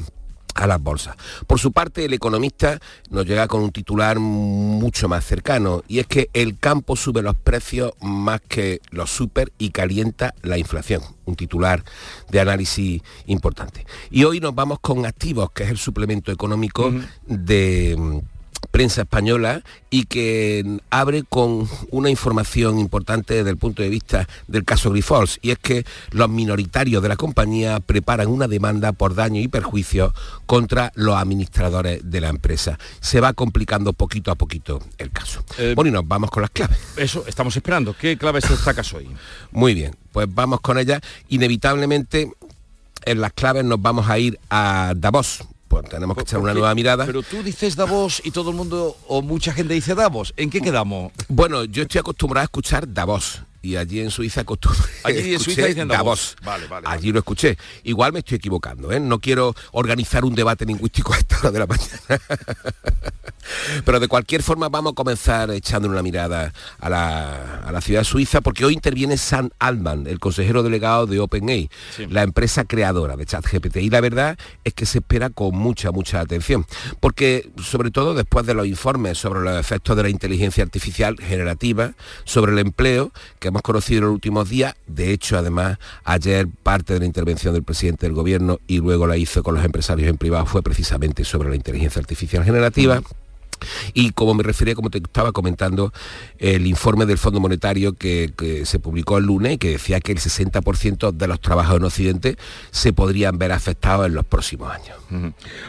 a 0.53 0.67
las 0.67 0.81
bolsas. 0.81 1.17
Por 1.47 1.59
su 1.59 1.73
parte, 1.73 2.05
el 2.05 2.13
economista 2.13 2.79
nos 3.09 3.25
llega 3.25 3.49
con 3.49 3.61
un 3.61 3.73
titular 3.73 4.19
mucho 4.19 5.09
más 5.09 5.25
cercano 5.25 5.83
y 5.89 5.99
es 5.99 6.07
que 6.07 6.29
el 6.31 6.57
campo 6.57 6.95
sube 6.95 7.21
los 7.21 7.35
precios 7.35 7.91
más 7.99 8.39
que 8.47 8.79
los 8.89 9.11
super 9.11 9.51
y 9.57 9.71
calienta 9.71 10.33
la 10.43 10.57
inflación. 10.57 11.01
Un 11.25 11.35
titular 11.35 11.83
de 12.29 12.39
análisis 12.39 13.01
importante. 13.25 13.85
Y 14.09 14.23
hoy 14.23 14.39
nos 14.39 14.55
vamos 14.55 14.79
con 14.79 15.05
activos, 15.05 15.51
que 15.51 15.63
es 15.63 15.71
el 15.71 15.77
suplemento 15.77 16.31
económico 16.31 16.93
de 17.27 18.21
prensa 18.71 19.03
española 19.03 19.63
y 19.89 20.05
que 20.05 20.79
abre 20.89 21.23
con 21.23 21.67
una 21.91 22.09
información 22.09 22.79
importante 22.79 23.35
desde 23.35 23.49
el 23.49 23.57
punto 23.57 23.81
de 23.81 23.89
vista 23.89 24.27
del 24.47 24.65
caso 24.65 24.91
Grifols 24.91 25.39
y 25.41 25.51
es 25.51 25.59
que 25.59 25.85
los 26.11 26.29
minoritarios 26.29 27.01
de 27.01 27.09
la 27.09 27.15
compañía 27.15 27.79
preparan 27.79 28.27
una 28.27 28.47
demanda 28.47 28.91
por 28.91 29.15
daño 29.15 29.39
y 29.39 29.47
perjuicio 29.47 30.13
contra 30.45 30.91
los 30.95 31.15
administradores 31.15 32.01
de 32.03 32.21
la 32.21 32.29
empresa. 32.29 32.77
Se 32.99 33.21
va 33.21 33.33
complicando 33.33 33.93
poquito 33.93 34.31
a 34.31 34.35
poquito 34.35 34.81
el 34.97 35.11
caso. 35.11 35.43
Eh, 35.57 35.73
bueno, 35.75 35.89
y 35.89 35.91
nos 35.91 36.07
vamos 36.07 36.29
con 36.29 36.41
las 36.41 36.51
claves. 36.51 36.77
Eso, 36.97 37.23
estamos 37.27 37.55
esperando. 37.55 37.95
¿Qué 37.97 38.17
claves 38.17 38.49
destacas 38.49 38.93
hoy? 38.93 39.09
Muy 39.51 39.73
bien, 39.73 39.95
pues 40.11 40.27
vamos 40.29 40.61
con 40.61 40.77
ellas. 40.77 41.01
Inevitablemente 41.29 42.31
en 43.05 43.21
las 43.21 43.33
claves 43.33 43.63
nos 43.63 43.81
vamos 43.81 44.09
a 44.09 44.19
ir 44.19 44.39
a 44.49 44.93
Davos, 44.95 45.45
pues 45.81 45.89
tenemos 45.89 46.15
que 46.15 46.23
echar 46.23 46.39
una 46.39 46.53
nueva 46.53 46.73
mirada. 46.73 47.05
Pero 47.05 47.21
tú 47.21 47.43
dices 47.43 47.75
Davos 47.75 48.21
y 48.23 48.31
todo 48.31 48.51
el 48.51 48.55
mundo 48.55 48.95
o 49.07 49.21
mucha 49.21 49.51
gente 49.51 49.73
dice 49.73 49.93
Davos. 49.93 50.33
¿En 50.37 50.49
qué 50.49 50.61
quedamos? 50.61 51.11
Bueno, 51.27 51.65
yo 51.65 51.83
estoy 51.83 51.99
acostumbrado 51.99 52.43
a 52.43 52.45
escuchar 52.45 52.91
Davos. 52.93 53.41
Y 53.65 53.77
allí 53.77 53.99
en 53.99 54.11
Suiza 54.11 54.41
acostumbré 54.41 54.83
Allí 55.03 55.33
en 55.33 55.39
Suiza 55.39 55.65
dicen 55.65 55.87
Davos. 55.87 56.35
Vale, 56.43 56.67
vale. 56.67 56.87
Allí 56.87 57.11
lo 57.11 57.19
escuché. 57.19 57.57
Igual 57.83 58.13
me 58.13 58.19
estoy 58.19 58.37
equivocando, 58.37 58.91
¿eh? 58.91 58.99
No 58.99 59.19
quiero 59.19 59.55
organizar 59.71 60.23
un 60.23 60.35
debate 60.35 60.65
lingüístico 60.65 61.13
a 61.13 61.17
esta 61.17 61.39
hora 61.39 61.51
de 61.51 61.59
la 61.59 61.65
mañana. 61.67 62.21
Pero 63.83 63.99
de 63.99 64.07
cualquier 64.07 64.43
forma 64.43 64.69
vamos 64.69 64.91
a 64.91 64.95
comenzar 64.95 65.49
echando 65.51 65.87
una 65.87 66.03
mirada 66.03 66.53
a 66.79 66.89
la, 66.89 67.59
a 67.61 67.71
la 67.71 67.81
ciudad 67.81 68.03
suiza 68.03 68.41
porque 68.41 68.65
hoy 68.65 68.73
interviene 68.73 69.17
Sam 69.17 69.49
Altman, 69.59 70.05
el 70.07 70.19
consejero 70.19 70.61
delegado 70.61 71.07
de 71.07 71.19
OpenAI, 71.19 71.69
la 72.09 72.23
empresa 72.23 72.65
creadora 72.65 73.15
de 73.15 73.25
ChatGPT. 73.25 73.77
Y 73.77 73.89
la 73.89 74.01
verdad 74.01 74.37
es 74.63 74.73
que 74.73 74.85
se 74.85 74.99
espera 74.99 75.31
con 75.31 75.55
mucha, 75.55 75.91
mucha 75.91 76.21
atención. 76.21 76.65
Porque 76.99 77.49
sobre 77.63 77.89
todo 77.89 78.13
después 78.13 78.45
de 78.45 78.53
los 78.53 78.67
informes 78.67 79.17
sobre 79.17 79.41
los 79.41 79.59
efectos 79.59 79.97
de 79.97 80.03
la 80.03 80.09
inteligencia 80.09 80.63
artificial 80.63 81.17
generativa, 81.17 81.93
sobre 82.25 82.51
el 82.51 82.59
empleo 82.59 83.11
que 83.39 83.51
hemos 83.55 83.61
conocido 83.61 83.99
en 83.99 84.03
los 84.05 84.13
últimos 84.13 84.49
días, 84.49 84.75
de 84.85 85.13
hecho 85.13 85.37
además 85.37 85.77
ayer 86.03 86.45
parte 86.61 86.93
de 86.93 86.99
la 86.99 87.05
intervención 87.05 87.53
del 87.53 87.63
presidente 87.63 88.05
del 88.05 88.13
gobierno 88.13 88.59
y 88.67 88.79
luego 88.79 89.07
la 89.07 89.15
hizo 89.15 89.43
con 89.43 89.55
los 89.55 89.63
empresarios 89.63 90.09
en 90.09 90.17
privado 90.17 90.45
fue 90.45 90.61
precisamente 90.61 91.23
sobre 91.23 91.49
la 91.49 91.55
inteligencia 91.55 92.01
artificial 92.01 92.43
generativa. 92.43 93.01
Y 93.93 94.11
como 94.11 94.33
me 94.33 94.43
refería, 94.43 94.75
como 94.75 94.89
te 94.89 94.99
estaba 94.99 95.31
comentando, 95.31 95.93
el 96.39 96.67
informe 96.67 97.05
del 97.05 97.17
Fondo 97.17 97.39
Monetario 97.39 97.93
que, 97.93 98.33
que 98.37 98.65
se 98.65 98.79
publicó 98.79 99.17
el 99.17 99.25
lunes 99.25 99.53
y 99.53 99.57
que 99.57 99.71
decía 99.71 99.99
que 99.99 100.11
el 100.11 100.19
60% 100.19 101.11
de 101.11 101.27
los 101.27 101.39
trabajos 101.39 101.77
en 101.77 101.83
Occidente 101.83 102.37
se 102.71 102.93
podrían 102.93 103.37
ver 103.37 103.51
afectados 103.51 104.07
en 104.07 104.13
los 104.13 104.25
próximos 104.25 104.71
años. 104.71 104.97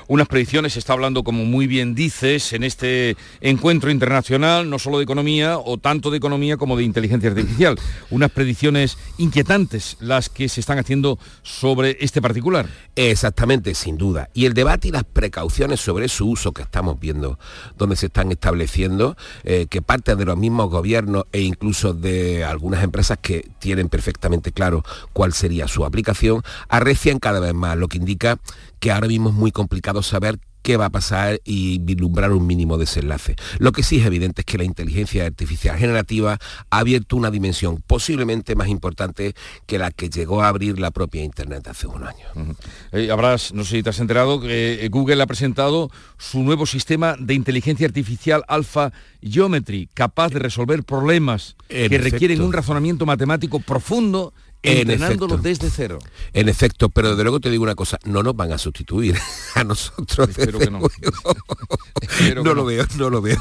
Unas 0.08 0.28
predicciones, 0.28 0.72
se 0.72 0.78
está 0.78 0.92
hablando, 0.92 1.22
como 1.24 1.44
muy 1.44 1.66
bien 1.66 1.94
dices, 1.94 2.52
en 2.52 2.64
este 2.64 3.16
encuentro 3.40 3.90
internacional, 3.90 4.68
no 4.68 4.78
solo 4.78 4.98
de 4.98 5.04
economía, 5.04 5.58
o 5.58 5.78
tanto 5.78 6.10
de 6.10 6.16
economía 6.16 6.56
como 6.56 6.76
de 6.76 6.84
inteligencia 6.84 7.30
artificial. 7.30 7.78
Unas 8.10 8.30
predicciones 8.30 8.98
inquietantes 9.18 9.96
las 10.00 10.28
que 10.28 10.48
se 10.48 10.60
están 10.60 10.78
haciendo 10.78 11.18
sobre 11.42 11.96
este 12.00 12.20
particular. 12.22 12.68
Exactamente, 12.94 13.74
sin 13.74 13.96
duda. 13.96 14.30
Y 14.34 14.46
el 14.46 14.54
debate 14.54 14.88
y 14.88 14.90
las 14.90 15.04
precauciones 15.04 15.80
sobre 15.80 16.08
su 16.08 16.28
uso 16.28 16.52
que 16.52 16.62
estamos 16.62 16.98
viendo, 16.98 17.38
donde 17.76 17.96
se 17.96 18.06
están 18.06 18.32
estableciendo, 18.32 19.16
eh, 19.44 19.66
que 19.68 19.82
parte 19.82 20.16
de 20.16 20.24
los 20.24 20.36
mismos 20.36 20.70
gobiernos 20.70 21.24
e 21.32 21.40
incluso 21.42 21.92
de 21.92 22.44
algunas 22.44 22.82
empresas 22.82 23.18
que 23.20 23.48
tienen 23.58 23.88
perfectamente 23.88 24.52
claro 24.52 24.84
cuál 25.12 25.32
sería 25.32 25.68
su 25.68 25.84
aplicación, 25.84 26.42
arrecian 26.68 27.18
cada 27.18 27.40
vez 27.40 27.54
más, 27.54 27.76
lo 27.76 27.88
que 27.88 27.98
indica 27.98 28.38
que 28.80 28.90
ahora 28.90 29.08
mismo 29.08 29.30
es 29.30 29.34
muy 29.34 29.52
complicado 29.52 30.02
saber 30.02 30.38
qué 30.66 30.76
va 30.76 30.86
a 30.86 30.90
pasar 30.90 31.40
y 31.44 31.78
vislumbrar 31.78 32.32
un 32.32 32.44
mínimo 32.44 32.76
desenlace. 32.76 33.36
Lo 33.60 33.70
que 33.70 33.84
sí 33.84 34.00
es 34.00 34.06
evidente 34.06 34.40
es 34.40 34.44
que 34.46 34.58
la 34.58 34.64
inteligencia 34.64 35.24
artificial 35.24 35.78
generativa 35.78 36.40
ha 36.70 36.78
abierto 36.78 37.16
una 37.16 37.30
dimensión 37.30 37.80
posiblemente 37.86 38.56
más 38.56 38.66
importante 38.66 39.36
que 39.66 39.78
la 39.78 39.92
que 39.92 40.10
llegó 40.10 40.42
a 40.42 40.48
abrir 40.48 40.80
la 40.80 40.90
propia 40.90 41.22
Internet 41.22 41.68
hace 41.68 41.86
unos 41.86 42.08
años. 42.08 42.56
Eh, 42.90 43.12
habrás, 43.12 43.54
no 43.54 43.62
sé 43.62 43.76
si 43.76 43.82
te 43.84 43.90
has 43.90 44.00
enterado, 44.00 44.40
que 44.40 44.84
eh, 44.84 44.88
Google 44.88 45.22
ha 45.22 45.26
presentado 45.28 45.88
su 46.18 46.42
nuevo 46.42 46.66
sistema 46.66 47.14
de 47.16 47.34
inteligencia 47.34 47.86
artificial 47.86 48.42
Alpha 48.48 48.92
Geometry, 49.22 49.88
capaz 49.94 50.30
de 50.30 50.40
resolver 50.40 50.82
problemas 50.82 51.54
En 51.68 51.90
que 51.90 51.98
requieren 51.98 52.40
un 52.40 52.52
razonamiento 52.52 53.06
matemático 53.06 53.60
profundo, 53.60 54.34
En 54.62 54.88
desde 55.42 55.70
cero. 55.70 55.98
En 56.32 56.48
efecto, 56.48 56.88
pero 56.88 57.10
desde 57.10 57.22
luego 57.22 57.40
te 57.40 57.50
digo 57.50 57.62
una 57.62 57.74
cosa, 57.74 57.98
no 58.04 58.22
nos 58.22 58.34
van 58.34 58.52
a 58.52 58.58
sustituir 58.58 59.16
a 59.54 59.64
nosotros. 59.64 60.28
Espero 60.28 60.58
que 60.58 60.70
no. 60.70 60.80
que 62.18 62.34
no 62.34 62.42
lo 62.42 62.54
no. 62.54 62.64
veo, 62.64 62.84
no 62.98 63.10
lo 63.10 63.22
veo. 63.22 63.38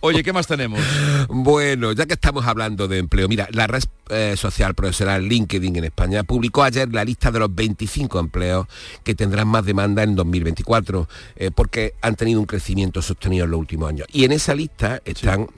Oye, 0.00 0.22
¿qué 0.22 0.32
más 0.32 0.46
tenemos? 0.46 0.80
Bueno, 1.28 1.92
ya 1.92 2.06
que 2.06 2.14
estamos 2.14 2.46
hablando 2.46 2.88
de 2.88 2.98
empleo, 2.98 3.28
mira, 3.28 3.48
la 3.52 3.66
red 3.66 3.82
eh, 4.10 4.34
social 4.36 4.74
profesional 4.74 5.26
LinkedIn 5.26 5.76
en 5.76 5.84
España 5.84 6.22
publicó 6.24 6.62
ayer 6.62 6.92
la 6.92 7.04
lista 7.04 7.30
de 7.30 7.40
los 7.40 7.54
25 7.54 8.18
empleos 8.18 8.66
que 9.02 9.14
tendrán 9.14 9.48
más 9.48 9.64
demanda 9.64 10.02
en 10.02 10.14
2024, 10.14 11.08
eh, 11.36 11.50
porque 11.54 11.94
han 12.00 12.14
tenido 12.14 12.40
un 12.40 12.46
crecimiento 12.46 13.02
sostenido 13.02 13.44
en 13.44 13.50
los 13.50 13.60
últimos 13.60 13.88
años. 13.88 14.06
Y 14.12 14.24
en 14.24 14.32
esa 14.32 14.54
lista 14.54 15.00
están 15.04 15.48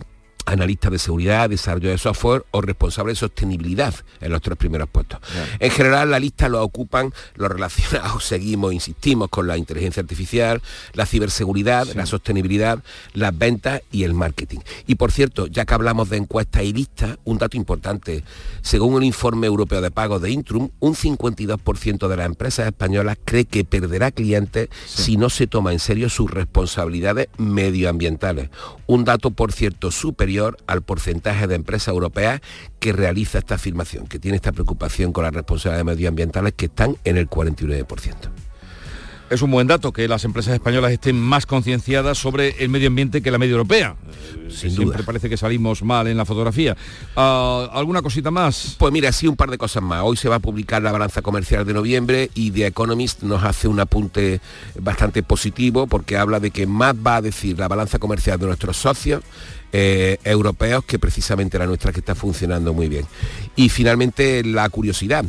analistas 0.46 0.92
de 0.92 0.98
seguridad, 0.98 1.50
desarrollo 1.50 1.90
de 1.90 1.98
software 1.98 2.44
o 2.52 2.60
responsables 2.62 3.16
de 3.16 3.20
sostenibilidad 3.20 3.94
en 4.20 4.30
los 4.30 4.40
tres 4.40 4.56
primeros 4.56 4.88
puestos. 4.88 5.18
En 5.58 5.70
general 5.70 6.10
la 6.10 6.20
lista 6.20 6.48
lo 6.48 6.62
ocupan 6.62 7.12
los 7.34 7.50
relacionados, 7.50 8.24
seguimos, 8.24 8.72
insistimos, 8.72 9.28
con 9.28 9.48
la 9.48 9.58
inteligencia 9.58 10.00
artificial, 10.00 10.62
la 10.94 11.04
ciberseguridad, 11.04 11.86
la 11.94 12.06
sostenibilidad, 12.06 12.78
las 13.12 13.36
ventas 13.36 13.82
y 13.90 14.04
el 14.04 14.14
marketing. 14.14 14.60
Y 14.86 14.94
por 14.94 15.10
cierto, 15.10 15.48
ya 15.48 15.64
que 15.64 15.74
hablamos 15.74 16.08
de 16.10 16.18
encuestas 16.18 16.62
y 16.62 16.72
listas, 16.72 17.18
un 17.24 17.38
dato 17.38 17.56
importante, 17.56 18.22
según 18.62 18.94
un 18.94 19.02
informe 19.02 19.48
europeo 19.48 19.80
de 19.80 19.90
pagos 19.90 20.22
de 20.22 20.30
Intrum, 20.30 20.70
un 20.78 20.94
52% 20.94 22.08
de 22.08 22.16
las 22.16 22.26
empresas 22.26 22.66
españolas 22.66 23.18
cree 23.24 23.46
que 23.46 23.64
perderá 23.64 24.12
clientes 24.12 24.68
si 24.86 25.16
no 25.16 25.28
se 25.28 25.48
toma 25.48 25.72
en 25.72 25.80
serio 25.80 26.08
sus 26.08 26.30
responsabilidades 26.30 27.28
medioambientales. 27.36 28.50
Un 28.86 29.04
dato, 29.04 29.32
por 29.32 29.52
cierto, 29.52 29.90
superior 29.90 30.35
al 30.66 30.82
porcentaje 30.82 31.46
de 31.46 31.54
empresas 31.54 31.88
europeas 31.88 32.40
que 32.78 32.92
realiza 32.92 33.38
esta 33.38 33.56
afirmación, 33.56 34.06
que 34.06 34.18
tiene 34.18 34.36
esta 34.36 34.52
preocupación 34.52 35.12
con 35.12 35.24
las 35.24 35.34
responsabilidades 35.34 35.84
medioambientales 35.84 36.54
que 36.54 36.66
están 36.66 36.96
en 37.04 37.16
el 37.16 37.28
49%. 37.28 38.45
Es 39.28 39.42
un 39.42 39.50
buen 39.50 39.66
dato 39.66 39.92
que 39.92 40.06
las 40.06 40.24
empresas 40.24 40.54
españolas 40.54 40.92
estén 40.92 41.18
más 41.20 41.46
concienciadas 41.46 42.16
sobre 42.16 42.62
el 42.62 42.68
medio 42.68 42.86
ambiente 42.86 43.22
que 43.22 43.32
la 43.32 43.38
media 43.38 43.52
europea. 43.52 43.96
Eh, 44.08 44.50
Sin 44.50 44.70
Siempre 44.70 44.98
duda. 44.98 45.06
parece 45.06 45.28
que 45.28 45.36
salimos 45.36 45.82
mal 45.82 46.06
en 46.06 46.16
la 46.16 46.24
fotografía. 46.24 46.76
Ah, 47.16 47.68
¿Alguna 47.72 48.02
cosita 48.02 48.30
más? 48.30 48.76
Pues 48.78 48.92
mira, 48.92 49.10
sí, 49.10 49.26
un 49.26 49.34
par 49.34 49.50
de 49.50 49.58
cosas 49.58 49.82
más. 49.82 50.02
Hoy 50.04 50.16
se 50.16 50.28
va 50.28 50.36
a 50.36 50.38
publicar 50.38 50.80
la 50.80 50.92
balanza 50.92 51.22
comercial 51.22 51.66
de 51.66 51.74
noviembre 51.74 52.30
y 52.34 52.52
The 52.52 52.66
Economist 52.66 53.24
nos 53.24 53.42
hace 53.42 53.66
un 53.66 53.80
apunte 53.80 54.40
bastante 54.78 55.24
positivo 55.24 55.88
porque 55.88 56.16
habla 56.16 56.38
de 56.38 56.52
que 56.52 56.68
más 56.68 56.94
va 56.94 57.16
a 57.16 57.22
decir 57.22 57.58
la 57.58 57.66
balanza 57.66 57.98
comercial 57.98 58.38
de 58.38 58.46
nuestros 58.46 58.76
socios 58.76 59.24
eh, 59.72 60.18
europeos 60.22 60.84
que 60.84 61.00
precisamente 61.00 61.58
la 61.58 61.66
nuestra 61.66 61.92
que 61.92 61.98
está 61.98 62.14
funcionando 62.14 62.72
muy 62.72 62.88
bien. 62.88 63.06
Y 63.56 63.70
finalmente 63.70 64.44
la 64.44 64.68
curiosidad. 64.68 65.24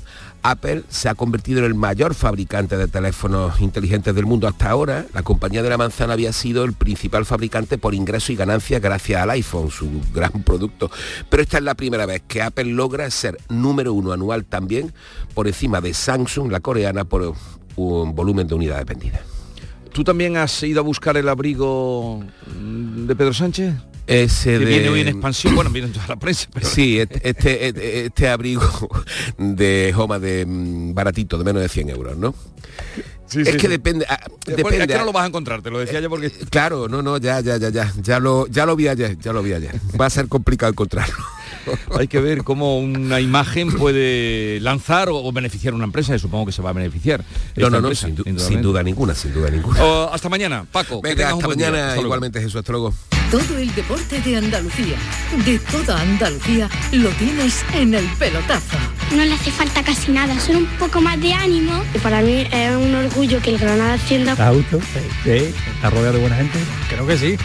Apple 0.49 0.83
se 0.89 1.09
ha 1.09 1.15
convertido 1.15 1.59
en 1.59 1.65
el 1.65 1.75
mayor 1.75 2.13
fabricante 2.13 2.77
de 2.77 2.87
teléfonos 2.87 3.59
inteligentes 3.59 4.15
del 4.15 4.25
mundo 4.25 4.47
hasta 4.47 4.69
ahora. 4.69 5.05
La 5.13 5.23
compañía 5.23 5.61
de 5.61 5.69
la 5.69 5.77
manzana 5.77 6.13
había 6.13 6.31
sido 6.31 6.63
el 6.63 6.73
principal 6.73 7.25
fabricante 7.25 7.77
por 7.77 7.93
ingreso 7.93 8.31
y 8.31 8.35
ganancias 8.35 8.81
gracias 8.81 9.21
al 9.21 9.31
iPhone, 9.31 9.71
su 9.71 10.01
gran 10.13 10.31
producto. 10.43 10.89
Pero 11.29 11.43
esta 11.43 11.57
es 11.57 11.63
la 11.63 11.75
primera 11.75 12.05
vez 12.05 12.23
que 12.27 12.41
Apple 12.41 12.65
logra 12.65 13.09
ser 13.11 13.37
número 13.49 13.93
uno 13.93 14.11
anual 14.11 14.45
también 14.45 14.93
por 15.33 15.47
encima 15.47 15.81
de 15.81 15.93
Samsung, 15.93 16.51
la 16.51 16.59
coreana, 16.59 17.03
por 17.03 17.33
un 17.75 18.15
volumen 18.15 18.47
de 18.47 18.55
unidades 18.55 18.85
vendidas. 18.85 19.21
¿Tú 19.91 20.03
también 20.03 20.37
has 20.37 20.61
ido 20.63 20.79
a 20.79 20.83
buscar 20.83 21.17
el 21.17 21.27
abrigo 21.27 22.23
de 22.55 23.15
Pedro 23.15 23.33
Sánchez? 23.33 23.73
Ese 24.07 24.51
que 24.53 24.59
de- 24.59 24.65
viene 24.65 24.89
hoy 24.89 25.01
en 25.01 25.09
expansión, 25.09 25.53
bueno, 25.55 25.69
viene 25.69 25.87
en 25.87 25.93
toda 25.93 26.07
la 26.07 26.15
prensa. 26.15 26.47
pero- 26.53 26.65
Sí, 26.67 26.99
este, 26.99 28.05
este, 28.05 28.29
abrigo 28.29 28.61
de 29.37 29.93
Homa 29.95 30.17
de 30.19 30.45
mm, 30.45 30.93
baratito, 30.93 31.37
de 31.37 31.43
menos 31.43 31.61
de 31.61 31.69
100 31.69 31.89
euros, 31.89 32.17
¿no? 32.17 32.33
Sí, 33.25 33.41
es 33.41 33.47
sí, 33.47 33.53
que 33.55 33.59
sí. 33.59 33.67
depende, 33.67 34.05
ah, 34.07 34.17
Bueno, 34.25 34.55
depende. 34.57 34.83
es 34.85 34.87
que 34.87 34.97
no 34.97 35.03
lo 35.03 35.11
vas 35.11 35.25
a 35.25 35.27
encontrar, 35.27 35.61
te 35.61 35.69
lo 35.69 35.79
decía 35.79 35.99
yo 35.99 36.09
porque... 36.09 36.29
Claro, 36.49 36.87
no, 36.87 37.01
no, 37.01 37.17
ya, 37.17 37.41
ya, 37.41 37.57
ya, 37.57 37.67
ya, 37.69 37.91
ya 38.01 38.19
lo, 38.21 38.47
ya 38.47 38.65
lo 38.65 38.77
vi 38.77 38.87
ayer, 38.87 39.17
ya 39.19 39.33
lo 39.33 39.43
vi 39.43 39.51
ayer. 39.51 39.75
Va 39.99 40.05
a 40.05 40.09
ser 40.09 40.29
complicado 40.29 40.71
encontrarlo. 40.71 41.15
Hay 41.99 42.07
que 42.07 42.21
ver 42.21 42.45
cómo 42.45 42.79
una 42.79 43.19
imagen 43.19 43.73
puede 43.73 44.61
lanzar 44.61 45.09
o, 45.09 45.17
o 45.17 45.31
beneficiar 45.33 45.73
a 45.73 45.75
una 45.75 45.83
empresa, 45.83 46.15
y 46.15 46.19
supongo 46.19 46.45
que 46.45 46.51
se 46.53 46.61
va 46.61 46.69
a 46.69 46.73
beneficiar. 46.73 47.25
No, 47.57 47.63
no, 47.69 47.69
no, 47.71 47.77
empresa, 47.89 48.07
sin, 48.07 48.15
du- 48.15 48.23
indudablemente. 48.25 48.53
sin 48.53 48.61
duda 48.61 48.83
ninguna, 48.83 49.13
sin 49.13 49.33
duda 49.33 49.49
ninguna. 49.51 49.83
Oh, 49.83 50.09
hasta 50.13 50.29
mañana, 50.29 50.65
Paco. 50.71 51.01
Venga, 51.01 51.29
hasta 51.31 51.47
mañana, 51.49 51.89
Hasta 51.89 52.01
igualmente 52.01 52.39
Jesús, 52.39 52.55
hasta 52.55 52.71
luego. 52.71 52.93
Todo 53.31 53.57
el 53.57 53.75
deporte 53.75 54.21
de 54.21 54.37
Andalucía, 54.37 54.95
de 55.45 55.59
toda 55.59 55.99
Andalucía, 55.99 56.69
lo 56.93 57.09
tienes 57.09 57.61
en 57.73 57.93
el 57.93 58.05
pelotazo. 58.17 58.77
no 59.17 59.25
le 59.25 59.33
hace 59.33 59.51
falta 59.51 59.83
casi 59.83 60.13
nada, 60.13 60.39
solo 60.39 60.59
un 60.59 60.65
poco 60.79 61.01
más 61.01 61.19
de 61.19 61.33
ánimo. 61.33 61.83
Para 62.01 62.21
mí 62.21 62.47
es 62.49 62.75
un 62.75 62.95
orgullo 62.95 63.41
que 63.41 63.49
el 63.49 63.57
Granada 63.57 63.95
ascienda. 63.95 64.31
¿Está 64.31 64.53
justo? 64.53 64.79
Sí. 65.25 65.53
¿Está 65.75 65.89
rodeado 65.89 66.13
de 66.13 66.19
buena 66.19 66.37
gente? 66.37 66.57
Creo 66.89 67.05
que 67.05 67.17
sí. 67.17 67.37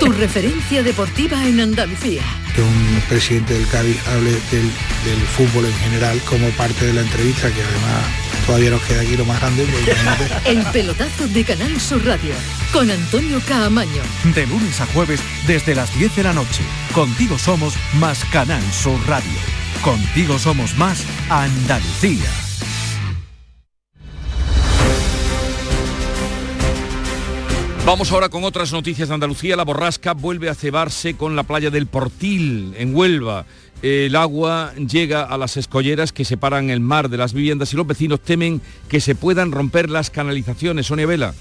tu 0.00 0.12
referencia 0.12 0.82
deportiva 0.82 1.42
en 1.46 1.60
Andalucía. 1.60 2.22
Que 2.54 2.62
un 2.62 3.02
presidente 3.08 3.54
del 3.54 3.66
Cádiz 3.68 3.96
hable 4.08 4.30
del, 4.30 4.70
del 5.04 5.20
fútbol 5.36 5.64
en 5.64 5.74
general 5.78 6.20
como 6.28 6.48
parte 6.50 6.86
de 6.86 6.92
la 6.92 7.00
entrevista, 7.00 7.50
que 7.50 7.62
además 7.62 8.04
todavía 8.46 8.70
nos 8.70 8.82
queda 8.82 9.00
aquí 9.00 9.16
lo 9.16 9.24
más 9.24 9.40
grande. 9.40 9.66
El 10.44 10.62
pelotazo 10.66 11.28
de 11.28 11.44
Canal 11.44 11.80
Sur 11.80 12.04
Radio 12.04 12.34
con 12.72 12.90
Antonio 12.90 13.40
Caamaño. 13.46 14.02
De 14.34 14.46
lunes 14.46 14.80
a 14.80 14.86
jueves 14.86 15.20
desde 15.46 15.74
las 15.74 15.96
10 15.96 16.16
de 16.16 16.22
la 16.24 16.32
noche. 16.32 16.62
Contigo 16.92 17.38
somos 17.38 17.74
más 17.94 18.24
Canal 18.26 18.62
Sur 18.72 18.98
Radio. 19.06 19.38
Contigo 19.82 20.38
somos 20.38 20.76
más 20.76 21.04
Andalucía. 21.28 22.51
Vamos 27.84 28.12
ahora 28.12 28.28
con 28.28 28.44
otras 28.44 28.72
noticias 28.72 29.08
de 29.08 29.14
Andalucía. 29.14 29.56
La 29.56 29.64
borrasca 29.64 30.14
vuelve 30.14 30.48
a 30.48 30.54
cebarse 30.54 31.14
con 31.16 31.34
la 31.34 31.42
playa 31.42 31.68
del 31.68 31.88
Portil, 31.88 32.74
en 32.78 32.94
Huelva. 32.94 33.44
El 33.82 34.14
agua 34.14 34.72
llega 34.76 35.24
a 35.24 35.36
las 35.36 35.56
escolleras 35.56 36.12
que 36.12 36.24
separan 36.24 36.70
el 36.70 36.78
mar 36.78 37.08
de 37.08 37.16
las 37.16 37.32
viviendas 37.32 37.72
y 37.72 37.76
los 37.76 37.86
vecinos 37.86 38.20
temen 38.20 38.60
que 38.88 39.00
se 39.00 39.16
puedan 39.16 39.50
romper 39.50 39.90
las 39.90 40.10
canalizaciones. 40.10 40.86
Sonia 40.86 41.06
Vela. 41.06 41.34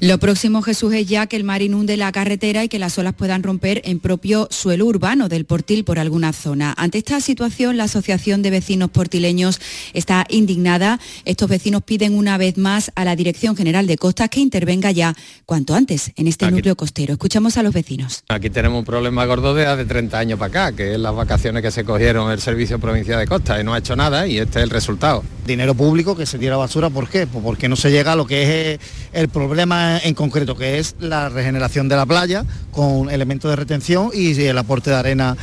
Lo 0.00 0.18
próximo, 0.18 0.62
Jesús, 0.62 0.92
es 0.94 1.06
ya 1.06 1.26
que 1.26 1.36
el 1.36 1.44
mar 1.44 1.62
inunde 1.62 1.96
la 1.96 2.10
carretera 2.12 2.64
y 2.64 2.68
que 2.68 2.78
las 2.78 2.98
olas 2.98 3.14
puedan 3.14 3.42
romper 3.42 3.82
en 3.84 4.00
propio 4.00 4.48
suelo 4.50 4.86
urbano 4.86 5.28
del 5.28 5.44
Portil 5.44 5.84
por 5.84 5.98
alguna 5.98 6.32
zona. 6.32 6.74
Ante 6.76 6.98
esta 6.98 7.20
situación, 7.20 7.76
la 7.76 7.84
Asociación 7.84 8.42
de 8.42 8.50
Vecinos 8.50 8.90
Portileños 8.90 9.60
está 9.92 10.26
indignada. 10.28 10.98
Estos 11.24 11.48
vecinos 11.48 11.82
piden 11.82 12.14
una 12.16 12.38
vez 12.38 12.58
más 12.58 12.90
a 12.94 13.04
la 13.04 13.16
Dirección 13.16 13.56
General 13.56 13.86
de 13.86 13.96
Costas 13.98 14.28
que 14.28 14.40
intervenga 14.40 14.90
ya 14.90 15.14
cuanto 15.46 15.74
antes 15.74 16.12
en 16.16 16.26
este 16.28 16.44
Aquí- 16.46 16.54
núcleo 16.54 16.76
costero. 16.76 17.12
Escuchamos 17.12 17.56
a 17.56 17.62
los 17.62 17.72
vecinos. 17.72 18.24
Aquí 18.28 18.50
tenemos 18.50 18.78
un 18.78 18.84
problema 18.84 19.24
gordo 19.26 19.54
de 19.54 19.66
hace 19.66 19.84
30 19.84 20.18
años 20.18 20.38
para 20.38 20.66
acá, 20.68 20.76
que 20.76 20.94
es 20.94 20.98
las 20.98 21.14
vacaciones 21.14 21.62
que 21.62 21.70
se 21.70 21.84
cogieron 21.84 22.30
el 22.30 22.40
Servicio 22.40 22.78
Provincial 22.78 23.18
de 23.20 23.26
Costa 23.26 23.60
y 23.60 23.64
no 23.64 23.74
ha 23.74 23.78
hecho 23.78 23.96
nada 23.96 24.26
y 24.26 24.38
este 24.38 24.58
es 24.58 24.64
el 24.64 24.70
resultado. 24.70 25.22
dinero 25.46 25.74
público 25.74 26.16
que 26.16 26.24
se 26.24 26.38
tira 26.38 26.56
basura, 26.56 26.88
¿por 26.88 27.08
qué? 27.08 27.26
Pues 27.26 27.42
porque 27.42 27.68
no 27.68 27.74
se 27.74 27.90
llega 27.90 28.12
a 28.12 28.16
lo 28.16 28.26
que 28.26 28.74
es 28.74 28.80
el 29.12 29.28
problema 29.28 29.61
en 29.62 30.14
concreto, 30.14 30.56
que 30.56 30.78
es 30.78 30.96
la 31.00 31.28
regeneración 31.28 31.88
de 31.88 31.96
la 31.96 32.06
playa 32.06 32.44
con 32.70 33.10
elementos 33.10 33.50
de 33.50 33.56
retención 33.56 34.10
y 34.12 34.38
el 34.40 34.58
aporte 34.58 34.90
de 34.90 34.96
arena 34.96 35.36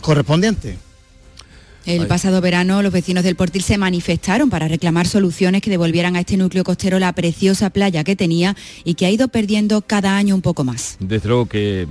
correspondiente. 0.00 0.78
El 1.86 2.06
pasado 2.06 2.40
verano 2.40 2.82
los 2.82 2.92
vecinos 2.92 3.24
del 3.24 3.36
Portil 3.36 3.62
se 3.62 3.78
manifestaron 3.78 4.50
para 4.50 4.68
reclamar 4.68 5.06
soluciones 5.06 5.62
que 5.62 5.70
devolvieran 5.70 6.14
a 6.14 6.20
este 6.20 6.36
núcleo 6.36 6.62
costero 6.62 6.98
la 6.98 7.12
preciosa 7.14 7.70
playa 7.70 8.04
que 8.04 8.16
tenía 8.16 8.54
y 8.84 8.94
que 8.94 9.06
ha 9.06 9.10
ido 9.10 9.28
perdiendo 9.28 9.80
cada 9.80 10.16
año 10.16 10.34
un 10.34 10.42
poco 10.42 10.62
más. 10.62 10.96
Desde 11.00 11.28
luego 11.28 11.46
que 11.46 11.86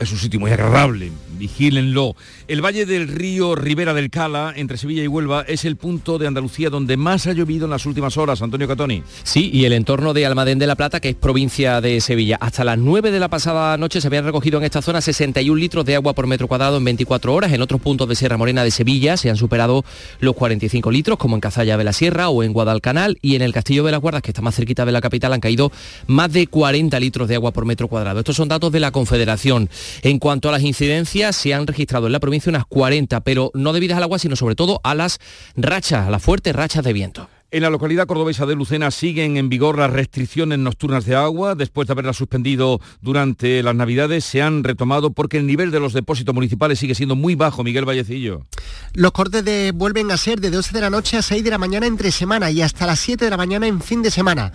es 0.00 0.12
un 0.12 0.18
sitio 0.18 0.38
muy 0.38 0.50
agradable, 0.50 1.10
vigílenlo. 1.38 2.14
El 2.46 2.64
Valle 2.64 2.86
del 2.86 3.08
Río 3.08 3.54
Ribera 3.54 3.94
del 3.94 4.10
Cala, 4.10 4.52
entre 4.56 4.78
Sevilla 4.78 5.02
y 5.02 5.06
Huelva, 5.06 5.42
es 5.42 5.64
el 5.64 5.76
punto 5.76 6.18
de 6.18 6.26
Andalucía 6.26 6.70
donde 6.70 6.96
más 6.96 7.26
ha 7.26 7.32
llovido 7.32 7.64
en 7.64 7.70
las 7.70 7.86
últimas 7.86 8.16
horas. 8.16 8.42
Antonio 8.42 8.68
Catoni. 8.68 9.02
Sí, 9.22 9.50
y 9.52 9.64
el 9.64 9.72
entorno 9.72 10.14
de 10.14 10.26
Almadén 10.26 10.58
de 10.58 10.66
la 10.66 10.76
Plata, 10.76 11.00
que 11.00 11.10
es 11.10 11.16
provincia 11.16 11.80
de 11.80 12.00
Sevilla. 12.00 12.36
Hasta 12.40 12.64
las 12.64 12.78
9 12.78 13.10
de 13.10 13.20
la 13.20 13.28
pasada 13.28 13.76
noche 13.76 14.00
se 14.00 14.06
habían 14.06 14.24
recogido 14.24 14.58
en 14.58 14.64
esta 14.64 14.82
zona 14.82 15.00
61 15.00 15.58
litros 15.58 15.84
de 15.84 15.96
agua 15.96 16.14
por 16.14 16.26
metro 16.26 16.48
cuadrado 16.48 16.76
en 16.76 16.84
24 16.84 17.34
horas. 17.34 17.52
En 17.52 17.62
otros 17.62 17.80
puntos 17.80 18.08
de 18.08 18.14
Sierra 18.14 18.36
Morena 18.36 18.64
de 18.64 18.70
Sevilla 18.70 19.16
se 19.16 19.30
han 19.30 19.36
superado 19.36 19.84
los 20.20 20.34
45 20.34 20.90
litros, 20.90 21.18
como 21.18 21.36
en 21.36 21.40
Cazalla 21.40 21.76
de 21.76 21.84
la 21.84 21.92
Sierra 21.92 22.28
o 22.28 22.42
en 22.42 22.52
Guadalcanal. 22.52 23.18
Y 23.20 23.34
en 23.34 23.42
el 23.42 23.52
Castillo 23.52 23.84
de 23.84 23.92
las 23.92 24.00
Guardas, 24.00 24.22
que 24.22 24.30
está 24.30 24.42
más 24.42 24.54
cerquita 24.54 24.84
de 24.84 24.92
la 24.92 25.00
capital, 25.00 25.32
han 25.32 25.40
caído 25.40 25.72
más 26.06 26.32
de 26.32 26.46
40 26.46 26.98
litros 27.00 27.28
de 27.28 27.34
agua 27.34 27.52
por 27.52 27.64
metro 27.64 27.88
cuadrado. 27.88 28.20
Estos 28.20 28.36
son 28.36 28.48
datos 28.48 28.72
de 28.72 28.80
la 28.80 28.92
Confederación. 28.92 29.68
En 30.02 30.18
cuanto 30.18 30.48
a 30.48 30.52
las 30.52 30.62
incidencias, 30.62 31.36
se 31.36 31.54
han 31.54 31.66
registrado 31.66 32.06
en 32.06 32.12
la 32.12 32.20
provincia 32.20 32.50
unas 32.50 32.66
40, 32.66 33.20
pero 33.20 33.50
no 33.54 33.72
debidas 33.72 33.96
al 33.98 34.02
agua, 34.04 34.18
sino 34.18 34.36
sobre 34.36 34.54
todo 34.54 34.80
a 34.84 34.94
las 34.94 35.18
rachas, 35.56 36.06
a 36.06 36.10
las 36.10 36.22
fuertes 36.22 36.54
rachas 36.54 36.84
de 36.84 36.92
viento. 36.92 37.28
En 37.50 37.62
la 37.62 37.70
localidad 37.70 38.06
cordobesa 38.06 38.44
de 38.44 38.54
Lucena 38.54 38.90
siguen 38.90 39.38
en 39.38 39.48
vigor 39.48 39.78
las 39.78 39.90
restricciones 39.90 40.58
nocturnas 40.58 41.06
de 41.06 41.14
agua. 41.16 41.54
Después 41.54 41.88
de 41.88 41.92
haberlas 41.92 42.18
suspendido 42.18 42.78
durante 43.00 43.62
las 43.62 43.74
Navidades, 43.74 44.26
se 44.26 44.42
han 44.42 44.64
retomado 44.64 45.12
porque 45.12 45.38
el 45.38 45.46
nivel 45.46 45.70
de 45.70 45.80
los 45.80 45.94
depósitos 45.94 46.34
municipales 46.34 46.78
sigue 46.78 46.94
siendo 46.94 47.16
muy 47.16 47.36
bajo. 47.36 47.64
Miguel 47.64 47.86
Vallecillo. 47.86 48.44
Los 48.92 49.12
cortes 49.12 49.42
de- 49.46 49.72
vuelven 49.74 50.10
a 50.10 50.18
ser 50.18 50.40
de 50.40 50.50
12 50.50 50.72
de 50.74 50.80
la 50.82 50.90
noche 50.90 51.16
a 51.16 51.22
6 51.22 51.42
de 51.42 51.48
la 51.50 51.56
mañana 51.56 51.86
entre 51.86 52.12
semana 52.12 52.50
y 52.50 52.60
hasta 52.60 52.84
las 52.86 53.00
7 53.00 53.24
de 53.24 53.30
la 53.30 53.38
mañana 53.38 53.66
en 53.66 53.80
fin 53.80 54.02
de 54.02 54.10
semana. 54.10 54.52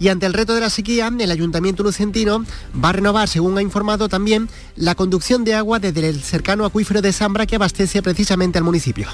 Y 0.00 0.08
ante 0.08 0.24
el 0.24 0.32
reto 0.32 0.54
de 0.54 0.62
la 0.62 0.70
sequía, 0.70 1.12
el 1.16 1.30
Ayuntamiento 1.30 1.82
Lucentino 1.82 2.42
va 2.82 2.88
a 2.88 2.92
renovar, 2.92 3.28
según 3.28 3.58
ha 3.58 3.62
informado 3.62 4.08
también, 4.08 4.48
la 4.74 4.94
conducción 4.94 5.44
de 5.44 5.54
agua 5.54 5.78
desde 5.78 6.08
el 6.08 6.22
cercano 6.22 6.64
acuífero 6.64 7.02
de 7.02 7.12
Zambra 7.12 7.46
que 7.46 7.56
abastece 7.56 8.02
precisamente 8.02 8.56
al 8.56 8.64
municipio. 8.64 9.06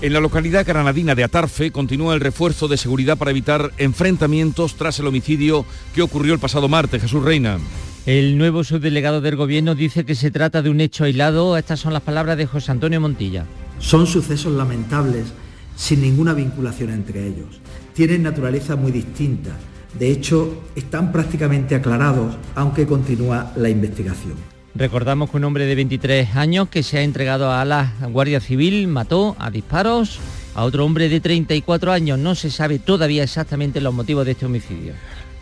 En 0.00 0.12
la 0.12 0.20
localidad 0.20 0.64
granadina 0.64 1.16
de 1.16 1.24
Atarfe 1.24 1.72
continúa 1.72 2.14
el 2.14 2.20
refuerzo 2.20 2.68
de 2.68 2.76
seguridad 2.76 3.18
para 3.18 3.32
evitar 3.32 3.72
enfrentamientos 3.78 4.76
tras 4.76 5.00
el 5.00 5.08
homicidio 5.08 5.64
que 5.92 6.02
ocurrió 6.02 6.34
el 6.34 6.38
pasado 6.38 6.68
martes. 6.68 7.02
Jesús 7.02 7.24
Reina. 7.24 7.58
El 8.06 8.38
nuevo 8.38 8.62
subdelegado 8.62 9.20
del 9.20 9.34
Gobierno 9.34 9.74
dice 9.74 10.04
que 10.04 10.14
se 10.14 10.30
trata 10.30 10.62
de 10.62 10.70
un 10.70 10.80
hecho 10.80 11.02
aislado. 11.02 11.56
Estas 11.56 11.80
son 11.80 11.92
las 11.92 12.02
palabras 12.02 12.38
de 12.38 12.46
José 12.46 12.70
Antonio 12.70 13.00
Montilla. 13.00 13.44
Son 13.80 14.06
sucesos 14.06 14.52
lamentables 14.52 15.26
sin 15.74 16.00
ninguna 16.00 16.32
vinculación 16.32 16.90
entre 16.90 17.26
ellos. 17.26 17.60
Tienen 17.92 18.22
naturaleza 18.22 18.76
muy 18.76 18.92
distinta. 18.92 19.50
De 19.98 20.12
hecho, 20.12 20.62
están 20.76 21.10
prácticamente 21.10 21.74
aclarados, 21.74 22.36
aunque 22.54 22.86
continúa 22.86 23.52
la 23.56 23.68
investigación. 23.68 24.34
Recordamos 24.74 25.30
que 25.30 25.38
un 25.38 25.44
hombre 25.44 25.66
de 25.66 25.74
23 25.74 26.36
años 26.36 26.68
que 26.68 26.84
se 26.84 26.98
ha 26.98 27.02
entregado 27.02 27.50
a 27.50 27.64
la 27.64 27.94
Guardia 28.08 28.38
Civil 28.38 28.86
mató 28.86 29.34
a 29.40 29.50
disparos 29.50 30.20
a 30.54 30.62
otro 30.62 30.84
hombre 30.84 31.08
de 31.08 31.20
34 31.20 31.90
años. 31.90 32.18
No 32.18 32.36
se 32.36 32.50
sabe 32.50 32.78
todavía 32.78 33.24
exactamente 33.24 33.80
los 33.80 33.92
motivos 33.92 34.24
de 34.24 34.32
este 34.32 34.46
homicidio. 34.46 34.92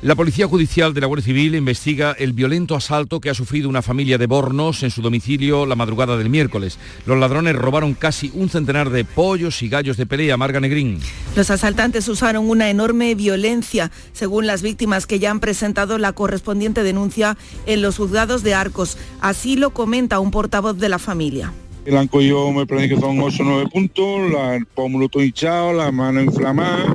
La 0.02 0.14
Policía 0.14 0.46
Judicial 0.46 0.92
de 0.94 1.00
la 1.00 1.06
Guardia 1.06 1.24
Civil 1.24 1.54
investiga 1.54 2.12
el 2.18 2.32
violento 2.34 2.76
asalto 2.76 3.18
que 3.18 3.30
ha 3.30 3.34
sufrido 3.34 3.68
una 3.68 3.80
familia 3.82 4.18
de 4.18 4.26
Bornos 4.26 4.82
en 4.82 4.90
su 4.90 5.00
domicilio 5.00 5.64
la 5.66 5.74
madrugada 5.74 6.16
del 6.18 6.28
miércoles. 6.28 6.78
Los 7.06 7.18
ladrones 7.18 7.56
robaron 7.56 7.94
casi 7.94 8.30
un 8.34 8.48
centenar 8.50 8.90
de 8.90 9.04
pollos 9.04 9.62
y 9.62 9.68
gallos 9.68 9.96
de 9.96 10.04
pelea. 10.06 10.36
Marga 10.36 10.60
Negrín. 10.60 10.98
Los 11.34 11.50
asaltantes 11.50 12.06
usaron 12.08 12.48
una 12.48 12.68
enorme 12.68 13.14
violencia, 13.14 13.90
según 14.12 14.46
las 14.46 14.60
víctimas 14.62 15.06
que 15.06 15.18
ya 15.18 15.30
han 15.30 15.40
presentado 15.40 15.96
la 15.98 16.12
correspondiente 16.12 16.82
denuncia 16.82 17.36
en 17.64 17.80
los 17.80 17.96
juzgados 17.96 18.42
de 18.42 18.54
Arcos. 18.54 18.98
Así 19.22 19.56
lo 19.56 19.70
comenta 19.70 20.20
un 20.20 20.30
portavoz 20.30 20.76
de 20.78 20.90
la 20.90 20.98
familia. 20.98 21.52
El 21.86 21.96
han 21.96 22.08
cogido, 22.08 22.52
me 22.52 22.66
parece 22.66 22.90
que 22.90 23.00
son 23.00 23.18
8 23.20 23.42
o 23.42 23.46
9 23.46 23.64
puntos, 23.72 24.30
la- 24.30 24.56
el 24.56 24.66
pómulo 24.66 25.08
todo 25.08 25.22
hinchado, 25.22 25.72
la 25.72 25.90
mano 25.90 26.20
inflamada. 26.20 26.94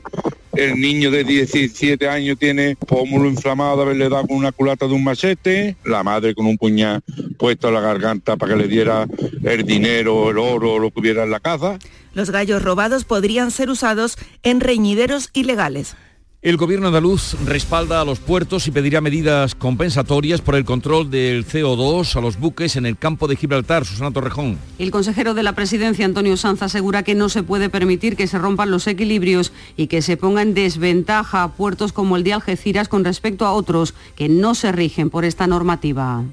El 0.53 0.79
niño 0.79 1.11
de 1.11 1.23
17 1.23 2.09
años 2.09 2.37
tiene 2.37 2.75
pómulo 2.75 3.29
inflamado 3.29 3.81
haberle 3.81 4.09
dado 4.09 4.27
con 4.27 4.37
una 4.37 4.51
culata 4.51 4.87
de 4.87 4.93
un 4.93 5.03
machete. 5.03 5.77
La 5.85 6.03
madre 6.03 6.35
con 6.35 6.45
un 6.45 6.57
puñal 6.57 7.01
puesto 7.37 7.69
a 7.69 7.71
la 7.71 7.79
garganta 7.79 8.35
para 8.35 8.53
que 8.53 8.59
le 8.61 8.67
diera 8.67 9.07
el 9.43 9.63
dinero, 9.63 10.29
el 10.29 10.37
oro, 10.37 10.79
lo 10.79 10.91
que 10.91 10.99
hubiera 10.99 11.23
en 11.23 11.31
la 11.31 11.39
casa. 11.39 11.79
Los 12.13 12.29
gallos 12.29 12.61
robados 12.61 13.05
podrían 13.05 13.51
ser 13.51 13.69
usados 13.69 14.17
en 14.43 14.59
reñideros 14.59 15.29
ilegales. 15.33 15.95
El 16.43 16.57
gobierno 16.57 16.87
andaluz 16.87 17.35
respalda 17.45 18.01
a 18.01 18.03
los 18.03 18.17
puertos 18.17 18.65
y 18.65 18.71
pedirá 18.71 18.99
medidas 18.99 19.53
compensatorias 19.53 20.41
por 20.41 20.55
el 20.55 20.65
control 20.65 21.11
del 21.11 21.45
CO2 21.45 22.15
a 22.15 22.19
los 22.19 22.39
buques 22.39 22.75
en 22.77 22.87
el 22.87 22.97
campo 22.97 23.27
de 23.27 23.35
Gibraltar. 23.35 23.85
Susana 23.85 24.09
Torrejón. 24.09 24.57
El 24.79 24.89
consejero 24.89 25.35
de 25.35 25.43
la 25.43 25.53
presidencia, 25.53 26.03
Antonio 26.03 26.35
Sanz, 26.37 26.63
asegura 26.63 27.03
que 27.03 27.13
no 27.13 27.29
se 27.29 27.43
puede 27.43 27.69
permitir 27.69 28.15
que 28.15 28.25
se 28.25 28.39
rompan 28.39 28.71
los 28.71 28.87
equilibrios 28.87 29.53
y 29.77 29.85
que 29.85 30.01
se 30.01 30.17
ponga 30.17 30.41
en 30.41 30.55
desventaja 30.55 31.43
a 31.43 31.53
puertos 31.53 31.93
como 31.93 32.17
el 32.17 32.23
de 32.23 32.33
Algeciras 32.33 32.87
con 32.87 33.05
respecto 33.05 33.45
a 33.45 33.51
otros 33.51 33.93
que 34.15 34.27
no 34.27 34.55
se 34.55 34.71
rigen 34.71 35.11
por 35.11 35.25
esta 35.25 35.45
normativa. 35.45 36.23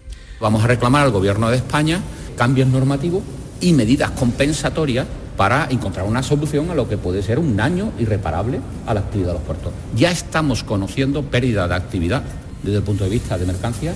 Vamos 0.40 0.64
a 0.64 0.68
reclamar 0.68 1.04
al 1.04 1.12
Gobierno 1.12 1.50
de 1.50 1.58
España 1.58 2.00
cambios 2.34 2.68
normativos 2.68 3.22
y 3.60 3.74
medidas 3.74 4.12
compensatorias 4.12 5.06
para 5.38 5.68
encontrar 5.70 6.04
una 6.04 6.24
solución 6.24 6.68
a 6.68 6.74
lo 6.74 6.88
que 6.88 6.98
puede 6.98 7.22
ser 7.22 7.38
un 7.38 7.56
daño 7.56 7.92
irreparable 7.96 8.58
a 8.86 8.92
la 8.92 9.00
actividad 9.00 9.28
de 9.28 9.34
los 9.34 9.42
puertos. 9.42 9.72
Ya 9.94 10.10
estamos 10.10 10.64
conociendo 10.64 11.22
pérdida 11.22 11.68
de 11.68 11.76
actividad 11.76 12.24
desde 12.60 12.78
el 12.78 12.82
punto 12.82 13.04
de 13.04 13.10
vista 13.10 13.38
de 13.38 13.46
mercancías, 13.46 13.94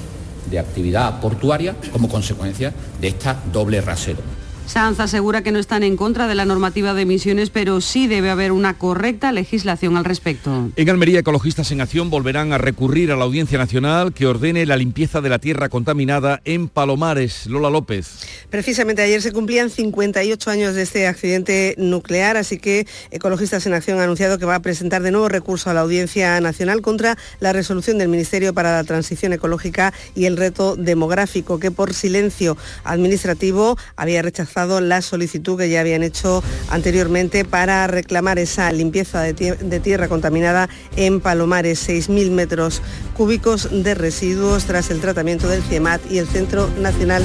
de 0.48 0.60
actividad 0.60 1.20
portuaria, 1.20 1.74
como 1.90 2.08
consecuencia 2.08 2.72
de 3.00 3.08
esta 3.08 3.36
doble 3.52 3.80
rasero. 3.80 4.20
Sanz 4.66 5.00
asegura 5.00 5.42
que 5.42 5.52
no 5.52 5.58
están 5.58 5.82
en 5.82 5.96
contra 5.96 6.28
de 6.28 6.34
la 6.34 6.44
normativa 6.44 6.94
de 6.94 7.02
emisiones, 7.02 7.50
pero 7.50 7.80
sí 7.80 8.06
debe 8.06 8.30
haber 8.30 8.52
una 8.52 8.78
correcta 8.78 9.32
legislación 9.32 9.96
al 9.96 10.04
respecto. 10.04 10.70
En 10.76 10.90
Almería, 10.90 11.20
ecologistas 11.20 11.70
en 11.72 11.80
acción 11.80 12.10
volverán 12.10 12.52
a 12.52 12.58
recurrir 12.58 13.10
a 13.10 13.16
la 13.16 13.24
Audiencia 13.24 13.58
Nacional 13.58 14.12
que 14.14 14.26
ordene 14.26 14.64
la 14.64 14.76
limpieza 14.76 15.20
de 15.20 15.28
la 15.28 15.40
tierra 15.40 15.68
contaminada 15.68 16.40
en 16.44 16.68
Palomares. 16.68 17.46
Lola 17.46 17.70
López. 17.70 18.20
Precisamente 18.50 19.02
ayer 19.02 19.20
se 19.20 19.32
cumplían 19.32 19.68
58 19.68 20.50
años 20.50 20.74
de 20.74 20.82
este 20.82 21.06
accidente 21.06 21.74
nuclear, 21.76 22.36
así 22.36 22.58
que 22.58 22.86
Ecologistas 23.10 23.66
en 23.66 23.74
Acción 23.74 23.98
ha 23.98 24.04
anunciado 24.04 24.38
que 24.38 24.46
va 24.46 24.54
a 24.54 24.62
presentar 24.62 25.02
de 25.02 25.10
nuevo 25.10 25.28
recurso 25.28 25.70
a 25.70 25.74
la 25.74 25.80
Audiencia 25.80 26.40
Nacional 26.40 26.82
contra 26.82 27.18
la 27.40 27.52
resolución 27.52 27.98
del 27.98 28.08
Ministerio 28.08 28.54
para 28.54 28.72
la 28.72 28.84
Transición 28.84 29.32
Ecológica 29.32 29.92
y 30.14 30.26
el 30.26 30.36
Reto 30.36 30.76
Demográfico, 30.76 31.58
que 31.58 31.70
por 31.70 31.94
silencio 31.94 32.56
administrativo 32.84 33.76
había 33.96 34.22
rechazado 34.22 34.51
la 34.54 35.00
solicitud 35.00 35.58
que 35.58 35.70
ya 35.70 35.80
habían 35.80 36.02
hecho 36.02 36.42
anteriormente 36.70 37.44
para 37.44 37.86
reclamar 37.86 38.38
esa 38.38 38.70
limpieza 38.70 39.22
de, 39.22 39.80
tierra 39.80 40.08
contaminada 40.08 40.68
en 40.96 41.20
Palomares, 41.20 41.88
6.000 41.88 42.30
metros 42.30 42.82
cúbicos 43.16 43.68
de 43.72 43.94
residuos 43.94 44.64
tras 44.64 44.90
el 44.90 45.00
tratamiento 45.00 45.48
del 45.48 45.62
CIEMAT 45.62 46.00
y 46.10 46.18
el 46.18 46.26
Centro 46.26 46.68
Nacional 46.78 47.24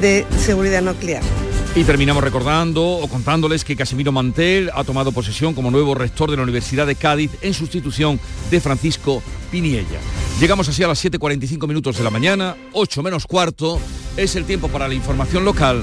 de 0.00 0.26
Seguridad 0.38 0.82
Nuclear. 0.82 1.22
Y 1.74 1.84
terminamos 1.84 2.22
recordando 2.22 2.82
o 2.82 3.08
contándoles 3.08 3.64
que 3.64 3.76
Casimiro 3.76 4.12
Mantel 4.12 4.70
ha 4.74 4.84
tomado 4.84 5.12
posesión 5.12 5.54
como 5.54 5.70
nuevo 5.70 5.94
rector 5.94 6.30
de 6.30 6.36
la 6.36 6.42
Universidad 6.42 6.86
de 6.86 6.94
Cádiz 6.94 7.32
en 7.42 7.52
sustitución 7.52 8.18
de 8.50 8.60
Francisco 8.60 9.22
Piniella. 9.50 9.98
Llegamos 10.40 10.68
así 10.68 10.82
a 10.82 10.88
las 10.88 11.04
7.45 11.04 11.66
minutos 11.66 11.96
de 11.98 12.04
la 12.04 12.10
mañana, 12.10 12.56
8 12.72 13.02
menos 13.02 13.26
cuarto, 13.26 13.80
es 14.16 14.36
el 14.36 14.44
tiempo 14.44 14.68
para 14.68 14.88
la 14.88 14.94
información 14.94 15.44
local. 15.44 15.82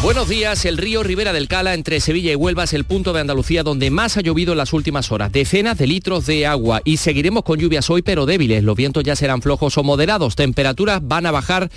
Buenos 0.00 0.28
días. 0.28 0.64
El 0.64 0.78
río 0.78 1.02
Ribera 1.02 1.32
del 1.32 1.48
Cala 1.48 1.74
entre 1.74 1.98
Sevilla 1.98 2.30
y 2.30 2.36
Huelva 2.36 2.62
es 2.62 2.72
el 2.72 2.84
punto 2.84 3.12
de 3.12 3.20
Andalucía 3.20 3.64
donde 3.64 3.90
más 3.90 4.16
ha 4.16 4.20
llovido 4.20 4.52
en 4.52 4.58
las 4.58 4.72
últimas 4.72 5.10
horas. 5.10 5.32
Decenas 5.32 5.76
de 5.76 5.88
litros 5.88 6.24
de 6.24 6.46
agua 6.46 6.80
y 6.84 6.98
seguiremos 6.98 7.42
con 7.42 7.58
lluvias 7.58 7.90
hoy 7.90 8.02
pero 8.02 8.24
débiles. 8.24 8.62
Los 8.62 8.76
vientos 8.76 9.02
ya 9.02 9.16
serán 9.16 9.42
flojos 9.42 9.76
o 9.76 9.82
moderados. 9.82 10.36
Temperaturas 10.36 11.00
van 11.02 11.26
a 11.26 11.32
bajar 11.32 11.68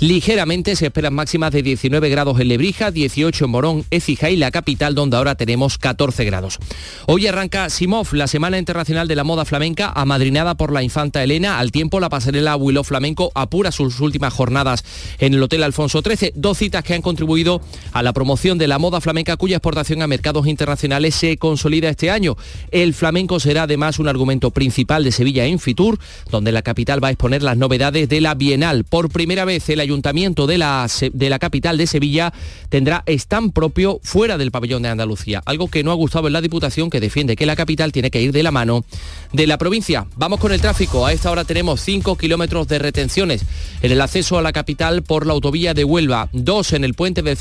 ligeramente. 0.00 0.74
Se 0.74 0.86
esperan 0.86 1.12
máximas 1.12 1.52
de 1.52 1.62
19 1.62 2.08
grados 2.08 2.40
en 2.40 2.48
Lebrija, 2.48 2.90
18 2.90 3.44
en 3.44 3.50
Morón, 3.50 3.84
Écija 3.90 4.30
y 4.30 4.36
la 4.36 4.50
capital 4.50 4.94
donde 4.94 5.18
ahora 5.18 5.34
tenemos 5.34 5.76
14 5.76 6.24
grados. 6.24 6.58
Hoy 7.06 7.26
arranca 7.26 7.68
Simov, 7.68 8.14
la 8.14 8.26
Semana 8.26 8.58
Internacional 8.58 9.06
de 9.06 9.16
la 9.16 9.24
Moda 9.24 9.44
Flamenca, 9.44 9.92
amadrinada 9.94 10.54
por 10.54 10.72
la 10.72 10.82
infanta 10.82 11.22
Elena. 11.22 11.58
Al 11.58 11.72
tiempo 11.72 12.00
la 12.00 12.08
pasarela 12.08 12.56
Willow 12.56 12.84
Flamenco 12.84 13.32
apura 13.34 13.70
sus 13.70 14.00
últimas 14.00 14.32
jornadas 14.32 14.82
en 15.18 15.34
el 15.34 15.42
Hotel 15.42 15.62
Alfonso 15.62 16.00
XIII. 16.00 16.32
Dos 16.34 16.56
citas 16.56 16.82
que 16.82 16.94
han 16.94 17.02
contribuido 17.02 17.60
a 17.92 18.02
la 18.02 18.12
promoción 18.12 18.58
de 18.58 18.68
la 18.68 18.78
moda 18.78 19.00
flamenca 19.00 19.36
cuya 19.36 19.56
exportación 19.56 20.02
a 20.02 20.06
mercados 20.06 20.46
internacionales 20.46 21.14
se 21.14 21.36
consolida 21.36 21.88
este 21.88 22.10
año. 22.10 22.36
El 22.70 22.94
flamenco 22.94 23.40
será 23.40 23.62
además 23.64 23.98
un 23.98 24.08
argumento 24.08 24.50
principal 24.50 25.04
de 25.04 25.12
Sevilla 25.12 25.46
en 25.46 25.58
Fitur, 25.58 25.98
donde 26.30 26.52
la 26.52 26.62
capital 26.62 27.02
va 27.02 27.08
a 27.08 27.10
exponer 27.12 27.42
las 27.42 27.56
novedades 27.56 28.08
de 28.08 28.20
la 28.20 28.34
Bienal. 28.34 28.84
Por 28.84 29.10
primera 29.10 29.44
vez 29.44 29.68
el 29.68 29.80
ayuntamiento 29.80 30.46
de 30.46 30.58
la, 30.58 30.86
de 31.12 31.30
la 31.30 31.38
capital 31.38 31.78
de 31.78 31.86
Sevilla 31.86 32.32
tendrá 32.68 33.02
stand 33.06 33.52
propio 33.52 34.00
fuera 34.02 34.38
del 34.38 34.50
pabellón 34.50 34.82
de 34.82 34.88
Andalucía, 34.88 35.42
algo 35.46 35.68
que 35.68 35.82
no 35.82 35.90
ha 35.90 35.94
gustado 35.94 36.26
en 36.26 36.32
la 36.32 36.40
Diputación 36.40 36.90
que 36.90 37.00
defiende 37.00 37.36
que 37.36 37.46
la 37.46 37.56
capital 37.56 37.92
tiene 37.92 38.10
que 38.10 38.20
ir 38.20 38.32
de 38.32 38.42
la 38.42 38.50
mano 38.50 38.84
de 39.32 39.46
la 39.46 39.58
provincia. 39.58 40.06
Vamos 40.16 40.40
con 40.40 40.52
el 40.52 40.60
tráfico. 40.60 41.06
A 41.06 41.12
esta 41.12 41.30
hora 41.30 41.44
tenemos 41.44 41.80
5 41.80 42.16
kilómetros 42.16 42.68
de 42.68 42.78
retenciones 42.78 43.44
en 43.82 43.92
el 43.92 44.00
acceso 44.00 44.38
a 44.38 44.42
la 44.42 44.52
capital 44.52 45.02
por 45.02 45.26
la 45.26 45.32
autovía 45.32 45.74
de 45.74 45.84
Huelva, 45.84 46.28
dos 46.32 46.72
en 46.72 46.84
el 46.84 46.94
puente 46.94 47.22
del 47.22 47.36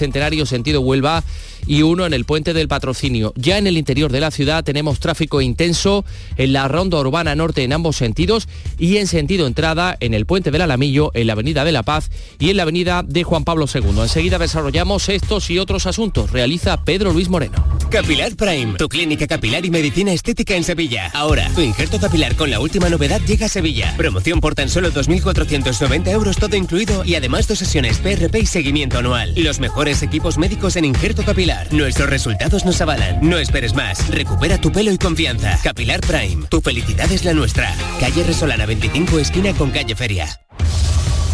Sentido 0.45 0.81
Huelva 0.81 1.23
y 1.67 1.81
uno 1.81 2.05
en 2.05 2.13
el 2.13 2.25
puente 2.25 2.53
del 2.53 2.67
patrocinio. 2.67 3.33
Ya 3.35 3.57
en 3.57 3.67
el 3.67 3.77
interior 3.77 4.11
de 4.11 4.19
la 4.19 4.31
ciudad 4.31 4.63
tenemos 4.63 4.99
tráfico 4.99 5.41
intenso 5.41 6.05
en 6.37 6.53
la 6.53 6.67
ronda 6.67 6.99
urbana 6.99 7.35
norte 7.35 7.63
en 7.63 7.73
ambos 7.73 7.97
sentidos 7.97 8.47
y 8.77 8.97
en 8.97 9.07
sentido 9.07 9.47
entrada 9.47 9.97
en 9.99 10.13
el 10.13 10.25
puente 10.25 10.51
del 10.51 10.61
Alamillo, 10.61 11.11
en 11.13 11.27
la 11.27 11.33
avenida 11.33 11.65
de 11.65 11.71
la 11.71 11.83
Paz 11.83 12.09
y 12.39 12.49
en 12.49 12.57
la 12.57 12.63
avenida 12.63 13.03
de 13.03 13.23
Juan 13.23 13.43
Pablo 13.43 13.65
II. 13.73 14.01
Enseguida 14.01 14.37
desarrollamos 14.37 15.09
estos 15.09 15.49
y 15.49 15.59
otros 15.59 15.85
asuntos. 15.85 16.31
Realiza 16.31 16.83
Pedro 16.83 17.11
Luis 17.11 17.29
Moreno. 17.29 17.65
Capilar 17.89 18.35
Prime, 18.35 18.73
tu 18.77 18.89
clínica 18.89 19.27
capilar 19.27 19.65
y 19.65 19.69
medicina 19.69 20.11
estética 20.11 20.55
en 20.55 20.63
Sevilla. 20.63 21.11
Ahora, 21.13 21.49
tu 21.53 21.61
injerto 21.61 21.99
capilar 21.99 22.35
con 22.35 22.49
la 22.49 22.59
última 22.59 22.89
novedad 22.89 23.21
llega 23.21 23.45
a 23.45 23.49
Sevilla. 23.49 23.93
Promoción 23.97 24.41
por 24.41 24.55
tan 24.55 24.69
solo 24.69 24.91
2.490 24.91 26.09
euros 26.09 26.37
todo 26.37 26.55
incluido 26.55 27.03
y 27.05 27.15
además 27.15 27.47
dos 27.47 27.59
sesiones 27.59 27.99
PRP 27.99 28.39
y 28.39 28.45
seguimiento 28.45 28.97
anual. 28.97 29.33
Los 29.35 29.59
mejores 29.59 30.01
equipos 30.05 30.37
médicos 30.37 30.77
en 30.77 30.85
injerto 30.85 31.23
capilar. 31.23 31.71
Nuestros 31.73 32.09
resultados 32.09 32.63
nos 32.65 32.79
avalan. 32.79 33.19
No 33.21 33.37
esperes 33.37 33.73
más. 33.73 34.07
Recupera 34.09 34.57
tu 34.57 34.71
pelo 34.71 34.91
y 34.91 34.97
confianza. 34.97 35.59
Capilar 35.61 35.99
Prime. 35.99 36.47
Tu 36.47 36.61
felicidad 36.61 37.11
es 37.11 37.25
la 37.25 37.33
nuestra. 37.33 37.75
Calle 37.99 38.23
Resolana 38.23 38.65
25 38.65 39.19
esquina 39.19 39.53
con 39.53 39.71
calle 39.71 39.95
Feria. 39.95 40.27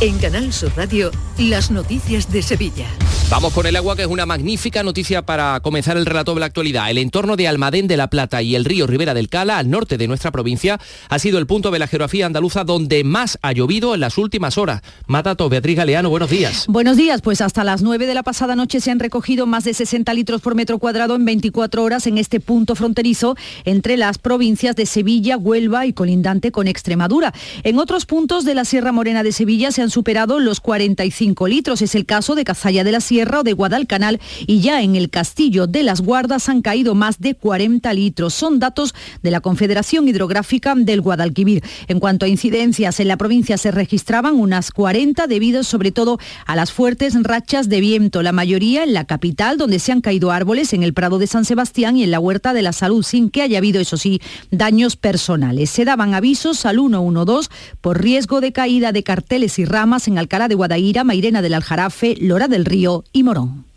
En 0.01 0.17
Canal 0.17 0.51
Sur 0.51 0.71
Radio, 0.75 1.11
las 1.37 1.69
noticias 1.69 2.31
de 2.31 2.41
Sevilla. 2.41 2.87
Vamos 3.29 3.53
con 3.53 3.65
el 3.65 3.77
agua, 3.77 3.95
que 3.95 4.01
es 4.01 4.07
una 4.09 4.25
magnífica 4.25 4.83
noticia 4.83 5.21
para 5.21 5.61
comenzar 5.61 5.95
el 5.95 6.05
relato 6.05 6.33
de 6.33 6.41
la 6.41 6.47
actualidad. 6.47 6.89
El 6.89 6.97
entorno 6.97 7.37
de 7.37 7.47
Almadén 7.47 7.87
de 7.87 7.95
la 7.95 8.09
Plata 8.09 8.41
y 8.41 8.55
el 8.55 8.65
río 8.65 8.87
Ribera 8.87 9.13
del 9.13 9.29
Cala, 9.29 9.57
al 9.57 9.69
norte 9.69 9.97
de 9.97 10.07
nuestra 10.07 10.31
provincia, 10.31 10.81
ha 11.07 11.17
sido 11.17 11.37
el 11.37 11.47
punto 11.47 11.71
de 11.71 11.79
la 11.79 11.87
geografía 11.87 12.25
andaluza 12.25 12.65
donde 12.65 13.05
más 13.05 13.37
ha 13.41 13.53
llovido 13.53 13.93
en 13.93 14.01
las 14.01 14.17
últimas 14.17 14.57
horas. 14.57 14.81
Matato, 15.07 15.47
Beatriz 15.47 15.77
Galeano, 15.77 16.09
buenos 16.09 16.29
días. 16.29 16.65
Buenos 16.67 16.97
días, 16.97 17.21
pues 17.21 17.39
hasta 17.39 17.63
las 17.63 17.83
9 17.83 18.05
de 18.05 18.13
la 18.15 18.23
pasada 18.23 18.57
noche 18.57 18.81
se 18.81 18.91
han 18.91 18.99
recogido 18.99 19.45
más 19.45 19.63
de 19.63 19.75
60 19.75 20.13
litros 20.13 20.41
por 20.41 20.55
metro 20.55 20.77
cuadrado 20.77 21.15
en 21.15 21.23
24 21.23 21.83
horas 21.83 22.07
en 22.07 22.17
este 22.17 22.39
punto 22.41 22.75
fronterizo 22.75 23.37
entre 23.63 23.95
las 23.95 24.17
provincias 24.17 24.75
de 24.75 24.85
Sevilla, 24.87 25.37
Huelva 25.37 25.85
y 25.85 25.93
colindante 25.93 26.51
con 26.51 26.67
Extremadura. 26.67 27.33
En 27.63 27.79
otros 27.79 28.05
puntos 28.05 28.43
de 28.43 28.55
la 28.55 28.65
Sierra 28.65 28.91
Morena 28.91 29.23
de 29.23 29.31
Sevilla 29.31 29.71
se 29.71 29.83
han 29.83 29.90
superado 29.91 30.39
los 30.39 30.59
45 30.59 31.47
litros. 31.47 31.81
Es 31.81 31.93
el 31.93 32.05
caso 32.05 32.33
de 32.35 32.43
Cazalla 32.43 32.83
de 32.83 32.91
la 32.91 33.01
Sierra 33.01 33.41
o 33.41 33.43
de 33.43 33.53
Guadalcanal 33.53 34.19
y 34.47 34.61
ya 34.61 34.81
en 34.81 34.95
el 34.95 35.09
Castillo 35.09 35.67
de 35.67 35.83
las 35.83 36.01
Guardas 36.01 36.49
han 36.49 36.61
caído 36.61 36.95
más 36.95 37.19
de 37.19 37.35
40 37.35 37.93
litros. 37.93 38.33
Son 38.33 38.59
datos 38.59 38.95
de 39.21 39.31
la 39.31 39.41
Confederación 39.41 40.07
Hidrográfica 40.07 40.73
del 40.75 41.01
Guadalquivir. 41.01 41.63
En 41.87 41.99
cuanto 41.99 42.25
a 42.25 42.29
incidencias, 42.29 42.99
en 42.99 43.07
la 43.07 43.17
provincia 43.17 43.57
se 43.57 43.71
registraban 43.71 44.35
unas 44.35 44.71
40 44.71 45.27
debido 45.27 45.63
sobre 45.63 45.91
todo 45.91 46.17
a 46.45 46.55
las 46.55 46.71
fuertes 46.71 47.15
rachas 47.21 47.69
de 47.69 47.81
viento, 47.81 48.21
la 48.23 48.31
mayoría 48.31 48.83
en 48.83 48.93
la 48.93 49.05
capital 49.05 49.57
donde 49.57 49.79
se 49.79 49.91
han 49.91 50.01
caído 50.01 50.31
árboles 50.31 50.73
en 50.73 50.83
el 50.83 50.93
Prado 50.93 51.19
de 51.19 51.27
San 51.27 51.45
Sebastián 51.45 51.97
y 51.97 52.03
en 52.03 52.11
la 52.11 52.19
Huerta 52.19 52.53
de 52.53 52.61
la 52.61 52.73
Salud 52.73 53.03
sin 53.03 53.29
que 53.29 53.41
haya 53.41 53.57
habido, 53.57 53.81
eso 53.81 53.97
sí, 53.97 54.21
daños 54.49 54.95
personales. 54.95 55.69
Se 55.69 55.85
daban 55.85 56.13
avisos 56.13 56.65
al 56.65 56.77
112 56.77 57.49
por 57.81 58.01
riesgo 58.01 58.41
de 58.41 58.51
caída 58.53 58.91
de 58.91 59.03
carteles 59.03 59.59
y 59.59 59.65
ramas 59.81 60.07
en 60.07 60.19
Alcalá 60.19 60.47
de 60.47 60.53
Guadaira, 60.53 61.03
Mairena 61.03 61.41
del 61.41 61.55
Aljarafe, 61.55 62.15
Lora 62.19 62.47
del 62.47 62.65
Río 62.65 63.03
y 63.11 63.23
Morón. 63.23 63.70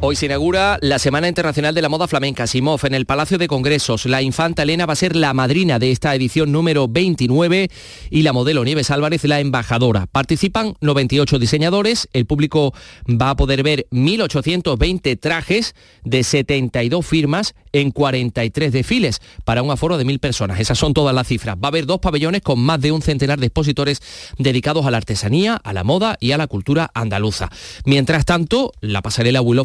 Hoy 0.00 0.14
se 0.14 0.26
inaugura 0.26 0.78
la 0.80 1.00
Semana 1.00 1.26
Internacional 1.26 1.74
de 1.74 1.82
la 1.82 1.88
Moda 1.88 2.06
Flamenca 2.06 2.46
Simov 2.46 2.86
en 2.86 2.94
el 2.94 3.04
Palacio 3.04 3.36
de 3.36 3.48
Congresos. 3.48 4.06
La 4.06 4.22
infanta 4.22 4.62
Elena 4.62 4.86
va 4.86 4.92
a 4.92 4.96
ser 4.96 5.16
la 5.16 5.34
madrina 5.34 5.80
de 5.80 5.90
esta 5.90 6.14
edición 6.14 6.52
número 6.52 6.86
29 6.86 7.68
y 8.08 8.22
la 8.22 8.32
modelo 8.32 8.62
Nieves 8.62 8.92
Álvarez 8.92 9.24
la 9.24 9.40
embajadora. 9.40 10.06
Participan 10.06 10.76
98 10.82 11.40
diseñadores. 11.40 12.08
El 12.12 12.26
público 12.26 12.72
va 13.08 13.30
a 13.30 13.36
poder 13.36 13.64
ver 13.64 13.88
1.820 13.90 15.18
trajes 15.18 15.74
de 16.04 16.22
72 16.22 17.04
firmas 17.04 17.56
en 17.72 17.90
43 17.90 18.72
desfiles 18.72 19.20
para 19.44 19.62
un 19.62 19.72
aforo 19.72 19.98
de 19.98 20.06
1.000 20.06 20.20
personas. 20.20 20.60
Esas 20.60 20.78
son 20.78 20.94
todas 20.94 21.14
las 21.14 21.26
cifras. 21.26 21.56
Va 21.56 21.66
a 21.66 21.68
haber 21.68 21.86
dos 21.86 21.98
pabellones 21.98 22.42
con 22.42 22.60
más 22.60 22.80
de 22.80 22.92
un 22.92 23.02
centenar 23.02 23.40
de 23.40 23.46
expositores 23.46 24.00
dedicados 24.38 24.86
a 24.86 24.92
la 24.92 24.98
artesanía, 24.98 25.56
a 25.56 25.72
la 25.72 25.82
moda 25.82 26.16
y 26.20 26.30
a 26.30 26.38
la 26.38 26.46
cultura 26.46 26.88
andaluza. 26.94 27.50
Mientras 27.84 28.24
tanto, 28.24 28.72
la 28.80 29.02
pasarela 29.02 29.42
Willow 29.42 29.64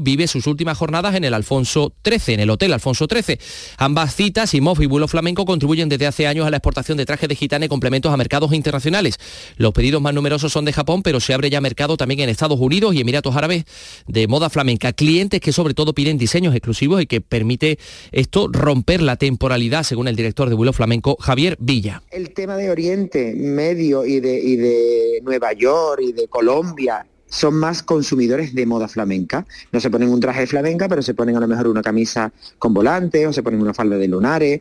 Vive 0.00 0.26
sus 0.28 0.46
últimas 0.46 0.78
jornadas 0.78 1.14
en 1.14 1.24
el 1.24 1.34
Alfonso 1.34 1.92
XIII, 2.04 2.34
en 2.34 2.40
el 2.40 2.50
Hotel 2.50 2.72
Alfonso 2.72 3.06
XIII. 3.10 3.38
Ambas 3.78 4.14
citas, 4.14 4.54
IMOF 4.54 4.80
y 4.80 4.86
Willow 4.86 5.08
Flamenco, 5.08 5.44
contribuyen 5.44 5.88
desde 5.88 6.06
hace 6.06 6.26
años 6.26 6.46
a 6.46 6.50
la 6.50 6.58
exportación 6.58 6.96
de 6.96 7.04
trajes 7.04 7.28
de 7.28 7.34
gitana 7.34 7.66
y 7.66 7.68
complementos 7.68 8.12
a 8.12 8.16
mercados 8.16 8.52
internacionales. 8.52 9.18
Los 9.56 9.72
pedidos 9.72 10.00
más 10.00 10.14
numerosos 10.14 10.52
son 10.52 10.64
de 10.64 10.72
Japón, 10.72 11.02
pero 11.02 11.20
se 11.20 11.34
abre 11.34 11.50
ya 11.50 11.60
mercado 11.60 11.96
también 11.96 12.20
en 12.20 12.28
Estados 12.28 12.60
Unidos 12.60 12.94
y 12.94 13.00
Emiratos 13.00 13.34
Árabes 13.34 13.64
de 14.06 14.28
moda 14.28 14.50
flamenca. 14.50 14.92
Clientes 14.92 15.40
que 15.40 15.52
sobre 15.52 15.74
todo 15.74 15.94
piden 15.94 16.16
diseños 16.16 16.54
exclusivos 16.54 17.02
y 17.02 17.06
que 17.06 17.20
permite 17.20 17.78
esto 18.12 18.48
romper 18.52 19.02
la 19.02 19.16
temporalidad, 19.16 19.82
según 19.82 20.08
el 20.08 20.16
director 20.16 20.48
de 20.48 20.54
vuelo 20.54 20.72
flamenco, 20.72 21.16
Javier 21.20 21.56
Villa. 21.60 22.02
El 22.10 22.32
tema 22.34 22.56
de 22.56 22.70
Oriente 22.70 23.34
Medio 23.34 24.06
y 24.06 24.20
de 24.20 25.20
Nueva 25.22 25.52
York 25.52 26.02
y 26.02 26.12
de 26.12 26.28
Colombia 26.28 27.04
son 27.28 27.54
más 27.54 27.82
consumidores 27.82 28.54
de 28.54 28.66
moda 28.66 28.88
flamenca. 28.88 29.46
No 29.72 29.80
se 29.80 29.90
ponen 29.90 30.08
un 30.08 30.20
traje 30.20 30.40
de 30.40 30.46
flamenca, 30.46 30.88
pero 30.88 31.02
se 31.02 31.14
ponen 31.14 31.36
a 31.36 31.40
lo 31.40 31.48
mejor 31.48 31.68
una 31.68 31.82
camisa 31.82 32.32
con 32.58 32.72
volante 32.74 33.26
o 33.26 33.32
se 33.32 33.42
ponen 33.42 33.60
una 33.60 33.74
falda 33.74 33.98
de 33.98 34.08
lunares 34.08 34.60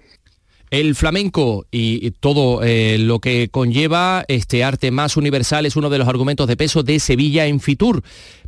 el 0.71 0.95
flamenco 0.95 1.65
y 1.71 2.11
todo 2.11 2.63
eh, 2.63 2.97
lo 2.99 3.19
que 3.19 3.49
conlleva 3.49 4.25
este 4.27 4.63
arte 4.63 4.91
más 4.91 5.15
universal 5.15 5.65
es 5.65 5.75
uno 5.75 5.89
de 5.89 5.97
los 5.97 6.07
argumentos 6.07 6.47
de 6.47 6.57
peso 6.57 6.83
de 6.83 6.99
Sevilla 6.99 7.45
en 7.45 7.59
Fitur. 7.59 8.03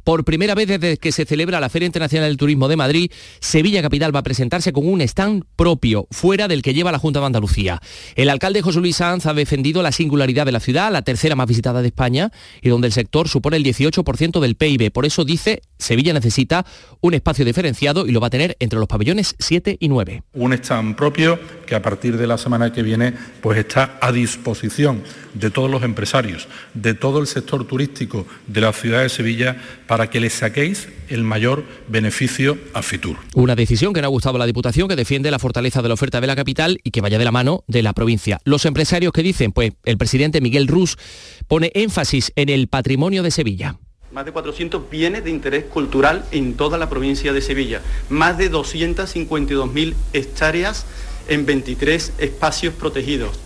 Por 0.08 0.24
primera 0.24 0.56
vez 0.56 0.70
desde 0.70 0.96
que 0.96 1.12
se 1.12 1.26
celebra 1.26 1.60
la 1.60 1.68
Feria 1.68 1.86
Internacional 1.86 2.30
del 2.30 2.38
Turismo 2.38 2.70
de 2.70 2.78
Madrid, 2.78 3.12
Sevilla 3.42 3.82
Capital 3.82 4.16
va 4.16 4.20
a 4.20 4.24
presentarse 4.24 4.72
con 4.72 4.88
un 4.88 5.02
stand 5.02 5.44
propio, 5.58 6.08
fuera 6.12 6.48
del 6.48 6.62
que 6.62 6.74
lleva 6.74 6.94
la 6.94 6.98
Junta 6.98 7.20
de 7.20 7.26
Andalucía. 7.26 7.82
El 8.16 8.30
alcalde 8.30 8.62
José 8.62 8.80
Luis 8.80 8.96
Sanz 8.96 9.26
ha 9.26 9.34
defendido 9.34 9.84
la 9.84 9.92
singularidad 9.92 10.46
de 10.46 10.54
la 10.54 10.62
ciudad, 10.62 10.94
la 10.94 11.02
tercera 11.02 11.36
más 11.36 11.46
visitada 11.48 11.82
de 11.82 11.90
España, 11.90 12.32
y 12.62 12.70
donde 12.70 12.88
el 12.88 12.94
sector 12.94 13.28
supone 13.28 13.58
el 13.58 13.66
18% 13.66 14.40
del 14.40 14.56
PIB. 14.56 14.94
Por 14.94 15.06
eso 15.06 15.26
dice, 15.26 15.62
Sevilla 15.78 16.14
necesita 16.14 16.66
un 17.02 17.14
espacio 17.14 17.44
diferenciado 17.44 18.06
y 18.06 18.14
lo 18.14 18.22
va 18.22 18.28
a 18.28 18.30
tener 18.30 18.56
entre 18.62 18.80
los 18.80 18.88
pabellones 18.88 19.36
7 19.40 19.76
y 19.78 19.90
9. 19.90 20.24
Un 20.36 20.54
stand 20.54 20.96
propio 20.96 21.38
que 21.66 21.76
a 21.76 21.82
partir 21.82 22.16
de 22.16 22.28
la 22.28 22.38
semana 22.38 22.72
que 22.72 22.82
viene 22.82 23.14
pues 23.42 23.60
está 23.60 24.00
a 24.00 24.14
disposición 24.14 25.04
de 25.34 25.52
todos 25.52 25.70
los 25.70 25.84
empresarios, 25.84 26.48
de 26.74 26.94
todo 26.94 27.20
el 27.20 27.28
sector 27.28 27.66
turístico 27.66 28.26
de 28.48 28.62
la 28.62 28.72
ciudad 28.72 29.02
de 29.02 29.10
Sevilla 29.10 29.58
que 30.06 30.20
les 30.20 30.34
saquéis 30.34 30.88
el 31.10 31.24
mayor 31.24 31.64
beneficio 31.88 32.60
a 32.76 32.84
Fitur. 32.84 33.18
Una 33.34 33.56
decisión 33.56 33.92
que 33.94 34.02
no 34.02 34.08
ha 34.08 34.12
gustado 34.12 34.36
a 34.36 34.40
la 34.40 34.46
Diputación, 34.46 34.88
que 34.88 34.96
defiende 34.96 35.32
la 35.32 35.40
fortaleza 35.40 35.82
de 35.82 35.88
la 35.88 35.96
oferta 35.96 36.22
de 36.22 36.28
la 36.28 36.36
capital 36.36 36.80
y 36.84 36.92
que 36.92 37.02
vaya 37.02 37.18
de 37.18 37.26
la 37.26 37.32
mano 37.32 37.64
de 37.68 37.82
la 37.82 37.94
provincia. 37.94 38.40
Los 38.44 38.66
empresarios 38.66 39.12
que 39.12 39.24
dicen, 39.24 39.52
pues 39.52 39.74
el 39.84 39.98
presidente 39.98 40.42
Miguel 40.42 40.68
Rus 40.68 40.98
pone 41.48 41.72
énfasis 41.74 42.32
en 42.36 42.50
el 42.50 42.68
patrimonio 42.68 43.24
de 43.24 43.32
Sevilla 43.32 43.78
más 44.10 44.26
de 44.26 44.32
400 44.32 44.90
bienes 44.90 45.26
de 45.26 45.30
interés 45.30 45.66
cultural 45.66 46.26
en 46.32 46.56
toda 46.56 46.78
la 46.80 46.90
provincia 46.90 47.34
de 47.34 47.42
Sevilla, 47.42 47.82
más 48.10 48.38
de 48.38 48.50
252.000 48.50 49.94
hectáreas 50.14 50.86
en 51.28 51.46
23 51.46 52.14
espacios 52.18 52.74
protegidos, 52.74 53.38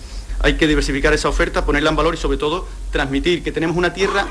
hay 0.44 0.56
que 0.56 0.68
diversificar 0.68 1.14
esa 1.14 1.30
oferta, 1.30 1.66
ponerla 1.66 1.92
en 1.92 1.96
valor 1.96 2.16
y 2.16 2.18
sobre 2.18 2.38
todo 2.38 2.68
transmitir 2.92 3.44
que 3.44 3.52
tenemos 3.52 3.78
una 3.78 3.94
tierra 3.94 4.28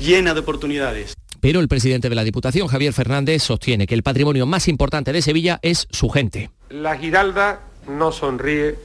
llena 0.00 0.34
de 0.34 0.40
oportunidades. 0.40 1.14
Pero 1.42 1.58
el 1.58 1.66
presidente 1.66 2.08
de 2.08 2.14
la 2.14 2.22
Diputación, 2.22 2.68
Javier 2.68 2.92
Fernández, 2.92 3.42
sostiene 3.42 3.88
que 3.88 3.96
el 3.96 4.04
patrimonio 4.04 4.46
más 4.46 4.68
importante 4.68 5.12
de 5.12 5.22
Sevilla 5.22 5.58
es 5.62 5.88
su 5.90 6.08
gente. 6.08 6.50
La 6.70 6.96
Giralda 6.96 7.62
no 7.88 8.12
sonríe 8.12 8.76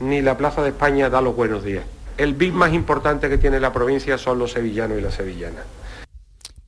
ni 0.00 0.22
la 0.22 0.38
Plaza 0.38 0.62
de 0.62 0.70
España 0.70 1.10
da 1.10 1.20
los 1.20 1.36
buenos 1.36 1.62
días. 1.62 1.84
El 2.16 2.32
BIM 2.32 2.54
más 2.54 2.72
importante 2.72 3.28
que 3.28 3.36
tiene 3.36 3.60
la 3.60 3.74
provincia 3.74 4.16
son 4.16 4.38
los 4.38 4.52
sevillanos 4.52 4.98
y 4.98 5.02
las 5.02 5.12
sevillanas. 5.12 5.66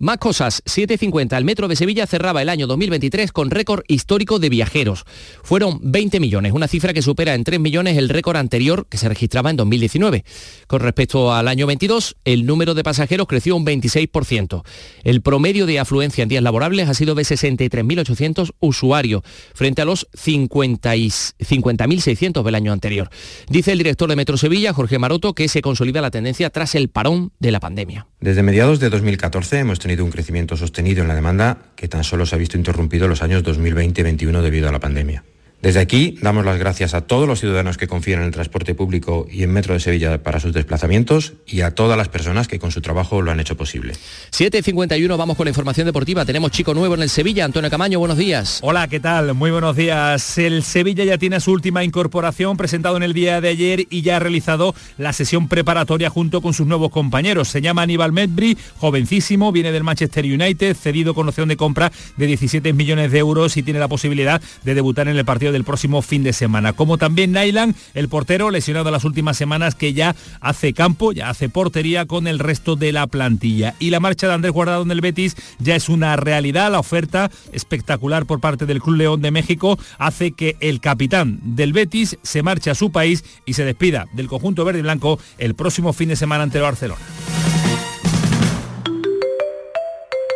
Más 0.02 0.18
cosas, 0.18 0.62
7.50. 0.66 1.38
El 1.38 1.44
metro 1.44 1.68
de 1.68 1.76
Sevilla 1.76 2.08
cerraba 2.08 2.42
el 2.42 2.48
año 2.48 2.66
2023 2.66 3.30
con 3.30 3.52
récord 3.52 3.84
histórico 3.86 4.40
de 4.40 4.48
viajeros. 4.48 5.04
Fueron 5.44 5.78
20 5.80 6.18
millones, 6.18 6.52
una 6.52 6.66
cifra 6.66 6.92
que 6.92 7.02
supera 7.02 7.36
en 7.36 7.44
3 7.44 7.60
millones 7.60 7.96
el 7.96 8.08
récord 8.08 8.36
anterior 8.36 8.88
que 8.88 8.98
se 8.98 9.08
registraba 9.08 9.50
en 9.50 9.56
2019. 9.58 10.24
Con 10.66 10.80
respecto 10.80 11.32
al 11.32 11.46
año 11.46 11.68
22, 11.68 12.16
el 12.24 12.46
número 12.46 12.74
de 12.74 12.82
pasajeros 12.82 13.28
creció 13.28 13.54
un 13.54 13.64
26%. 13.64 14.64
El 15.04 15.22
promedio 15.22 15.66
de 15.66 15.78
afluencia 15.78 16.24
en 16.24 16.30
días 16.30 16.42
laborables 16.42 16.88
ha 16.88 16.94
sido 16.94 17.14
de 17.14 17.22
63.800 17.22 18.54
usuarios, 18.58 19.22
frente 19.54 19.82
a 19.82 19.84
los 19.84 20.10
50.600 20.10 22.42
del 22.42 22.54
año 22.56 22.72
anterior. 22.72 23.08
Dice 23.48 23.70
el 23.70 23.78
director 23.78 24.08
de 24.08 24.16
Metro 24.16 24.36
Sevilla, 24.36 24.72
Jorge 24.72 24.98
Maroto, 24.98 25.32
que 25.32 25.46
se 25.46 25.62
consolida 25.62 26.00
la 26.00 26.10
tendencia 26.10 26.50
tras 26.50 26.74
el 26.74 26.88
parón 26.88 27.30
de 27.38 27.52
la 27.52 27.60
pandemia. 27.60 28.08
Desde 28.18 28.42
mediados 28.42 28.80
de 28.80 28.90
2014 28.90 29.60
hemos 29.60 29.78
tenido 29.78 29.91
un 30.00 30.10
crecimiento 30.10 30.56
sostenido 30.56 31.02
en 31.02 31.08
la 31.08 31.14
demanda 31.14 31.58
que 31.76 31.88
tan 31.88 32.04
solo 32.04 32.24
se 32.24 32.34
ha 32.34 32.38
visto 32.38 32.56
interrumpido 32.56 33.04
en 33.04 33.10
los 33.10 33.22
años 33.22 33.42
2020 33.42 34.00
y 34.00 34.04
2021 34.04 34.42
debido 34.42 34.68
a 34.68 34.72
la 34.72 34.80
pandemia. 34.80 35.24
Desde 35.62 35.78
aquí 35.78 36.18
damos 36.20 36.44
las 36.44 36.58
gracias 36.58 36.92
a 36.92 37.02
todos 37.02 37.28
los 37.28 37.38
ciudadanos 37.38 37.78
que 37.78 37.86
confían 37.86 38.18
en 38.18 38.26
el 38.26 38.32
transporte 38.32 38.74
público 38.74 39.28
y 39.30 39.44
en 39.44 39.52
Metro 39.52 39.74
de 39.74 39.78
Sevilla 39.78 40.20
para 40.20 40.40
sus 40.40 40.52
desplazamientos 40.52 41.34
y 41.46 41.60
a 41.60 41.70
todas 41.70 41.96
las 41.96 42.08
personas 42.08 42.48
que 42.48 42.58
con 42.58 42.72
su 42.72 42.80
trabajo 42.80 43.22
lo 43.22 43.30
han 43.30 43.38
hecho 43.38 43.56
posible. 43.56 43.92
7.51, 44.32 45.16
vamos 45.16 45.36
con 45.36 45.44
la 45.44 45.50
información 45.50 45.86
deportiva. 45.86 46.24
Tenemos 46.24 46.50
chico 46.50 46.74
nuevo 46.74 46.96
en 46.96 47.02
el 47.02 47.08
Sevilla. 47.08 47.44
Antonio 47.44 47.70
Camaño, 47.70 48.00
buenos 48.00 48.18
días. 48.18 48.58
Hola, 48.62 48.88
¿qué 48.88 48.98
tal? 48.98 49.34
Muy 49.34 49.52
buenos 49.52 49.76
días. 49.76 50.36
El 50.36 50.64
Sevilla 50.64 51.04
ya 51.04 51.16
tiene 51.16 51.38
su 51.38 51.52
última 51.52 51.84
incorporación 51.84 52.56
presentado 52.56 52.96
en 52.96 53.04
el 53.04 53.12
día 53.12 53.40
de 53.40 53.50
ayer 53.50 53.86
y 53.88 54.02
ya 54.02 54.16
ha 54.16 54.18
realizado 54.18 54.74
la 54.98 55.12
sesión 55.12 55.46
preparatoria 55.46 56.10
junto 56.10 56.42
con 56.42 56.54
sus 56.54 56.66
nuevos 56.66 56.90
compañeros. 56.90 57.46
Se 57.46 57.62
llama 57.62 57.82
Aníbal 57.82 58.10
Medbri, 58.10 58.58
jovencísimo, 58.78 59.52
viene 59.52 59.70
del 59.70 59.84
Manchester 59.84 60.24
United, 60.24 60.74
cedido 60.74 61.14
con 61.14 61.28
opción 61.28 61.48
de 61.48 61.56
compra 61.56 61.92
de 62.16 62.26
17 62.26 62.72
millones 62.72 63.12
de 63.12 63.18
euros 63.20 63.56
y 63.56 63.62
tiene 63.62 63.78
la 63.78 63.86
posibilidad 63.86 64.42
de 64.64 64.74
debutar 64.74 65.06
en 65.06 65.16
el 65.16 65.24
partido 65.24 65.51
del 65.52 65.64
próximo 65.64 66.02
fin 66.02 66.22
de 66.22 66.32
semana. 66.32 66.72
Como 66.72 66.98
también 66.98 67.32
Nailan, 67.32 67.74
el 67.94 68.08
portero 68.08 68.50
lesionado 68.50 68.90
las 68.90 69.04
últimas 69.04 69.36
semanas 69.36 69.74
que 69.74 69.92
ya 69.92 70.16
hace 70.40 70.72
campo, 70.72 71.12
ya 71.12 71.30
hace 71.30 71.48
portería 71.48 72.06
con 72.06 72.26
el 72.26 72.38
resto 72.38 72.76
de 72.76 72.92
la 72.92 73.06
plantilla. 73.06 73.74
Y 73.78 73.90
la 73.90 74.00
marcha 74.00 74.26
de 74.26 74.34
Andrés 74.34 74.52
Guardado 74.52 74.82
en 74.82 74.90
el 74.90 75.00
Betis 75.00 75.36
ya 75.58 75.76
es 75.76 75.88
una 75.88 76.16
realidad. 76.16 76.72
La 76.72 76.78
oferta 76.80 77.30
espectacular 77.52 78.26
por 78.26 78.40
parte 78.40 78.66
del 78.66 78.80
Club 78.80 78.96
León 78.96 79.22
de 79.22 79.30
México 79.30 79.78
hace 79.98 80.32
que 80.32 80.56
el 80.60 80.80
capitán 80.80 81.40
del 81.42 81.72
Betis 81.72 82.18
se 82.22 82.42
marche 82.42 82.70
a 82.70 82.74
su 82.74 82.90
país 82.90 83.24
y 83.46 83.54
se 83.54 83.64
despida 83.64 84.06
del 84.12 84.28
conjunto 84.28 84.64
verde 84.64 84.80
y 84.80 84.82
blanco 84.82 85.18
el 85.38 85.54
próximo 85.54 85.92
fin 85.92 86.08
de 86.08 86.16
semana 86.16 86.44
ante 86.44 86.58
el 86.58 86.64
Barcelona. 86.64 87.00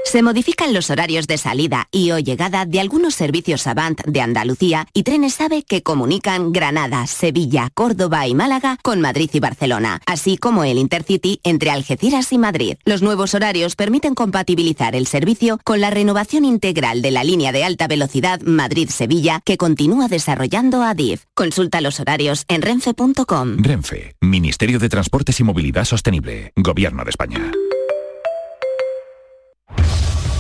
Se 0.07 0.23
modifican 0.23 0.73
los 0.73 0.89
horarios 0.91 1.27
de 1.27 1.37
salida 1.37 1.89
y 1.91 2.13
o 2.13 2.21
llegada 2.21 2.65
de 2.65 2.79
algunos 2.79 3.13
servicios 3.17 3.67
Avant 3.67 4.01
de 4.07 4.21
Andalucía 4.21 4.87
y 4.95 5.03
Trenes 5.03 5.41
AVE 5.41 5.65
que 5.65 5.83
comunican 5.83 6.53
Granada, 6.53 7.09
Sevilla, 7.09 7.71
Córdoba 7.75 8.25
y 8.29 8.33
Málaga 8.33 8.79
con 8.85 9.01
Madrid 9.01 9.29
y 9.33 9.41
Barcelona, 9.41 10.01
así 10.07 10.39
como 10.39 10.63
el 10.63 10.79
Intercity 10.79 11.41
entre 11.43 11.71
Algeciras 11.71 12.33
y 12.33 12.39
Madrid. 12.39 12.77
Los 12.85 13.03
nuevos 13.03 13.35
horarios 13.35 13.75
permiten 13.75 14.15
compatibilizar 14.15 14.95
el 14.95 15.09
servicio 15.09 15.59
con 15.65 15.81
la 15.81 15.91
renovación 15.91 16.45
integral 16.45 17.03
de 17.03 17.11
la 17.11 17.25
línea 17.25 17.51
de 17.51 17.65
alta 17.65 17.89
velocidad 17.89 18.41
Madrid-Sevilla 18.43 19.41
que 19.45 19.57
continúa 19.57 20.07
desarrollando 20.07 20.85
ADIF. 20.85 21.25
Consulta 21.35 21.81
los 21.81 21.99
horarios 21.99 22.45
en 22.47 22.63
renfe.com. 22.63 23.57
Renfe, 23.59 24.15
Ministerio 24.21 24.79
de 24.79 24.89
Transportes 24.89 25.41
y 25.41 25.43
Movilidad 25.43 25.85
Sostenible, 25.85 26.53
Gobierno 26.55 27.03
de 27.03 27.11
España. 27.11 27.51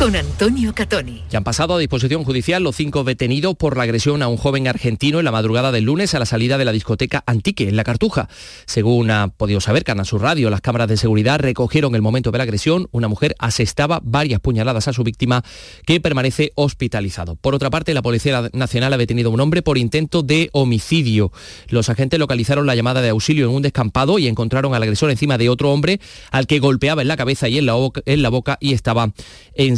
con 0.00 0.16
Antonio 0.16 0.74
Catoni. 0.74 1.24
Ya 1.28 1.36
han 1.36 1.44
pasado 1.44 1.74
a 1.74 1.78
disposición 1.78 2.24
judicial 2.24 2.62
los 2.62 2.74
cinco 2.74 3.04
detenidos 3.04 3.54
por 3.54 3.76
la 3.76 3.82
agresión 3.82 4.22
a 4.22 4.28
un 4.28 4.38
joven 4.38 4.66
argentino 4.66 5.18
en 5.18 5.26
la 5.26 5.30
madrugada 5.30 5.72
del 5.72 5.84
lunes 5.84 6.14
a 6.14 6.18
la 6.18 6.24
salida 6.24 6.56
de 6.56 6.64
la 6.64 6.72
discoteca 6.72 7.22
Antique, 7.26 7.68
en 7.68 7.76
La 7.76 7.84
Cartuja. 7.84 8.26
Según 8.64 9.10
ha 9.10 9.28
podido 9.28 9.60
saber 9.60 9.84
Canal 9.84 10.06
Radio, 10.12 10.48
las 10.48 10.62
cámaras 10.62 10.88
de 10.88 10.96
seguridad 10.96 11.38
recogieron 11.38 11.94
el 11.94 12.00
momento 12.00 12.30
de 12.30 12.38
la 12.38 12.44
agresión. 12.44 12.88
Una 12.92 13.08
mujer 13.08 13.36
asestaba 13.38 14.00
varias 14.02 14.40
puñaladas 14.40 14.88
a 14.88 14.94
su 14.94 15.04
víctima, 15.04 15.44
que 15.84 16.00
permanece 16.00 16.52
hospitalizado. 16.54 17.36
Por 17.36 17.54
otra 17.54 17.68
parte, 17.68 17.92
la 17.92 18.00
Policía 18.00 18.48
Nacional 18.54 18.94
ha 18.94 18.96
detenido 18.96 19.28
a 19.28 19.34
un 19.34 19.40
hombre 19.40 19.60
por 19.60 19.76
intento 19.76 20.22
de 20.22 20.48
homicidio. 20.52 21.30
Los 21.68 21.90
agentes 21.90 22.18
localizaron 22.18 22.64
la 22.64 22.74
llamada 22.74 23.02
de 23.02 23.10
auxilio 23.10 23.50
en 23.50 23.54
un 23.54 23.60
descampado 23.60 24.18
y 24.18 24.28
encontraron 24.28 24.74
al 24.74 24.82
agresor 24.82 25.10
encima 25.10 25.36
de 25.36 25.50
otro 25.50 25.70
hombre 25.70 26.00
al 26.30 26.46
que 26.46 26.58
golpeaba 26.58 27.02
en 27.02 27.08
la 27.08 27.18
cabeza 27.18 27.50
y 27.50 27.58
en 27.58 27.66
la 27.66 27.74
boca, 27.74 28.00
en 28.06 28.22
la 28.22 28.30
boca 28.30 28.56
y 28.62 28.72
estaba 28.72 29.12
en 29.52 29.76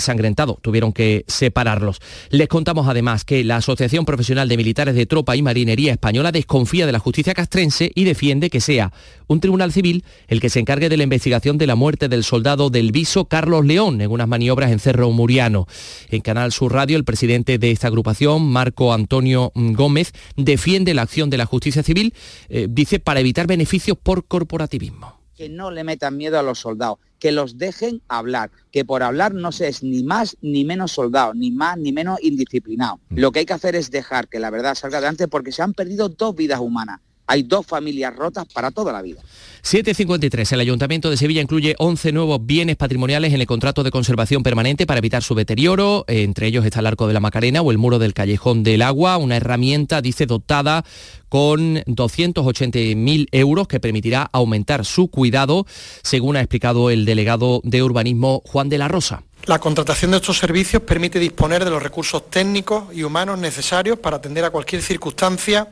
Tuvieron 0.61 0.93
que 0.93 1.25
separarlos. 1.27 1.99
Les 2.31 2.49
contamos 2.49 2.89
además 2.89 3.25
que 3.25 3.45
la 3.45 3.57
Asociación 3.57 4.05
Profesional 4.05 4.49
de 4.49 4.57
Militares 4.57 4.95
de 4.95 5.07
Tropa 5.07 5.37
y 5.37 5.43
Marinería 5.43 5.93
Española 5.93 6.33
desconfía 6.33 6.87
de 6.87 6.93
la 6.93 6.99
justicia 6.99 7.35
castrense 7.35 7.91
y 7.95 8.05
defiende 8.05 8.51
que 8.51 8.61
sea 8.61 8.93
un 9.27 9.41
tribunal 9.41 9.73
civil 9.73 10.05
el 10.29 10.41
que 10.41 10.51
se 10.51 10.61
encargue 10.61 10.89
de 10.89 10.97
la 10.97 11.05
investigación 11.05 11.59
de 11.59 11.67
la 11.67 11.75
muerte 11.75 12.09
del 12.09 12.25
soldado 12.25 12.71
del 12.71 12.93
Viso 12.93 13.27
Carlos 13.27 13.65
León 13.65 14.01
en 14.01 14.11
unas 14.11 14.29
maniobras 14.29 14.71
en 14.71 14.79
Cerro 14.79 15.11
Muriano. 15.11 15.67
En 16.11 16.21
Canal 16.21 16.53
Sur 16.53 16.73
Radio, 16.73 16.97
el 16.97 17.05
presidente 17.05 17.59
de 17.59 17.71
esta 17.71 17.89
agrupación, 17.89 18.45
Marco 18.51 18.93
Antonio 18.93 19.53
Gómez, 19.55 20.13
defiende 20.37 20.95
la 20.95 21.03
acción 21.03 21.31
de 21.31 21.39
la 21.39 21.47
justicia 21.47 21.83
civil, 21.83 22.15
eh, 22.49 22.67
dice, 22.69 23.01
para 23.01 23.21
evitar 23.21 23.47
beneficios 23.47 23.97
por 24.01 24.27
corporativismo. 24.27 25.22
Que 25.43 25.49
no 25.49 25.73
le 25.73 25.83
metan 25.83 26.17
miedo 26.17 26.39
a 26.39 26.43
los 26.45 26.61
soldados 26.61 26.99
que 27.19 27.31
los 27.31 27.57
dejen 27.57 28.03
hablar, 28.09 28.51
que 28.73 28.85
por 28.85 29.05
hablar 29.05 29.33
no 29.33 29.53
se 29.53 29.69
es 29.69 29.85
ni 29.85 30.03
más 30.03 30.37
ni 30.41 30.65
menos 30.65 30.91
soldado, 30.91 31.35
ni 31.35 31.53
más 31.53 31.79
ni 31.79 31.93
menos 31.93 32.19
indisciplinado. 32.21 32.99
Mm. 33.11 33.19
Lo 33.21 33.31
que 33.31 33.39
hay 33.39 33.47
que 33.47 33.53
hacer 33.53 33.77
es 33.77 33.93
dejar 33.93 34.29
que 34.29 34.41
la 34.41 34.51
verdad 34.51 34.75
salga 34.75 34.99
adelante 34.99 35.29
porque 35.29 35.53
se 35.53 35.63
han 35.63 35.73
perdido 35.73 36.09
dos 36.09 36.35
vidas 36.35 36.59
humanas 36.59 36.99
hay 37.33 37.45
dos 37.45 37.65
familias 37.65 38.15
rotas 38.15 38.47
para 38.53 38.71
toda 38.71 38.93
la 38.93 39.01
vida. 39.01 39.23
753. 39.63 40.53
El 40.53 40.61
Ayuntamiento 40.61 41.09
de 41.09 41.17
Sevilla 41.17 41.41
incluye 41.41 41.75
11 41.79 42.13
nuevos 42.13 42.45
bienes 42.45 42.77
patrimoniales 42.77 43.33
en 43.33 43.41
el 43.41 43.47
contrato 43.47 43.83
de 43.83 43.91
conservación 43.91 44.43
permanente 44.43 44.87
para 44.87 44.99
evitar 44.99 45.23
su 45.23 45.35
deterioro. 45.35 46.05
Entre 46.09 46.47
ellos 46.47 46.67
está 46.67 46.81
el 46.81 46.89
Arco 46.89 47.07
de 47.07 47.15
la 47.15 47.21
Macarena 47.21 47.63
o 47.63 47.71
el 47.71 47.79
Muro 47.79 47.99
del 47.99 48.13
Callejón 48.13 48.65
del 48.65 48.83
Agua, 48.83 49.17
una 49.17 49.39
herramienta, 49.39 50.03
dice, 50.03 50.27
dotada 50.27 50.85
con 51.31 51.77
280.000 51.85 53.29
euros 53.33 53.67
que 53.67 53.81
permitirá 53.81 54.29
aumentar 54.31 54.85
su 54.85 55.09
cuidado, 55.09 55.65
según 56.03 56.37
ha 56.37 56.41
explicado 56.41 56.91
el 56.91 57.07
delegado 57.07 57.63
de 57.65 57.83
urbanismo 57.83 58.43
Juan 58.45 58.69
de 58.69 58.77
la 58.77 58.89
Rosa. 58.89 59.23
La 59.47 59.59
contratación 59.59 60.11
de 60.11 60.19
estos 60.19 60.37
servicios 60.37 60.83
permite 60.83 61.19
disponer 61.19 61.65
de 61.65 61.71
los 61.71 61.83
recursos 61.83 62.29
técnicos 62.29 62.95
y 62.95 63.05
humanos 63.05 63.39
necesarios 63.39 63.99
para 63.99 64.19
atender 64.19 64.45
a 64.45 64.51
cualquier 64.51 64.83
circunstancia 64.83 65.69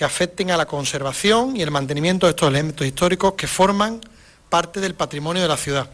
que 0.00 0.06
afecten 0.06 0.50
a 0.50 0.56
la 0.56 0.64
conservación 0.64 1.58
y 1.58 1.60
el 1.60 1.70
mantenimiento 1.70 2.24
de 2.24 2.30
estos 2.30 2.48
elementos 2.48 2.86
históricos 2.86 3.34
que 3.34 3.46
forman 3.46 4.00
parte 4.48 4.80
del 4.80 4.94
patrimonio 4.94 5.42
de 5.42 5.48
la 5.48 5.58
ciudad. 5.58 5.90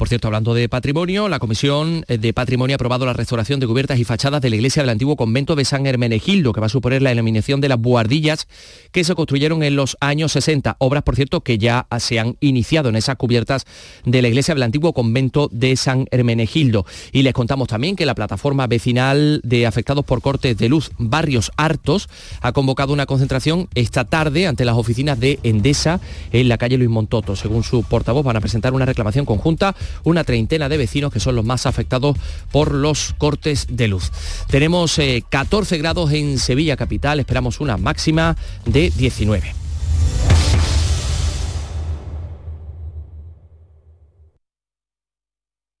Por 0.00 0.08
cierto, 0.08 0.28
hablando 0.28 0.54
de 0.54 0.66
patrimonio, 0.70 1.28
la 1.28 1.38
Comisión 1.38 2.06
de 2.08 2.32
Patrimonio 2.32 2.72
ha 2.72 2.76
aprobado 2.76 3.04
la 3.04 3.12
restauración 3.12 3.60
de 3.60 3.66
cubiertas 3.66 3.98
y 3.98 4.04
fachadas 4.04 4.40
de 4.40 4.48
la 4.48 4.56
iglesia 4.56 4.82
del 4.82 4.88
antiguo 4.88 5.14
convento 5.14 5.56
de 5.56 5.66
San 5.66 5.84
Hermenegildo, 5.84 6.54
que 6.54 6.60
va 6.60 6.68
a 6.68 6.70
suponer 6.70 7.02
la 7.02 7.12
eliminación 7.12 7.60
de 7.60 7.68
las 7.68 7.78
buhardillas 7.78 8.48
que 8.92 9.04
se 9.04 9.14
construyeron 9.14 9.62
en 9.62 9.76
los 9.76 9.98
años 10.00 10.32
60. 10.32 10.76
Obras, 10.78 11.02
por 11.02 11.16
cierto, 11.16 11.42
que 11.42 11.58
ya 11.58 11.86
se 11.98 12.18
han 12.18 12.38
iniciado 12.40 12.88
en 12.88 12.96
esas 12.96 13.16
cubiertas 13.16 13.66
de 14.06 14.22
la 14.22 14.28
iglesia 14.28 14.54
del 14.54 14.62
antiguo 14.62 14.94
convento 14.94 15.50
de 15.52 15.76
San 15.76 16.06
Hermenegildo. 16.10 16.86
Y 17.12 17.20
les 17.20 17.34
contamos 17.34 17.68
también 17.68 17.94
que 17.94 18.06
la 18.06 18.14
plataforma 18.14 18.66
vecinal 18.66 19.42
de 19.44 19.66
afectados 19.66 20.06
por 20.06 20.22
cortes 20.22 20.56
de 20.56 20.70
luz 20.70 20.92
Barrios 20.96 21.52
Hartos 21.58 22.08
ha 22.40 22.52
convocado 22.52 22.94
una 22.94 23.04
concentración 23.04 23.68
esta 23.74 24.06
tarde 24.06 24.46
ante 24.46 24.64
las 24.64 24.76
oficinas 24.76 25.20
de 25.20 25.38
Endesa 25.42 26.00
en 26.32 26.48
la 26.48 26.56
calle 26.56 26.78
Luis 26.78 26.88
Montoto. 26.88 27.36
Según 27.36 27.64
su 27.64 27.82
portavoz, 27.82 28.24
van 28.24 28.38
a 28.38 28.40
presentar 28.40 28.72
una 28.72 28.86
reclamación 28.86 29.26
conjunta 29.26 29.76
una 30.04 30.24
treintena 30.24 30.68
de 30.68 30.76
vecinos 30.76 31.12
que 31.12 31.20
son 31.20 31.36
los 31.36 31.44
más 31.44 31.66
afectados 31.66 32.16
por 32.50 32.74
los 32.74 33.14
cortes 33.18 33.66
de 33.68 33.88
luz. 33.88 34.10
Tenemos 34.48 35.00
14 35.28 35.74
eh, 35.74 35.78
grados 35.78 36.12
en 36.12 36.38
Sevilla 36.38 36.76
capital, 36.76 37.20
esperamos 37.20 37.60
una 37.60 37.76
máxima 37.76 38.36
de 38.66 38.90
19. 38.90 39.54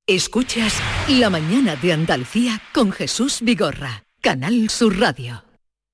Escuchas 0.06 0.74
La 1.08 1.30
mañana 1.30 1.76
de 1.76 1.92
Andalucía 1.92 2.60
con 2.74 2.90
Jesús 2.90 3.38
Vigorra, 3.42 4.02
Canal 4.20 4.68
Sur 4.68 4.98
Radio. 4.98 5.49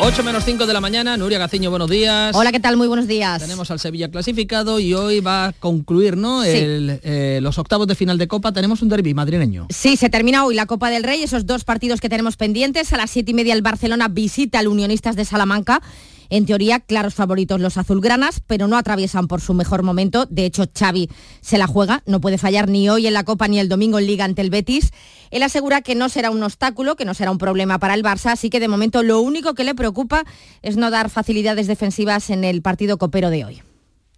8 0.00 0.22
menos 0.22 0.44
5 0.44 0.64
de 0.64 0.72
la 0.72 0.80
mañana, 0.80 1.16
Nuria 1.16 1.38
Gaciño, 1.40 1.70
buenos 1.70 1.90
días. 1.90 2.34
Hola, 2.36 2.52
¿qué 2.52 2.60
tal? 2.60 2.76
Muy 2.76 2.86
buenos 2.86 3.08
días. 3.08 3.42
Tenemos 3.42 3.68
al 3.72 3.80
Sevilla 3.80 4.08
clasificado 4.08 4.78
y 4.78 4.94
hoy 4.94 5.18
va 5.18 5.46
a 5.46 5.52
concluir, 5.52 6.16
¿no? 6.16 6.44
Eh, 6.44 7.40
los 7.42 7.58
octavos 7.58 7.88
de 7.88 7.96
final 7.96 8.16
de 8.16 8.28
Copa, 8.28 8.52
tenemos 8.52 8.80
un 8.80 8.90
derby 8.90 9.12
madrileño. 9.12 9.66
Sí, 9.70 9.96
se 9.96 10.08
termina 10.08 10.44
hoy 10.44 10.54
la 10.54 10.66
Copa 10.66 10.90
del 10.90 11.02
Rey, 11.02 11.24
esos 11.24 11.46
dos 11.46 11.64
partidos 11.64 12.00
que 12.00 12.08
tenemos 12.08 12.36
pendientes. 12.36 12.92
A 12.92 12.96
las 12.96 13.10
siete 13.10 13.32
y 13.32 13.34
media 13.34 13.54
el 13.54 13.62
Barcelona 13.62 14.06
visita 14.06 14.60
al 14.60 14.68
Unionistas 14.68 15.16
de 15.16 15.24
Salamanca 15.24 15.82
en 16.30 16.46
teoría, 16.46 16.80
claros 16.80 17.14
favoritos 17.14 17.60
los 17.60 17.78
azulgranas, 17.78 18.40
pero 18.46 18.68
no 18.68 18.76
atraviesan 18.76 19.28
por 19.28 19.40
su 19.40 19.54
mejor 19.54 19.82
momento. 19.82 20.26
De 20.26 20.44
hecho, 20.44 20.64
Xavi 20.72 21.08
se 21.40 21.58
la 21.58 21.66
juega, 21.66 22.02
no 22.06 22.20
puede 22.20 22.38
fallar 22.38 22.68
ni 22.68 22.88
hoy 22.88 23.06
en 23.06 23.14
la 23.14 23.24
Copa 23.24 23.48
ni 23.48 23.58
el 23.58 23.68
domingo 23.68 23.98
en 23.98 24.06
Liga 24.06 24.24
ante 24.24 24.42
el 24.42 24.50
Betis. 24.50 24.90
Él 25.30 25.42
asegura 25.42 25.82
que 25.82 25.94
no 25.94 26.08
será 26.08 26.30
un 26.30 26.42
obstáculo, 26.42 26.96
que 26.96 27.04
no 27.04 27.14
será 27.14 27.30
un 27.30 27.38
problema 27.38 27.78
para 27.78 27.94
el 27.94 28.02
Barça, 28.02 28.32
así 28.32 28.50
que 28.50 28.60
de 28.60 28.68
momento 28.68 29.02
lo 29.02 29.20
único 29.20 29.54
que 29.54 29.64
le 29.64 29.74
preocupa 29.74 30.24
es 30.62 30.76
no 30.76 30.90
dar 30.90 31.10
facilidades 31.10 31.66
defensivas 31.66 32.30
en 32.30 32.44
el 32.44 32.62
partido 32.62 32.98
copero 32.98 33.30
de 33.30 33.44
hoy. 33.44 33.62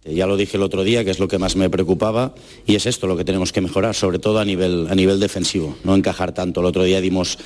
Ya 0.03 0.25
lo 0.25 0.35
dije 0.35 0.57
el 0.57 0.63
otro 0.63 0.83
día, 0.83 1.05
que 1.05 1.11
es 1.11 1.19
lo 1.19 1.27
que 1.27 1.37
más 1.37 1.55
me 1.55 1.69
preocupaba, 1.69 2.33
y 2.65 2.75
es 2.75 2.87
esto 2.87 3.05
lo 3.05 3.15
que 3.15 3.23
tenemos 3.23 3.51
que 3.51 3.61
mejorar, 3.61 3.93
sobre 3.93 4.17
todo 4.17 4.39
a 4.39 4.45
nivel, 4.45 4.87
a 4.89 4.95
nivel 4.95 5.19
defensivo, 5.19 5.77
no 5.83 5.95
encajar 5.95 6.33
tanto. 6.33 6.61
El 6.61 6.65
otro 6.65 6.83
día 6.83 6.99
dimos 7.01 7.37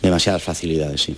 demasiadas 0.00 0.42
facilidades, 0.42 1.02
sí. 1.02 1.16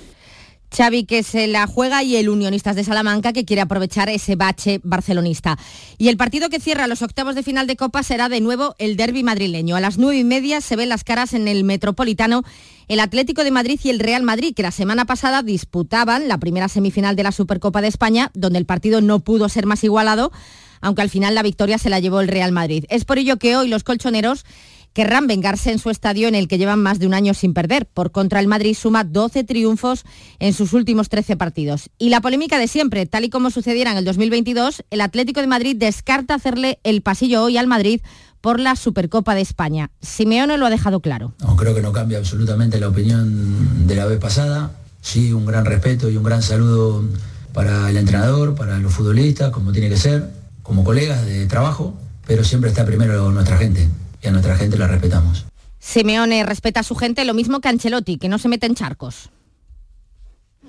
Xavi 0.75 1.05
que 1.05 1.23
se 1.23 1.47
la 1.47 1.67
juega 1.67 2.03
y 2.03 2.17
el 2.17 2.29
Unionistas 2.29 2.77
de 2.77 2.85
Salamanca 2.85 3.33
que 3.33 3.45
quiere 3.45 3.63
aprovechar 3.63 4.09
ese 4.09 4.37
bache 4.37 4.81
barcelonista. 4.83 5.59
Y 5.99 6.09
el 6.09 6.17
partido 6.17 6.49
que 6.49 6.61
cierra 6.61 6.87
los 6.87 7.03
octavos 7.03 7.35
de 7.35 7.43
final 7.43 7.67
de 7.67 7.77
Copa 7.77 8.03
será 8.03 8.29
de 8.29 8.41
nuevo 8.41 8.75
el 8.79 8.97
derby 8.97 9.23
madrileño. 9.23 9.77
A 9.77 9.81
las 9.81 9.99
nueve 9.99 10.19
y 10.19 10.25
media 10.25 10.61
se 10.61 10.77
ven 10.77 10.89
las 10.89 11.05
caras 11.05 11.35
en 11.35 11.49
el 11.49 11.65
Metropolitano 11.65 12.43
el 12.91 12.99
Atlético 12.99 13.45
de 13.45 13.53
Madrid 13.53 13.79
y 13.85 13.91
el 13.91 14.01
Real 14.01 14.25
Madrid, 14.25 14.53
que 14.53 14.65
la 14.65 14.73
semana 14.73 15.05
pasada 15.05 15.45
disputaban 15.45 16.27
la 16.27 16.39
primera 16.39 16.69
semifinal 16.69 17.15
de 17.15 17.23
la 17.23 17.31
Supercopa 17.31 17.81
de 17.81 17.87
España, 17.87 18.33
donde 18.35 18.59
el 18.59 18.67
partido 18.67 19.01
no 19.01 19.21
pudo 19.21 19.49
ser 19.49 19.65
más 19.65 19.85
igualado, 19.85 20.33
aunque 20.81 21.03
al 21.03 21.09
final 21.09 21.37
la 21.37 21.45
victoria 21.45 21.79
se 21.79 21.89
la 21.89 22.01
llevó 22.01 22.21
el 22.21 22.27
Real 22.27 22.51
Madrid. 22.51 22.87
Es 22.89 23.05
por 23.05 23.19
ello 23.19 23.37
que 23.37 23.55
hoy 23.55 23.69
los 23.69 23.85
colchoneros 23.85 24.45
querrán 24.93 25.27
vengarse 25.27 25.71
en 25.71 25.79
su 25.79 25.91
estadio 25.91 26.29
en 26.29 26.35
el 26.35 26.49
que 26.49 26.59
llevan 26.59 26.83
más 26.83 26.99
de 26.99 27.07
un 27.07 27.15
año 27.15 27.35
sin 27.35 27.55
perder. 27.55 27.87
Por 27.87 28.11
contra, 28.11 28.41
el 28.41 28.49
Madrid 28.49 28.75
suma 28.75 29.05
12 29.05 29.45
triunfos 29.45 30.05
en 30.39 30.53
sus 30.53 30.73
últimos 30.73 31.09
13 31.09 31.37
partidos. 31.37 31.91
Y 31.99 32.11
la 32.11 32.21
polémica 32.21 32.59
de 32.59 32.69
siempre, 32.69 33.07
tal 33.07 33.25
y 33.25 33.31
como 33.31 33.51
sucediera 33.51 33.93
en 33.93 33.99
el 33.99 34.05
2022, 34.05 34.85
el 34.91 35.01
Atlético 35.01 35.41
de 35.41 35.47
Madrid 35.47 35.77
descarta 35.79 36.35
hacerle 36.35 36.81
el 36.83 37.03
pasillo 37.03 37.43
hoy 37.43 37.57
al 37.57 37.67
Madrid 37.67 38.01
por 38.41 38.59
la 38.59 38.75
Supercopa 38.75 39.35
de 39.35 39.43
España. 39.43 39.91
Simeone 40.01 40.57
lo 40.57 40.67
ha 40.67 40.71
dejado 40.71 41.01
claro. 41.01 41.35
Creo 41.57 41.75
que 41.75 41.83
no 41.83 41.93
cambia 41.93 42.19
absolutamente 42.19 42.81
la 42.81 42.89
opinión 42.89 43.87
de 43.87 43.95
la 43.95 44.07
vez 44.07 44.19
pasada. 44.19 44.73
Sí, 45.03 45.33
un 45.33 45.47
gran 45.47 45.65
respeto 45.65 46.11
y 46.11 46.17
un 46.17 46.25
gran 46.25 46.43
saludo 46.43 47.05
para 47.53 47.91
el 47.91 47.97
entrenador, 47.97 48.55
para 48.55 48.79
los 48.79 48.93
futbolistas, 48.93 49.51
como 49.51 49.73
tiene 49.73 49.89
que 49.89 49.97
ser, 49.97 50.31
como 50.63 50.85
colegas 50.85 51.25
de 51.27 51.47
trabajo, 51.47 51.95
pero 52.27 52.45
siempre 52.45 52.71
está 52.71 52.85
primero 52.85 53.31
nuestra 53.31 53.57
gente 53.57 53.89
y 54.23 54.29
a 54.29 54.31
nuestra 54.31 54.57
gente 54.57 54.77
la 54.79 54.87
respetamos. 54.87 55.47
Simeone 55.79 56.45
respeta 56.45 56.81
a 56.81 56.83
su 56.83 56.95
gente 56.95 57.25
lo 57.25 57.35
mismo 57.35 57.61
que 57.61 57.69
Ancelotti, 57.69 58.19
que 58.19 58.29
no 58.29 58.39
se 58.39 58.49
mete 58.49 58.67
en 58.67 58.75
charcos. 58.75 59.31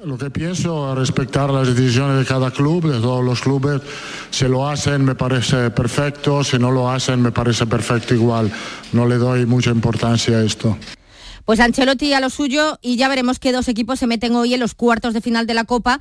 Lo 0.04 0.18
que 0.18 0.32
pienso 0.32 0.92
es 0.92 0.98
respetar 0.98 1.52
las 1.52 1.68
decisiones 1.68 2.18
de 2.18 2.26
cada 2.26 2.50
club, 2.50 2.92
de 2.92 3.00
todos 3.00 3.24
los 3.24 3.40
clubes. 3.40 3.82
Si 4.32 4.46
lo 4.46 4.68
hacen 4.68 5.06
me 5.06 5.14
parece 5.14 5.70
perfecto, 5.70 6.44
si 6.44 6.58
no 6.58 6.72
lo 6.72 6.90
hacen 6.90 7.22
me 7.22 7.32
parece 7.32 7.68
perfecto 7.68 8.16
igual. 8.16 8.52
No 8.94 9.06
le 9.06 9.18
doy 9.18 9.46
mucha 9.46 9.70
importancia 9.70 10.38
a 10.38 10.44
esto. 10.44 10.76
Pues 11.46 11.60
Ancelotti 11.60 12.14
a 12.14 12.20
lo 12.20 12.32
suyo 12.32 12.80
y 12.82 12.96
ya 12.96 13.10
veremos 13.10 13.38
qué 13.38 13.52
dos 13.52 13.68
equipos 13.68 14.00
se 14.00 14.08
meten 14.08 14.36
hoy 14.36 14.56
en 14.56 14.60
los 14.60 14.74
cuartos 14.74 15.14
de 15.14 15.22
final 15.22 15.46
de 15.46 15.54
la 15.54 15.66
Copa 15.66 16.00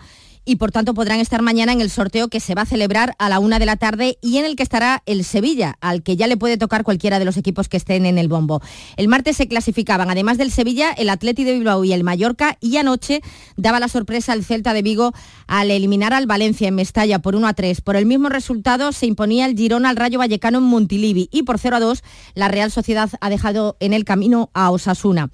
y 0.51 0.57
por 0.57 0.73
tanto 0.73 0.95
podrán 0.95 1.21
estar 1.21 1.43
mañana 1.43 1.73
en 1.73 1.81
el 1.81 1.91
sorteo 1.91 2.27
que 2.27 2.41
se 2.41 2.57
va 2.57 2.63
a 2.63 2.67
celebrar 2.67 3.15
a 3.21 3.29
la 3.29 3.39
una 3.39 3.61
de 3.61 3.67
la 3.67 3.77
tarde 3.77 4.19
y 4.21 4.39
en 4.39 4.45
el 4.45 4.57
que 4.57 4.65
estará 4.65 5.01
el 5.07 5.25
Sevilla, 5.25 5.77
al 5.81 6.03
que 6.03 6.17
ya 6.17 6.27
le 6.27 6.37
puede 6.37 6.57
tocar 6.57 6.83
cualquiera 6.83 7.21
de 7.21 7.25
los 7.25 7.37
equipos 7.37 7.69
que 7.69 7.77
estén 7.77 8.05
en 8.05 8.19
el 8.19 8.27
bombo. 8.27 8.61
El 8.97 9.07
martes 9.07 9.37
se 9.37 9.47
clasificaban, 9.47 10.11
además 10.11 10.39
del 10.39 10.51
Sevilla, 10.51 10.91
el 10.91 11.09
Atleti 11.09 11.45
de 11.45 11.53
Bilbao 11.53 11.85
y 11.85 11.93
el 11.93 12.03
Mallorca 12.03 12.59
y 12.61 12.79
anoche 12.79 13.21
daba 13.57 13.79
la 13.79 13.87
sorpresa 13.87 14.33
al 14.33 14.45
Celta 14.45 14.73
de 14.75 14.83
Vigo 14.83 15.13
al 15.47 15.71
eliminar 15.71 16.13
al 16.15 16.27
Valencia 16.27 16.67
en 16.67 16.75
Mestalla 16.75 17.21
por 17.21 17.37
1 17.37 17.47
a 17.47 17.55
3. 17.55 17.81
Por 17.83 17.95
el 17.95 18.07
mismo 18.07 18.29
resultado 18.29 18.91
se 18.91 19.07
imponía 19.07 19.47
el 19.47 19.57
Girona 19.57 19.91
al 19.91 19.97
Rayo 19.97 20.19
Vallecano 20.19 20.59
en 20.59 20.65
Montilivi 20.65 21.29
y 21.31 21.45
por 21.45 21.61
0 21.61 21.77
a 21.77 21.81
2 21.81 22.03
la 22.35 22.49
Real 22.49 22.73
Sociedad 22.73 23.09
ha 23.21 23.31
dejado 23.31 23.77
en 23.79 23.93
el 23.93 24.05
camino 24.05 24.51
a 24.53 24.73
Osasuna. 24.73 25.31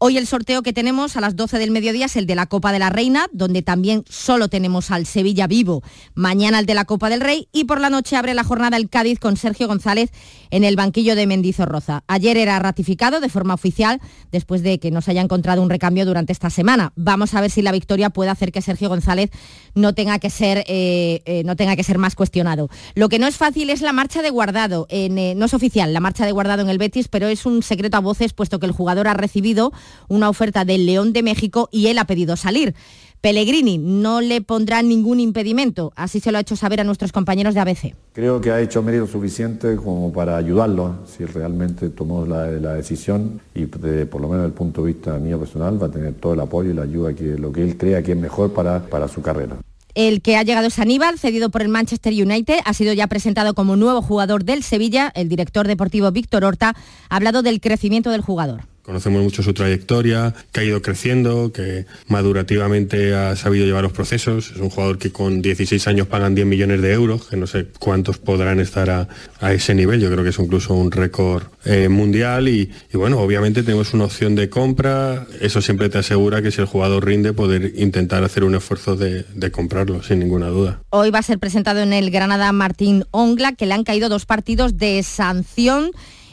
Hoy 0.00 0.16
el 0.16 0.28
sorteo 0.28 0.62
que 0.62 0.72
tenemos 0.72 1.16
a 1.16 1.20
las 1.20 1.34
12 1.34 1.58
del 1.58 1.72
mediodía 1.72 2.06
es 2.06 2.14
el 2.14 2.28
de 2.28 2.36
la 2.36 2.46
Copa 2.46 2.70
de 2.70 2.78
la 2.78 2.88
Reina, 2.88 3.26
donde 3.32 3.62
también 3.62 4.04
solo 4.08 4.46
tenemos 4.46 4.92
al 4.92 5.06
Sevilla 5.06 5.48
vivo. 5.48 5.82
Mañana 6.14 6.60
el 6.60 6.66
de 6.66 6.74
la 6.74 6.84
Copa 6.84 7.10
del 7.10 7.20
Rey 7.20 7.48
y 7.52 7.64
por 7.64 7.80
la 7.80 7.90
noche 7.90 8.14
abre 8.14 8.34
la 8.34 8.44
jornada 8.44 8.76
el 8.76 8.88
Cádiz 8.88 9.18
con 9.18 9.36
Sergio 9.36 9.66
González 9.66 10.12
en 10.50 10.62
el 10.62 10.76
banquillo 10.76 11.16
de 11.16 11.26
Mendizorroza. 11.26 12.04
Ayer 12.06 12.36
era 12.36 12.60
ratificado 12.60 13.18
de 13.18 13.28
forma 13.28 13.54
oficial 13.54 14.00
después 14.30 14.62
de 14.62 14.78
que 14.78 14.92
nos 14.92 15.08
haya 15.08 15.20
encontrado 15.20 15.62
un 15.62 15.68
recambio 15.68 16.06
durante 16.06 16.32
esta 16.32 16.48
semana. 16.48 16.92
Vamos 16.94 17.34
a 17.34 17.40
ver 17.40 17.50
si 17.50 17.62
la 17.62 17.72
victoria 17.72 18.10
puede 18.10 18.30
hacer 18.30 18.52
que 18.52 18.62
Sergio 18.62 18.88
González 18.88 19.30
no 19.74 19.94
tenga 19.94 20.20
que 20.20 20.30
ser, 20.30 20.58
eh, 20.68 21.22
eh, 21.24 21.42
no 21.44 21.56
tenga 21.56 21.74
que 21.74 21.82
ser 21.82 21.98
más 21.98 22.14
cuestionado. 22.14 22.68
Lo 22.94 23.08
que 23.08 23.18
no 23.18 23.26
es 23.26 23.36
fácil 23.36 23.68
es 23.68 23.82
la 23.82 23.92
marcha 23.92 24.22
de 24.22 24.30
guardado. 24.30 24.86
Eh, 24.90 25.08
no 25.34 25.46
es 25.46 25.54
oficial 25.54 25.92
la 25.92 25.98
marcha 25.98 26.24
de 26.24 26.30
guardado 26.30 26.62
en 26.62 26.68
el 26.68 26.78
Betis, 26.78 27.08
pero 27.08 27.26
es 27.26 27.46
un 27.46 27.64
secreto 27.64 27.96
a 27.96 28.00
voces 28.00 28.32
puesto 28.32 28.60
que 28.60 28.66
el 28.66 28.72
jugador 28.72 29.08
ha 29.08 29.14
recibido 29.14 29.72
una 30.08 30.28
oferta 30.28 30.64
del 30.64 30.86
León 30.86 31.12
de 31.12 31.22
México 31.22 31.68
y 31.72 31.86
él 31.88 31.98
ha 31.98 32.06
pedido 32.06 32.36
salir. 32.36 32.74
Pellegrini 33.20 33.78
no 33.78 34.20
le 34.20 34.40
pondrá 34.42 34.80
ningún 34.80 35.18
impedimento, 35.18 35.92
así 35.96 36.20
se 36.20 36.30
lo 36.30 36.38
ha 36.38 36.40
hecho 36.40 36.54
saber 36.54 36.80
a 36.80 36.84
nuestros 36.84 37.10
compañeros 37.10 37.52
de 37.52 37.60
ABC. 37.60 37.94
Creo 38.12 38.40
que 38.40 38.52
ha 38.52 38.60
hecho 38.60 38.80
mérito 38.80 39.08
suficiente 39.08 39.74
como 39.74 40.12
para 40.12 40.36
ayudarlo, 40.36 40.98
si 41.04 41.24
realmente 41.24 41.88
tomó 41.90 42.24
la, 42.24 42.46
decisión 42.74 43.40
y 43.54 43.66
por 43.66 44.20
lo 44.20 44.28
menos 44.28 44.42
desde 44.42 44.46
el 44.46 44.52
punto 44.52 44.82
de 44.82 44.92
vista 44.92 45.18
mío 45.18 45.38
personal 45.38 45.82
va 45.82 45.88
a 45.88 45.90
tener 45.90 46.14
todo 46.14 46.34
el 46.34 46.40
apoyo 46.40 46.70
y 46.70 46.74
la 46.74 46.82
ayuda 46.82 47.12
que 47.12 47.36
lo 47.36 47.50
que 47.50 47.64
él 47.64 47.76
crea 47.76 48.02
que 48.02 48.12
es 48.12 48.18
mejor 48.18 48.52
para, 48.52 48.84
para 48.86 49.08
su 49.08 49.20
carrera. 49.20 49.56
El 49.94 50.22
que 50.22 50.36
ha 50.36 50.44
llegado 50.44 50.68
es 50.68 50.78
Aníbal, 50.78 51.18
cedido 51.18 51.50
por 51.50 51.62
el 51.62 51.68
Manchester 51.68 52.12
United, 52.12 52.60
ha 52.64 52.72
sido 52.72 52.92
ya 52.92 53.08
presentado 53.08 53.54
como 53.54 53.74
nuevo 53.74 54.00
jugador 54.00 54.44
del 54.44 54.62
Sevilla. 54.62 55.10
El 55.16 55.28
director 55.28 55.66
deportivo 55.66 56.12
Víctor 56.12 56.44
Horta 56.44 56.76
ha 57.08 57.16
hablado 57.16 57.42
del 57.42 57.60
crecimiento 57.60 58.10
del 58.10 58.20
jugador. 58.20 58.60
Conocemos 58.88 59.22
mucho 59.22 59.42
su 59.42 59.52
trayectoria, 59.52 60.32
que 60.50 60.60
ha 60.60 60.64
ido 60.64 60.80
creciendo, 60.80 61.52
que 61.52 61.84
madurativamente 62.06 63.14
ha 63.14 63.36
sabido 63.36 63.66
llevar 63.66 63.82
los 63.82 63.92
procesos. 63.92 64.52
Es 64.52 64.56
un 64.56 64.70
jugador 64.70 64.96
que 64.96 65.12
con 65.12 65.42
16 65.42 65.86
años 65.88 66.06
pagan 66.06 66.34
10 66.34 66.46
millones 66.46 66.80
de 66.80 66.94
euros, 66.94 67.26
que 67.26 67.36
no 67.36 67.46
sé 67.46 67.66
cuántos 67.78 68.16
podrán 68.16 68.60
estar 68.60 68.88
a, 68.88 69.52
ese 69.52 69.74
nivel. 69.74 70.00
Yo 70.00 70.10
creo 70.10 70.24
que 70.24 70.30
es 70.30 70.38
incluso 70.38 70.72
un 70.72 70.90
récord 70.90 71.42
eh, 71.66 71.90
mundial 71.90 72.48
y, 72.48 72.70
bueno, 72.94 73.20
obviamente 73.20 73.62
tenemos 73.62 73.92
una 73.92 74.04
opción 74.04 74.34
de 74.34 74.48
compra. 74.48 75.26
Eso 75.38 75.60
siempre 75.60 75.90
te 75.90 75.98
asegura 75.98 76.40
que 76.40 76.50
si 76.50 76.62
el 76.62 76.66
jugador 76.66 77.04
rinde, 77.04 77.34
poder 77.34 77.74
intentar 77.76 78.24
hacer 78.24 78.42
un 78.42 78.54
esfuerzo 78.54 78.96
de, 78.96 79.26
de 79.34 79.50
comprarlo, 79.50 80.02
sin 80.02 80.18
ninguna 80.18 80.46
duda. 80.46 80.80
Hoy 80.88 81.10
va 81.10 81.18
a 81.18 81.22
ser 81.22 81.38
presentado 81.38 81.80
en 81.80 81.92
el 81.92 82.10
Granada 82.10 82.50
Martín 82.52 83.04
Ongla, 83.10 83.52
que 83.52 83.66
le 83.66 83.74
han 83.74 83.84
caído 83.84 84.08
dos 84.08 84.24
partidos 84.24 84.78
de 84.78 85.02
sanción 85.02 85.90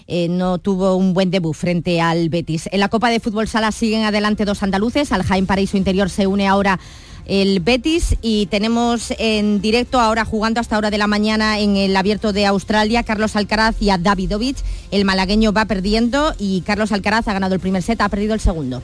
eh, 0.08 0.28
no 0.30 0.58
tuvo 0.58 0.95
un 0.95 1.14
buen 1.14 1.32
debut 1.32 1.53
frente 1.53 2.01
al 2.01 2.30
Betis. 2.30 2.70
En 2.72 2.80
la 2.80 2.89
Copa 2.89 3.10
de 3.10 3.20
Fútbol 3.20 3.47
Sala 3.47 3.72
siguen 3.72 4.03
adelante 4.03 4.45
dos 4.45 4.64
andaluces, 4.64 5.12
al 5.12 5.24
Jaime 5.24 5.47
Paraíso 5.47 5.78
Interior 5.78 6.10
se 6.10 6.28
une 6.28 6.47
ahora 6.47 6.80
el 7.26 7.60
Betis 7.60 8.16
y 8.22 8.45
tenemos 8.47 9.12
en 9.18 9.60
directo 9.62 9.99
ahora 9.99 10.26
jugando 10.26 10.60
hasta 10.60 10.78
hora 10.78 10.91
de 10.91 10.97
la 10.97 11.08
mañana 11.08 11.60
en 11.60 11.76
el 11.76 11.95
abierto 11.97 12.34
de 12.34 12.45
Australia 12.45 13.03
Carlos 13.03 13.36
Alcaraz 13.36 13.82
y 13.82 13.89
a 13.89 13.97
Davidovich. 13.97 14.58
El 14.91 15.06
malagueño 15.06 15.51
va 15.51 15.66
perdiendo 15.66 16.36
y 16.38 16.62
Carlos 16.62 16.91
Alcaraz 16.91 17.28
ha 17.28 17.34
ganado 17.34 17.56
el 17.56 17.60
primer 17.62 17.82
set, 17.82 18.01
ha 18.01 18.10
perdido 18.10 18.34
el 18.36 18.39
segundo. 18.39 18.84